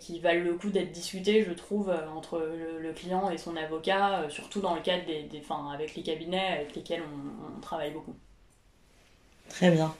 qui 0.00 0.18
valent 0.18 0.42
le 0.42 0.54
coup 0.54 0.70
d'être 0.70 0.90
discutés, 0.90 1.44
je 1.44 1.52
trouve, 1.52 1.94
entre 2.14 2.38
le, 2.80 2.92
client 2.92 3.30
et 3.30 3.38
son 3.38 3.56
avocat, 3.56 4.24
surtout 4.28 4.60
dans 4.60 4.74
le 4.74 4.80
cadre 4.80 5.06
des, 5.06 5.22
des 5.22 5.42
avec 5.72 5.94
les 5.94 6.02
cabinets 6.02 6.48
avec 6.48 6.74
lesquels 6.74 7.02
on 7.56 7.60
travaille 7.60 7.92
beaucoup. 7.92 8.16
Très 9.48 9.70
bien. 9.70 9.94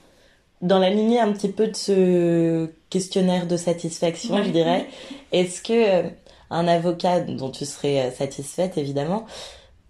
Dans 0.61 0.79
la 0.79 0.91
lignée 0.91 1.21
un 1.21 1.33
petit 1.33 1.51
peu 1.51 1.69
de 1.69 1.77
ce 1.77 2.69
questionnaire 2.91 3.47
de 3.47 3.57
satisfaction, 3.57 4.43
je 4.43 4.51
dirais, 4.51 4.87
est-ce 5.33 5.63
que 5.63 5.73
euh, 6.07 6.11
un 6.51 6.67
avocat 6.67 7.21
dont 7.21 7.51
tu 7.51 7.65
serais 7.65 8.01
euh, 8.01 8.11
satisfaite, 8.11 8.77
évidemment, 8.77 9.27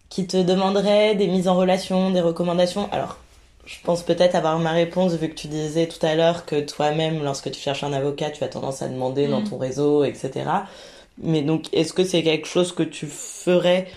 qui 0.09 0.27
te 0.27 0.37
demanderait 0.37 1.15
des 1.15 1.27
mises 1.27 1.49
en 1.49 1.57
relation, 1.57 2.11
des 2.11 2.21
recommandations, 2.21 2.89
alors 2.93 3.19
je 3.67 3.77
pense 3.85 4.03
peut-être 4.03 4.35
avoir 4.35 4.59
ma 4.59 4.73
réponse 4.73 5.13
vu 5.15 5.29
que 5.29 5.35
tu 5.35 5.47
disais 5.49 5.87
tout 5.87 6.05
à 6.05 6.15
l'heure 6.15 6.47
que 6.47 6.59
toi-même, 6.61 7.23
lorsque 7.23 7.51
tu 7.51 7.61
cherches 7.61 7.85
un 7.85 7.93
avocat, 7.93 8.31
tu 8.31 8.43
as 8.43 8.49
tendance 8.49 8.81
à 8.81 8.89
demander 8.89 9.29
dans 9.29 9.43
mm. 9.43 9.51
ton 9.51 9.59
réseau, 9.59 10.05
etc. 10.05 10.51
Mais 11.19 11.43
donc, 11.43 11.67
est-ce 11.75 11.93
que 11.93 12.05
c'est 12.05 12.23
quelque 12.23 12.47
chose 12.47 12.73
que 12.73 12.83
tu 12.83 13.07
ferais 13.07 13.89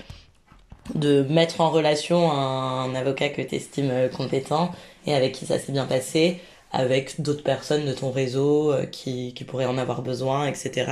de 0.95 1.21
mettre 1.30 1.62
en 1.62 1.69
relation 1.69 2.32
un 2.32 2.93
avocat 2.95 3.30
que 3.30 3.41
tu 3.41 3.56
estimes 3.56 4.10
compétent 4.15 4.71
et 5.06 5.13
avec 5.13 5.34
qui 5.34 5.45
ça 5.45 5.58
s'est 5.58 5.71
bien 5.71 5.86
passé, 5.86 6.41
avec 6.71 7.21
d'autres 7.21 7.43
personnes 7.43 7.86
de 7.86 7.93
ton 7.93 8.12
réseau 8.12 8.71
euh, 8.71 8.86
qui, 8.86 9.34
qui 9.34 9.43
pourraient 9.43 9.65
en 9.65 9.77
avoir 9.77 10.01
besoin, 10.01 10.47
etc. 10.47 10.91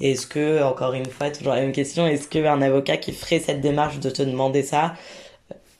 Et 0.00 0.12
est-ce 0.12 0.26
que, 0.26 0.62
encore 0.62 0.94
une 0.94 1.06
fois, 1.06 1.30
toujours 1.30 1.54
la 1.54 1.60
même 1.60 1.72
question, 1.72 2.06
est-ce 2.06 2.28
qu'un 2.28 2.62
avocat 2.62 2.96
qui 2.98 3.12
ferait 3.12 3.40
cette 3.40 3.60
démarche 3.60 4.00
de 4.00 4.10
te 4.10 4.22
demander 4.22 4.62
ça, 4.62 4.94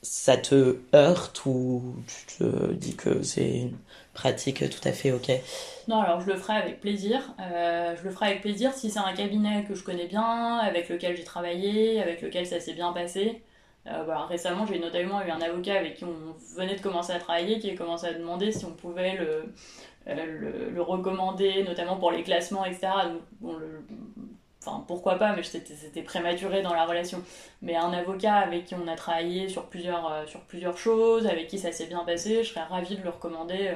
ça 0.01 0.37
te 0.37 0.77
heurte 0.93 1.45
ou 1.45 1.95
tu 2.07 2.37
te 2.37 2.73
dis 2.73 2.95
que 2.95 3.23
c'est 3.23 3.49
une 3.59 3.77
pratique 4.13 4.69
tout 4.69 4.87
à 4.87 4.91
fait 4.91 5.11
ok? 5.11 5.31
Non, 5.87 6.01
alors 6.01 6.21
je 6.21 6.27
le 6.27 6.35
ferai 6.37 6.53
avec 6.53 6.79
plaisir. 6.79 7.35
Euh, 7.39 7.95
je 7.97 8.03
le 8.03 8.11
ferai 8.11 8.27
avec 8.27 8.41
plaisir 8.41 8.73
si 8.73 8.89
c'est 8.89 8.99
un 8.99 9.13
cabinet 9.13 9.65
que 9.67 9.75
je 9.75 9.83
connais 9.83 10.07
bien, 10.07 10.57
avec 10.57 10.89
lequel 10.89 11.15
j'ai 11.15 11.23
travaillé, 11.23 12.01
avec 12.01 12.21
lequel 12.21 12.47
ça 12.47 12.59
s'est 12.59 12.73
bien 12.73 12.91
passé. 12.93 13.43
Euh, 13.87 14.03
bah, 14.03 14.25
récemment, 14.25 14.65
j'ai 14.65 14.79
notamment 14.79 15.21
eu 15.23 15.29
un 15.29 15.41
avocat 15.41 15.75
avec 15.75 15.95
qui 15.95 16.05
on 16.05 16.35
venait 16.55 16.75
de 16.75 16.81
commencer 16.81 17.13
à 17.13 17.19
travailler 17.19 17.59
qui 17.59 17.69
a 17.69 17.75
commencé 17.75 18.07
à 18.07 18.13
demander 18.13 18.51
si 18.51 18.65
on 18.65 18.71
pouvait 18.71 19.15
le, 19.15 19.53
euh, 20.07 20.71
le, 20.73 20.81
recommander, 20.81 21.63
notamment 21.63 21.97
pour 21.97 22.11
les 22.11 22.23
classements, 22.23 22.65
etc. 22.65 22.87
Enfin 24.61 24.83
pourquoi 24.87 25.15
pas, 25.19 25.35
mais 25.35 25.43
c'était 25.43 26.01
prématuré 26.01 26.63
dans 26.63 26.73
la 26.73 26.85
relation. 26.85 27.21
Mais 27.61 27.75
un 27.75 27.93
avocat 27.93 28.35
avec 28.35 28.65
qui 28.65 28.75
on 28.75 28.87
a 28.87 28.95
travaillé 28.95 29.49
sur 29.49 29.67
plusieurs, 29.67 30.11
euh, 30.11 30.25
sur 30.25 30.41
plusieurs 30.41 30.77
choses, 30.77 31.27
avec 31.27 31.47
qui 31.47 31.59
ça 31.59 31.71
s'est 31.71 31.85
bien 31.85 32.03
passé, 32.03 32.43
je 32.43 32.49
serais 32.49 32.63
ravie 32.63 32.97
de 32.97 33.03
le 33.03 33.09
recommander 33.09 33.71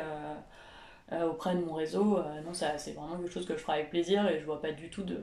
auprès 1.27 1.55
de 1.55 1.61
mon 1.61 1.73
réseau. 1.73 2.19
non, 2.45 2.53
c'est 2.53 2.93
vraiment 2.93 3.17
quelque 3.17 3.31
chose 3.31 3.45
que 3.45 3.53
je 3.55 3.59
ferai 3.59 3.79
avec 3.79 3.89
plaisir 3.89 4.27
et 4.27 4.39
je 4.39 4.45
vois 4.45 4.61
pas 4.61 4.71
du 4.71 4.89
tout 4.89 5.03
de. 5.03 5.19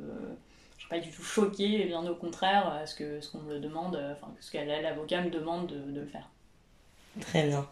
Suis 0.87 1.01
pas 1.01 1.01
du 1.01 1.11
tout 1.11 1.23
choquée, 1.23 1.85
bien 1.85 2.07
au 2.07 2.15
contraire, 2.15 2.69
à 2.69 2.87
ce 2.87 2.97
qu'on 2.97 3.21
ce 3.21 3.31
qu'on 3.31 3.39
me 3.39 3.55
le 3.55 3.61
demande, 3.61 3.97
enfin, 4.13 4.33
ce 4.41 4.51
que 4.51 4.59
l'avocat 4.59 5.21
me 5.23 5.31
demande 5.31 5.67
de, 5.67 5.93
de 5.93 6.01
le 6.01 6.07
faire. 6.07 6.29
Très 7.21 7.45
bien. 7.45 7.67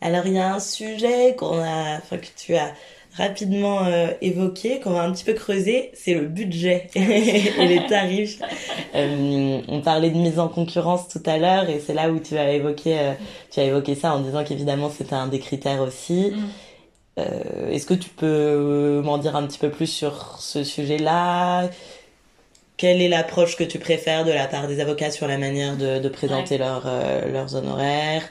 Alors 0.00 0.26
il 0.26 0.34
y 0.34 0.38
a 0.38 0.54
un 0.54 0.60
sujet 0.60 1.34
qu'on 1.34 1.58
a, 1.58 1.96
enfin, 1.96 2.18
que 2.18 2.26
tu 2.36 2.54
as 2.56 2.74
rapidement 3.16 3.84
euh, 3.84 4.08
évoqué, 4.20 4.80
qu'on 4.80 4.90
va 4.90 5.02
un 5.02 5.12
petit 5.12 5.24
peu 5.24 5.34
creuser, 5.34 5.90
c'est 5.94 6.14
le 6.14 6.26
budget 6.26 6.90
et 6.94 7.66
les 7.66 7.86
tarifs. 7.88 8.40
Euh, 8.96 9.60
on 9.66 9.80
parlait 9.80 10.10
de 10.10 10.16
mise 10.16 10.38
en 10.38 10.46
concurrence 10.46 11.08
tout 11.08 11.22
à 11.26 11.36
l'heure 11.36 11.68
et 11.68 11.80
c'est 11.80 11.94
là 11.94 12.10
où 12.10 12.20
tu 12.20 12.38
as 12.38 12.52
évoqué, 12.52 12.96
euh, 12.96 13.12
tu 13.50 13.58
as 13.58 13.64
évoqué 13.64 13.96
ça 13.96 14.14
en 14.14 14.20
disant 14.20 14.44
qu'évidemment 14.44 14.88
c'était 14.88 15.16
un 15.16 15.26
des 15.26 15.40
critères 15.40 15.82
aussi. 15.82 16.30
Mm. 17.16 17.20
Est-ce 17.72 17.86
que 17.86 17.94
tu 17.94 18.10
peux 18.10 19.02
m'en 19.04 19.18
dire 19.18 19.34
un 19.34 19.44
petit 19.48 19.58
peu 19.58 19.70
plus 19.70 19.88
sur 19.88 20.38
ce 20.38 20.62
sujet-là? 20.62 21.70
Quelle 22.76 23.00
est 23.00 23.08
l'approche 23.08 23.56
que 23.56 23.64
tu 23.64 23.78
préfères 23.78 24.24
de 24.24 24.32
la 24.32 24.46
part 24.46 24.66
des 24.66 24.80
avocats 24.80 25.10
sur 25.10 25.28
la 25.28 25.38
manière 25.38 25.76
de, 25.76 26.00
de 26.00 26.08
présenter 26.08 26.58
leurs 26.58 26.86
leurs 27.30 27.54
honoraires? 27.54 28.28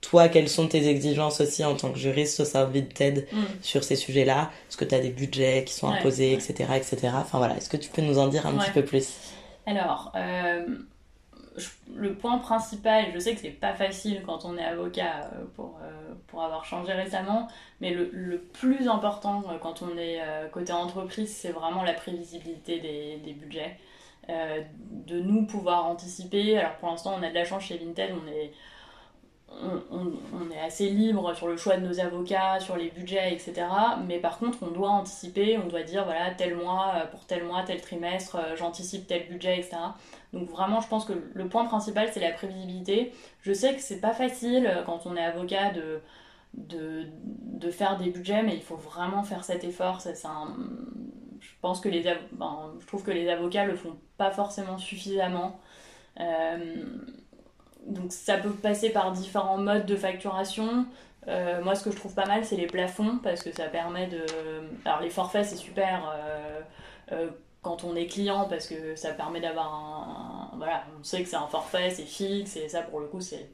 Toi, 0.00 0.28
quelles 0.28 0.50
sont 0.50 0.68
tes 0.68 0.86
exigences 0.88 1.40
aussi 1.40 1.64
en 1.64 1.76
tant 1.76 1.90
que 1.90 1.98
juriste 1.98 2.38
au 2.40 2.44
sein 2.44 2.66
de 2.66 2.72
Vinted 2.72 3.26
mm. 3.32 3.42
sur 3.62 3.82
ces 3.84 3.96
sujets-là? 3.96 4.50
Est-ce 4.68 4.76
que 4.76 4.84
tu 4.84 4.94
as 4.94 5.00
des 5.00 5.08
budgets 5.08 5.64
qui 5.64 5.72
sont 5.72 5.88
imposés, 5.88 6.32
etc., 6.34 6.72
etc. 6.76 7.12
Enfin 7.14 7.38
voilà, 7.38 7.56
est-ce 7.56 7.70
que 7.70 7.78
tu 7.78 7.88
peux 7.88 8.02
nous 8.02 8.18
en 8.18 8.28
dire 8.28 8.46
un 8.46 8.52
petit 8.58 8.70
peu 8.72 8.84
plus? 8.84 9.14
Alors, 9.66 10.12
euh, 10.14 10.66
le 11.94 12.14
point 12.14 12.38
principal, 12.38 13.06
je 13.12 13.18
sais 13.18 13.34
que 13.34 13.40
c'est 13.40 13.50
pas 13.50 13.74
facile 13.74 14.22
quand 14.24 14.44
on 14.44 14.56
est 14.56 14.64
avocat 14.64 15.30
euh, 15.32 15.44
pour, 15.54 15.78
euh, 15.82 16.14
pour 16.26 16.42
avoir 16.42 16.64
changé 16.64 16.92
récemment, 16.92 17.48
mais 17.80 17.90
le, 17.90 18.10
le 18.12 18.38
plus 18.38 18.88
important 18.88 19.44
quand 19.62 19.82
on 19.82 19.96
est 19.96 20.20
côté 20.52 20.72
entreprise, 20.72 21.34
c'est 21.34 21.52
vraiment 21.52 21.82
la 21.82 21.94
prévisibilité 21.94 22.80
des, 22.80 23.16
des 23.24 23.32
budgets. 23.32 23.78
de 24.28 25.20
nous 25.20 25.46
pouvoir 25.46 25.86
anticiper. 25.86 26.58
Alors 26.58 26.76
pour 26.76 26.88
l'instant, 26.88 27.14
on 27.18 27.22
a 27.22 27.30
de 27.30 27.34
la 27.34 27.44
chance 27.44 27.64
chez 27.64 27.78
Vinted, 27.78 28.10
on 28.12 28.26
est 28.28 28.52
on, 29.92 30.50
est 30.50 30.60
assez 30.60 30.88
libre 30.88 31.34
sur 31.34 31.48
le 31.48 31.56
choix 31.56 31.76
de 31.76 31.86
nos 31.86 32.00
avocats, 32.00 32.60
sur 32.60 32.76
les 32.76 32.90
budgets, 32.90 33.32
etc. 33.32 33.66
Mais 34.06 34.18
par 34.18 34.38
contre, 34.38 34.58
on 34.62 34.68
doit 34.68 34.90
anticiper, 34.90 35.58
on 35.58 35.66
doit 35.66 35.82
dire, 35.82 36.04
voilà, 36.04 36.30
tel 36.32 36.56
mois, 36.56 36.94
euh, 36.96 37.06
pour 37.06 37.24
tel 37.26 37.44
mois, 37.44 37.62
tel 37.62 37.80
trimestre, 37.80 38.36
euh, 38.36 38.56
j'anticipe 38.56 39.06
tel 39.06 39.26
budget, 39.28 39.58
etc. 39.58 39.76
Donc 40.34 40.50
vraiment, 40.50 40.80
je 40.80 40.88
pense 40.88 41.04
que 41.04 41.12
le 41.32 41.48
point 41.48 41.64
principal, 41.64 42.08
c'est 42.12 42.20
la 42.20 42.32
prévisibilité. 42.32 43.12
Je 43.40 43.52
sais 43.52 43.74
que 43.74 43.80
c'est 43.80 44.00
pas 44.00 44.12
facile 44.12 44.66
euh, 44.66 44.82
quand 44.82 45.06
on 45.06 45.16
est 45.16 45.24
avocat 45.24 45.72
de, 45.72 46.00
de, 46.54 47.70
faire 47.70 47.96
des 47.96 48.10
budgets, 48.10 48.42
mais 48.42 48.54
il 48.54 48.62
faut 48.62 48.76
vraiment 48.76 49.22
faire 49.22 49.42
cet 49.44 49.64
effort. 49.64 50.00
je 50.00 51.48
pense 51.62 51.80
que 51.80 51.88
les, 51.88 52.02
ben, 52.32 52.74
je 52.80 52.86
trouve 52.86 53.02
que 53.02 53.10
les 53.10 53.28
avocats 53.28 53.64
le 53.64 53.74
font 53.74 53.96
pas 54.18 54.30
forcément 54.30 54.78
suffisamment 54.78 55.60
donc 57.86 58.12
ça 58.12 58.36
peut 58.36 58.50
passer 58.50 58.90
par 58.90 59.12
différents 59.12 59.58
modes 59.58 59.86
de 59.86 59.96
facturation. 59.96 60.86
Euh, 61.28 61.62
moi, 61.62 61.74
ce 61.74 61.84
que 61.84 61.90
je 61.90 61.96
trouve 61.96 62.14
pas 62.14 62.26
mal, 62.26 62.44
c'est 62.44 62.56
les 62.56 62.66
plafonds, 62.66 63.18
parce 63.22 63.42
que 63.42 63.52
ça 63.52 63.64
permet 63.64 64.06
de... 64.06 64.24
Alors 64.84 65.00
les 65.00 65.10
forfaits, 65.10 65.46
c'est 65.46 65.56
super 65.56 66.12
euh, 66.14 66.60
euh, 67.12 67.30
quand 67.64 67.82
on 67.82 67.96
est 67.96 68.06
client, 68.06 68.46
parce 68.48 68.68
que 68.68 68.94
ça 68.94 69.12
permet 69.12 69.40
d'avoir 69.40 69.74
un... 69.74 70.56
Voilà, 70.56 70.84
on 70.98 71.02
sait 71.02 71.22
que 71.22 71.28
c'est 71.28 71.36
un 71.36 71.48
forfait, 71.48 71.90
c'est 71.90 72.04
fixe, 72.04 72.56
et 72.56 72.68
ça, 72.68 72.82
pour 72.82 73.00
le 73.00 73.06
coup, 73.06 73.20
c'est 73.20 73.50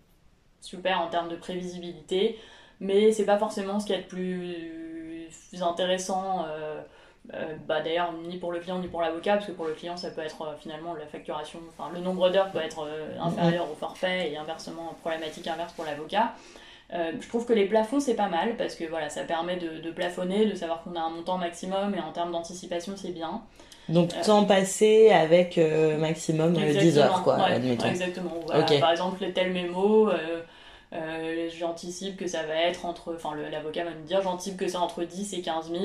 super 0.60 1.00
en 1.00 1.08
termes 1.08 1.28
de 1.28 1.36
prévisibilité. 1.36 2.38
Mais 2.80 3.12
c'est 3.12 3.24
pas 3.24 3.38
forcément 3.38 3.80
ce 3.80 3.86
qu'il 3.86 3.94
y 3.94 3.98
a 3.98 4.02
de 4.02 4.06
plus 4.08 5.62
intéressant 5.62 6.46
euh, 7.34 7.54
bah, 7.68 7.80
d'ailleurs 7.80 8.12
ni 8.12 8.38
pour 8.38 8.50
le 8.50 8.60
client 8.60 8.78
ni 8.78 8.88
pour 8.88 9.02
l'avocat 9.02 9.34
parce 9.34 9.46
que 9.46 9.52
pour 9.52 9.66
le 9.66 9.74
client 9.74 9.96
ça 9.96 10.10
peut 10.10 10.22
être 10.22 10.42
euh, 10.42 10.56
finalement 10.58 10.94
la 10.94 11.06
facturation 11.06 11.60
enfin 11.68 11.90
le 11.92 12.00
nombre 12.00 12.30
d'heures 12.30 12.50
peut 12.50 12.60
être 12.60 12.86
euh, 12.86 13.20
inférieur 13.20 13.70
au 13.70 13.74
forfait 13.74 14.32
et 14.32 14.38
inversement 14.38 14.96
problématique 15.02 15.46
inverse 15.46 15.72
pour 15.74 15.84
l'avocat 15.84 16.32
je 16.92 17.28
trouve 17.28 17.46
que 17.46 17.52
les 17.52 17.66
plafonds 17.66 18.00
c'est 18.00 18.16
pas 18.16 18.28
mal 18.28 18.56
parce 18.56 18.74
que 18.74 18.84
voilà 18.84 19.10
ça 19.10 19.22
permet 19.22 19.56
de, 19.56 19.90
plafonner 19.92 20.46
de 20.46 20.56
savoir 20.56 20.82
qu'on 20.82 20.96
a 20.96 21.00
un 21.00 21.10
montant 21.10 21.38
maximum 21.38 21.94
et 21.94 22.00
en 22.00 22.10
termes 22.10 22.32
d'anticipation 22.32 22.94
c'est 22.96 23.12
bien 23.12 23.42
donc 23.90 24.18
temps 24.22 24.44
passé 24.44 25.10
avec 25.10 25.60
maximum 25.98 26.54
10 26.54 26.98
heures 26.98 27.22
quoi 27.22 27.36
admettons 27.44 27.88
exactement 27.88 28.30
par 28.46 28.90
exemple 28.90 29.22
les 29.22 29.32
tel 29.32 29.52
mémo 29.52 30.10
euh, 30.92 31.48
j'anticipe 31.56 32.16
que 32.16 32.26
ça 32.26 32.42
va 32.42 32.54
être 32.54 32.84
entre, 32.84 33.14
enfin 33.14 33.36
l'avocat 33.36 33.84
va 33.84 33.90
me 33.90 34.04
dire 34.04 34.22
j'anticipe 34.22 34.56
que 34.56 34.66
c'est 34.66 34.76
entre 34.76 35.04
10 35.04 35.34
et 35.34 35.40
15 35.40 35.70
000 35.70 35.84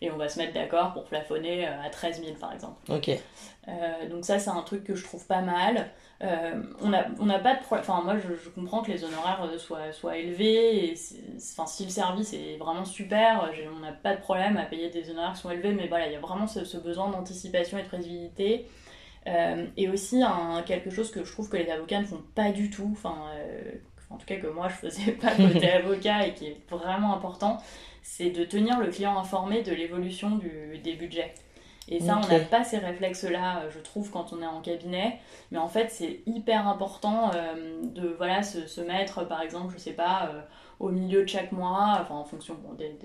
et 0.00 0.12
on 0.12 0.16
va 0.16 0.28
se 0.28 0.38
mettre 0.38 0.54
d'accord 0.54 0.92
pour 0.92 1.04
plafonner 1.04 1.66
euh, 1.66 1.82
à 1.84 1.90
13 1.90 2.22
000 2.22 2.36
par 2.36 2.52
exemple. 2.52 2.76
Ok. 2.88 3.08
Euh, 3.08 4.08
donc 4.08 4.24
ça 4.24 4.38
c'est 4.38 4.50
un 4.50 4.62
truc 4.62 4.84
que 4.84 4.94
je 4.94 5.02
trouve 5.02 5.26
pas 5.26 5.40
mal. 5.40 5.90
On 6.20 6.88
n'a 6.88 7.06
on 7.20 7.28
a 7.28 7.38
pas 7.38 7.54
de 7.54 7.60
problème, 7.60 7.84
enfin 7.86 8.02
moi 8.02 8.16
je, 8.18 8.48
comprends 8.50 8.82
que 8.82 8.90
les 8.90 9.04
honoraires 9.04 9.46
soient, 9.58 9.92
soient 9.92 10.16
élevés, 10.16 10.86
et 10.86 10.94
enfin 11.36 11.66
si 11.66 11.84
le 11.84 11.90
service 11.90 12.32
est 12.32 12.56
vraiment 12.56 12.84
super, 12.84 13.50
on 13.74 13.80
n'a 13.80 13.92
pas 13.92 14.14
de 14.14 14.20
problème 14.20 14.56
à 14.56 14.64
payer 14.64 14.90
des 14.90 15.10
honoraires 15.10 15.32
qui 15.34 15.40
sont 15.40 15.50
élevés, 15.50 15.72
mais 15.72 15.88
voilà 15.88 16.06
il 16.06 16.12
y 16.12 16.16
a 16.16 16.20
vraiment 16.20 16.46
ce, 16.46 16.64
ce 16.64 16.78
besoin 16.78 17.10
d'anticipation 17.10 17.78
et 17.78 17.82
de 17.82 17.88
prévisibilité. 17.88 18.66
et 19.76 19.88
aussi 19.88 20.22
un, 20.22 20.62
quelque 20.62 20.90
chose 20.90 21.10
que 21.10 21.24
je 21.24 21.32
trouve 21.32 21.48
que 21.48 21.56
les 21.56 21.70
avocats 21.70 22.00
ne 22.00 22.06
font 22.06 22.22
pas 22.34 22.52
du 22.52 22.70
tout, 22.70 22.90
enfin 22.92 23.16
en 24.14 24.16
tout 24.16 24.26
cas 24.26 24.36
que 24.36 24.46
moi 24.46 24.68
je 24.68 24.74
faisais 24.74 25.12
pas 25.20 25.34
côté 25.34 25.70
avocat 25.72 26.26
et 26.26 26.34
qui 26.34 26.46
est 26.46 26.60
vraiment 26.70 27.14
important, 27.14 27.58
c'est 28.02 28.30
de 28.30 28.44
tenir 28.44 28.78
le 28.78 28.88
client 28.88 29.18
informé 29.18 29.62
de 29.62 29.72
l'évolution 29.72 30.38
des 30.82 30.94
budgets. 30.94 31.34
Et 31.88 32.00
ça, 32.00 32.18
on 32.22 32.26
n'a 32.26 32.40
pas 32.40 32.64
ces 32.64 32.78
réflexes-là, 32.78 33.68
je 33.70 33.78
trouve, 33.78 34.10
quand 34.10 34.32
on 34.32 34.40
est 34.40 34.46
en 34.46 34.60
cabinet. 34.62 35.18
Mais 35.50 35.58
en 35.58 35.68
fait, 35.68 35.90
c'est 35.90 36.20
hyper 36.26 36.66
important 36.66 37.30
euh, 37.34 37.82
de 37.82 38.08
voilà, 38.16 38.42
se, 38.42 38.80
mettre, 38.80 39.26
par 39.26 39.42
exemple, 39.42 39.74
je 39.76 39.78
sais 39.78 39.92
pas, 39.92 40.30
euh, 40.32 40.40
au 40.80 40.88
milieu 40.88 41.22
de 41.22 41.28
chaque 41.28 41.52
mois, 41.52 41.98
enfin, 42.00 42.14
en 42.14 42.24
fonction 42.24 42.56
des, 42.78 42.96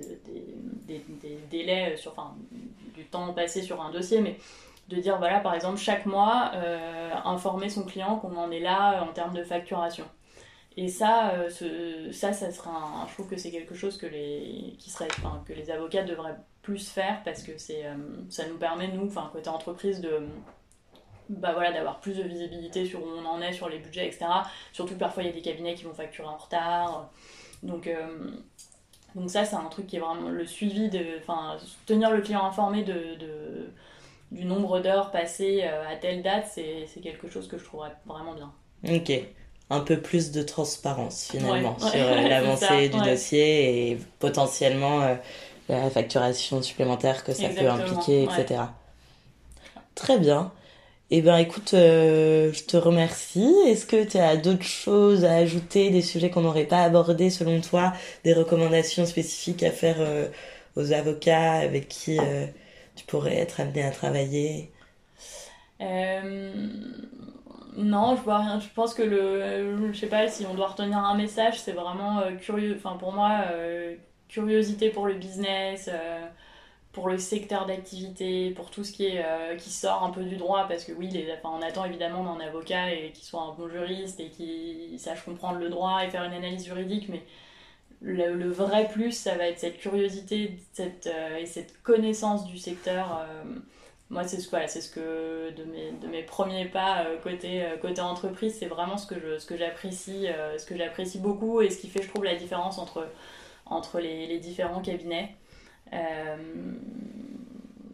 des, 0.87 1.39
délais, 1.51 1.97
sur, 1.97 2.13
enfin, 2.13 2.35
du 2.95 3.03
temps 3.05 3.33
passé 3.33 3.61
sur 3.61 3.81
un 3.81 3.91
dossier, 3.91 4.21
mais 4.21 4.37
de 4.87 4.95
dire, 4.95 5.17
voilà, 5.17 5.39
par 5.39 5.53
exemple, 5.53 5.77
chaque 5.77 6.05
mois, 6.05 6.51
euh, 6.55 7.11
informer 7.25 7.69
son 7.69 7.83
client 7.83 8.17
qu'on 8.17 8.35
en 8.37 8.49
est 8.49 8.59
là 8.59 9.03
en 9.03 9.13
termes 9.13 9.33
de 9.35 9.43
facturation. 9.43 10.05
Et 10.77 10.87
ça, 10.87 11.31
euh, 11.31 11.49
ce, 11.49 12.11
ça, 12.11 12.31
ça 12.31 12.51
sera 12.51 12.71
un, 12.71 13.07
je 13.07 13.13
trouve 13.13 13.27
que 13.27 13.37
c'est 13.37 13.51
quelque 13.51 13.75
chose 13.75 13.97
que 13.97 14.05
les, 14.05 14.75
qui 14.79 14.89
serait, 14.89 15.09
enfin, 15.17 15.43
que 15.45 15.53
les 15.53 15.69
avocats 15.69 16.03
devraient 16.03 16.37
plus 16.61 16.89
faire 16.89 17.21
parce 17.23 17.43
que 17.43 17.57
c'est, 17.57 17.85
euh, 17.85 17.95
ça 18.29 18.47
nous 18.47 18.57
permet, 18.57 18.87
nous, 18.89 19.07
enfin, 19.07 19.29
côté 19.31 19.49
entreprise, 19.49 20.01
de, 20.01 20.27
bah 21.29 21.53
voilà, 21.53 21.71
d'avoir 21.71 21.99
plus 21.99 22.17
de 22.17 22.23
visibilité 22.23 22.85
sur 22.85 23.03
où 23.03 23.07
on 23.07 23.25
en 23.25 23.41
est, 23.41 23.53
sur 23.53 23.69
les 23.69 23.79
budgets, 23.79 24.07
etc. 24.07 24.25
Surtout 24.73 24.95
parfois 24.95 25.23
il 25.23 25.27
y 25.27 25.29
a 25.29 25.33
des 25.33 25.41
cabinets 25.41 25.75
qui 25.75 25.83
vont 25.83 25.93
facturer 25.93 26.27
en 26.27 26.37
retard. 26.37 27.09
Donc, 27.63 27.87
euh, 27.87 28.31
donc 29.15 29.29
ça, 29.29 29.45
c'est 29.45 29.55
un 29.55 29.69
truc 29.69 29.87
qui 29.87 29.97
est 29.97 29.99
vraiment 29.99 30.29
le 30.29 30.45
suivi, 30.45 30.89
de, 30.89 31.19
enfin, 31.19 31.57
tenir 31.85 32.11
le 32.11 32.21
client 32.21 32.45
informé 32.45 32.83
de, 32.83 33.15
de 33.15 33.69
du 34.31 34.45
nombre 34.45 34.79
d'heures 34.79 35.09
passées 35.09 35.63
à 35.63 35.95
telle 35.95 36.21
date, 36.21 36.45
c'est 36.45 37.01
quelque 37.01 37.27
chose 37.27 37.47
que 37.47 37.57
je 37.57 37.63
trouverais 37.63 37.95
vraiment 38.05 38.35
bien. 38.35 38.53
Ok 38.87 39.11
un 39.69 39.81
peu 39.81 39.99
plus 39.99 40.31
de 40.31 40.41
transparence 40.41 41.27
finalement 41.31 41.77
sur 41.77 41.89
euh, 41.93 42.21
l'avancée 42.27 42.89
du 42.89 42.99
dossier 43.01 43.91
et 43.91 43.97
potentiellement 44.19 45.01
euh, 45.01 45.15
la 45.69 45.89
facturation 45.89 46.61
supplémentaire 46.61 47.23
que 47.23 47.33
ça 47.33 47.49
peut 47.49 47.69
impliquer, 47.69 48.23
etc. 48.23 48.63
Très 49.95 50.17
bien. 50.17 50.51
Eh 51.11 51.21
bien, 51.21 51.37
écoute, 51.37 51.73
euh, 51.73 52.53
je 52.53 52.63
te 52.63 52.77
remercie. 52.77 53.53
Est-ce 53.67 53.85
que 53.85 54.03
tu 54.03 54.17
as 54.17 54.37
d'autres 54.37 54.63
choses 54.63 55.25
à 55.25 55.33
ajouter, 55.35 55.89
des 55.89 56.01
sujets 56.01 56.29
qu'on 56.29 56.41
n'aurait 56.41 56.65
pas 56.65 56.83
abordés 56.83 57.29
selon 57.31 57.61
toi, 57.61 57.93
des 58.23 58.33
recommandations 58.33 59.05
spécifiques 59.05 59.63
à 59.63 59.71
faire 59.71 59.97
aux 60.75 60.93
avocats 60.93 61.53
avec 61.53 61.87
qui 61.87 62.17
tu 62.95 63.05
pourrais 63.05 63.37
être 63.37 63.59
amené 63.59 63.83
à 63.83 63.91
travailler? 63.91 64.71
Non, 67.79 68.15
je 68.17 68.21
vois 68.23 68.39
rien. 68.39 68.59
Je 68.59 68.67
pense 68.75 68.93
que 68.93 69.01
le, 69.03 69.93
je 69.93 69.97
sais 69.97 70.07
pas 70.07 70.27
si 70.27 70.45
on 70.45 70.53
doit 70.53 70.67
retenir 70.67 70.97
un 70.97 71.15
message, 71.15 71.59
c'est 71.61 71.71
vraiment 71.71 72.19
euh, 72.19 72.35
curieux. 72.35 72.75
Enfin, 72.77 72.97
pour 72.97 73.13
moi, 73.13 73.41
euh, 73.51 73.95
curiosité 74.29 74.89
pour 74.89 75.07
le 75.07 75.15
business, 75.15 75.89
euh, 75.91 76.25
pour 76.93 77.09
le 77.09 77.17
secteur 77.17 77.65
d'activité, 77.65 78.51
pour 78.51 78.71
tout 78.71 78.83
ce 78.83 78.91
qui 78.91 79.05
est 79.05 79.23
qui 79.57 79.69
sort 79.69 80.03
un 80.03 80.09
peu 80.11 80.23
du 80.23 80.37
droit, 80.37 80.67
parce 80.67 80.85
que 80.85 80.91
oui, 80.93 81.09
on 81.43 81.61
attend 81.61 81.85
évidemment 81.85 82.23
d'un 82.23 82.43
avocat 82.43 82.91
et 82.91 83.11
qui 83.11 83.25
soit 83.25 83.41
un 83.41 83.53
bon 83.53 83.69
juriste 83.69 84.19
et 84.19 84.29
qui 84.29 84.97
sache 84.97 85.23
comprendre 85.23 85.59
le 85.59 85.69
droit 85.69 86.03
et 86.03 86.09
faire 86.09 86.23
une 86.23 86.33
analyse 86.33 86.65
juridique, 86.65 87.07
mais 87.09 87.21
le, 88.01 88.49
vrai 88.49 88.87
plus, 88.87 89.11
ça 89.11 89.35
va 89.35 89.47
être 89.47 89.59
cette 89.59 89.77
curiosité 89.77 90.57
cette, 90.73 91.09
et 91.39 91.45
cette 91.45 91.81
connaissance 91.83 92.45
du 92.47 92.57
secteur 92.57 93.25
moi, 94.09 94.23
c'est 94.23 94.39
ce, 94.39 94.49
c'est 94.67 94.81
ce 94.81 94.89
que 94.89 95.51
de 95.55 95.63
mes, 95.65 95.91
de 95.91 96.07
mes 96.07 96.23
premiers 96.23 96.65
pas 96.65 97.05
côté, 97.23 97.63
côté 97.81 98.01
entreprise, 98.01 98.55
c'est 98.57 98.65
vraiment 98.65 98.97
ce 98.97 99.05
que, 99.05 99.37
ce 99.37 99.45
que 99.45 99.55
j'apprécie, 99.57 100.25
ce 100.57 100.65
que 100.65 100.75
j'apprécie 100.75 101.19
beaucoup 101.19 101.61
et 101.61 101.69
ce 101.69 101.77
qui 101.77 101.87
fait, 101.87 102.01
je 102.01 102.09
trouve, 102.09 102.23
la 102.23 102.35
différence 102.35 102.79
entre, 102.79 103.07
entre 103.69 103.99
les, 103.99 104.27
les 104.27 104.39
différents 104.39 104.81
cabinets. 104.81 105.35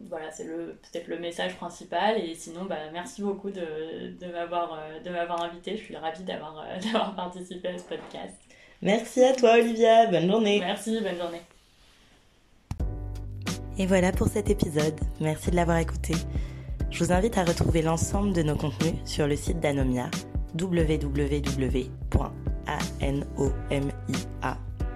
voilà, 0.08 0.30
c'est 0.30 0.46
peut-être 0.46 1.08
le 1.08 1.18
message 1.18 1.56
principal. 1.56 2.18
Et 2.18 2.34
sinon, 2.34 2.64
bah, 2.64 2.90
merci 2.92 3.22
beaucoup 3.22 3.50
de, 3.50 4.16
de, 4.20 4.32
m'avoir, 4.32 4.78
de 5.04 5.10
m'avoir 5.10 5.42
invité. 5.44 5.76
Je 5.76 5.82
suis 5.82 5.96
ravie 5.96 6.24
d'avoir, 6.24 6.64
d'avoir 6.84 7.14
participé 7.14 7.68
à 7.68 7.78
ce 7.78 7.84
podcast. 7.84 8.34
Merci 8.82 9.24
à 9.24 9.34
toi, 9.34 9.54
Olivia. 9.54 10.06
Bonne 10.06 10.30
journée. 10.30 10.60
Merci, 10.60 11.00
bonne 11.00 11.16
journée. 11.16 11.42
Et 13.78 13.86
voilà 13.86 14.12
pour 14.12 14.28
cet 14.28 14.48
épisode. 14.48 14.98
Merci 15.20 15.50
de 15.50 15.56
l'avoir 15.56 15.78
écouté. 15.78 16.14
Je 16.90 17.04
vous 17.04 17.12
invite 17.12 17.36
à 17.36 17.44
retrouver 17.44 17.82
l'ensemble 17.82 18.32
de 18.32 18.42
nos 18.42 18.56
contenus 18.56 18.94
sur 19.04 19.26
le 19.26 19.36
site 19.36 19.60
d'Anomia 19.60 20.10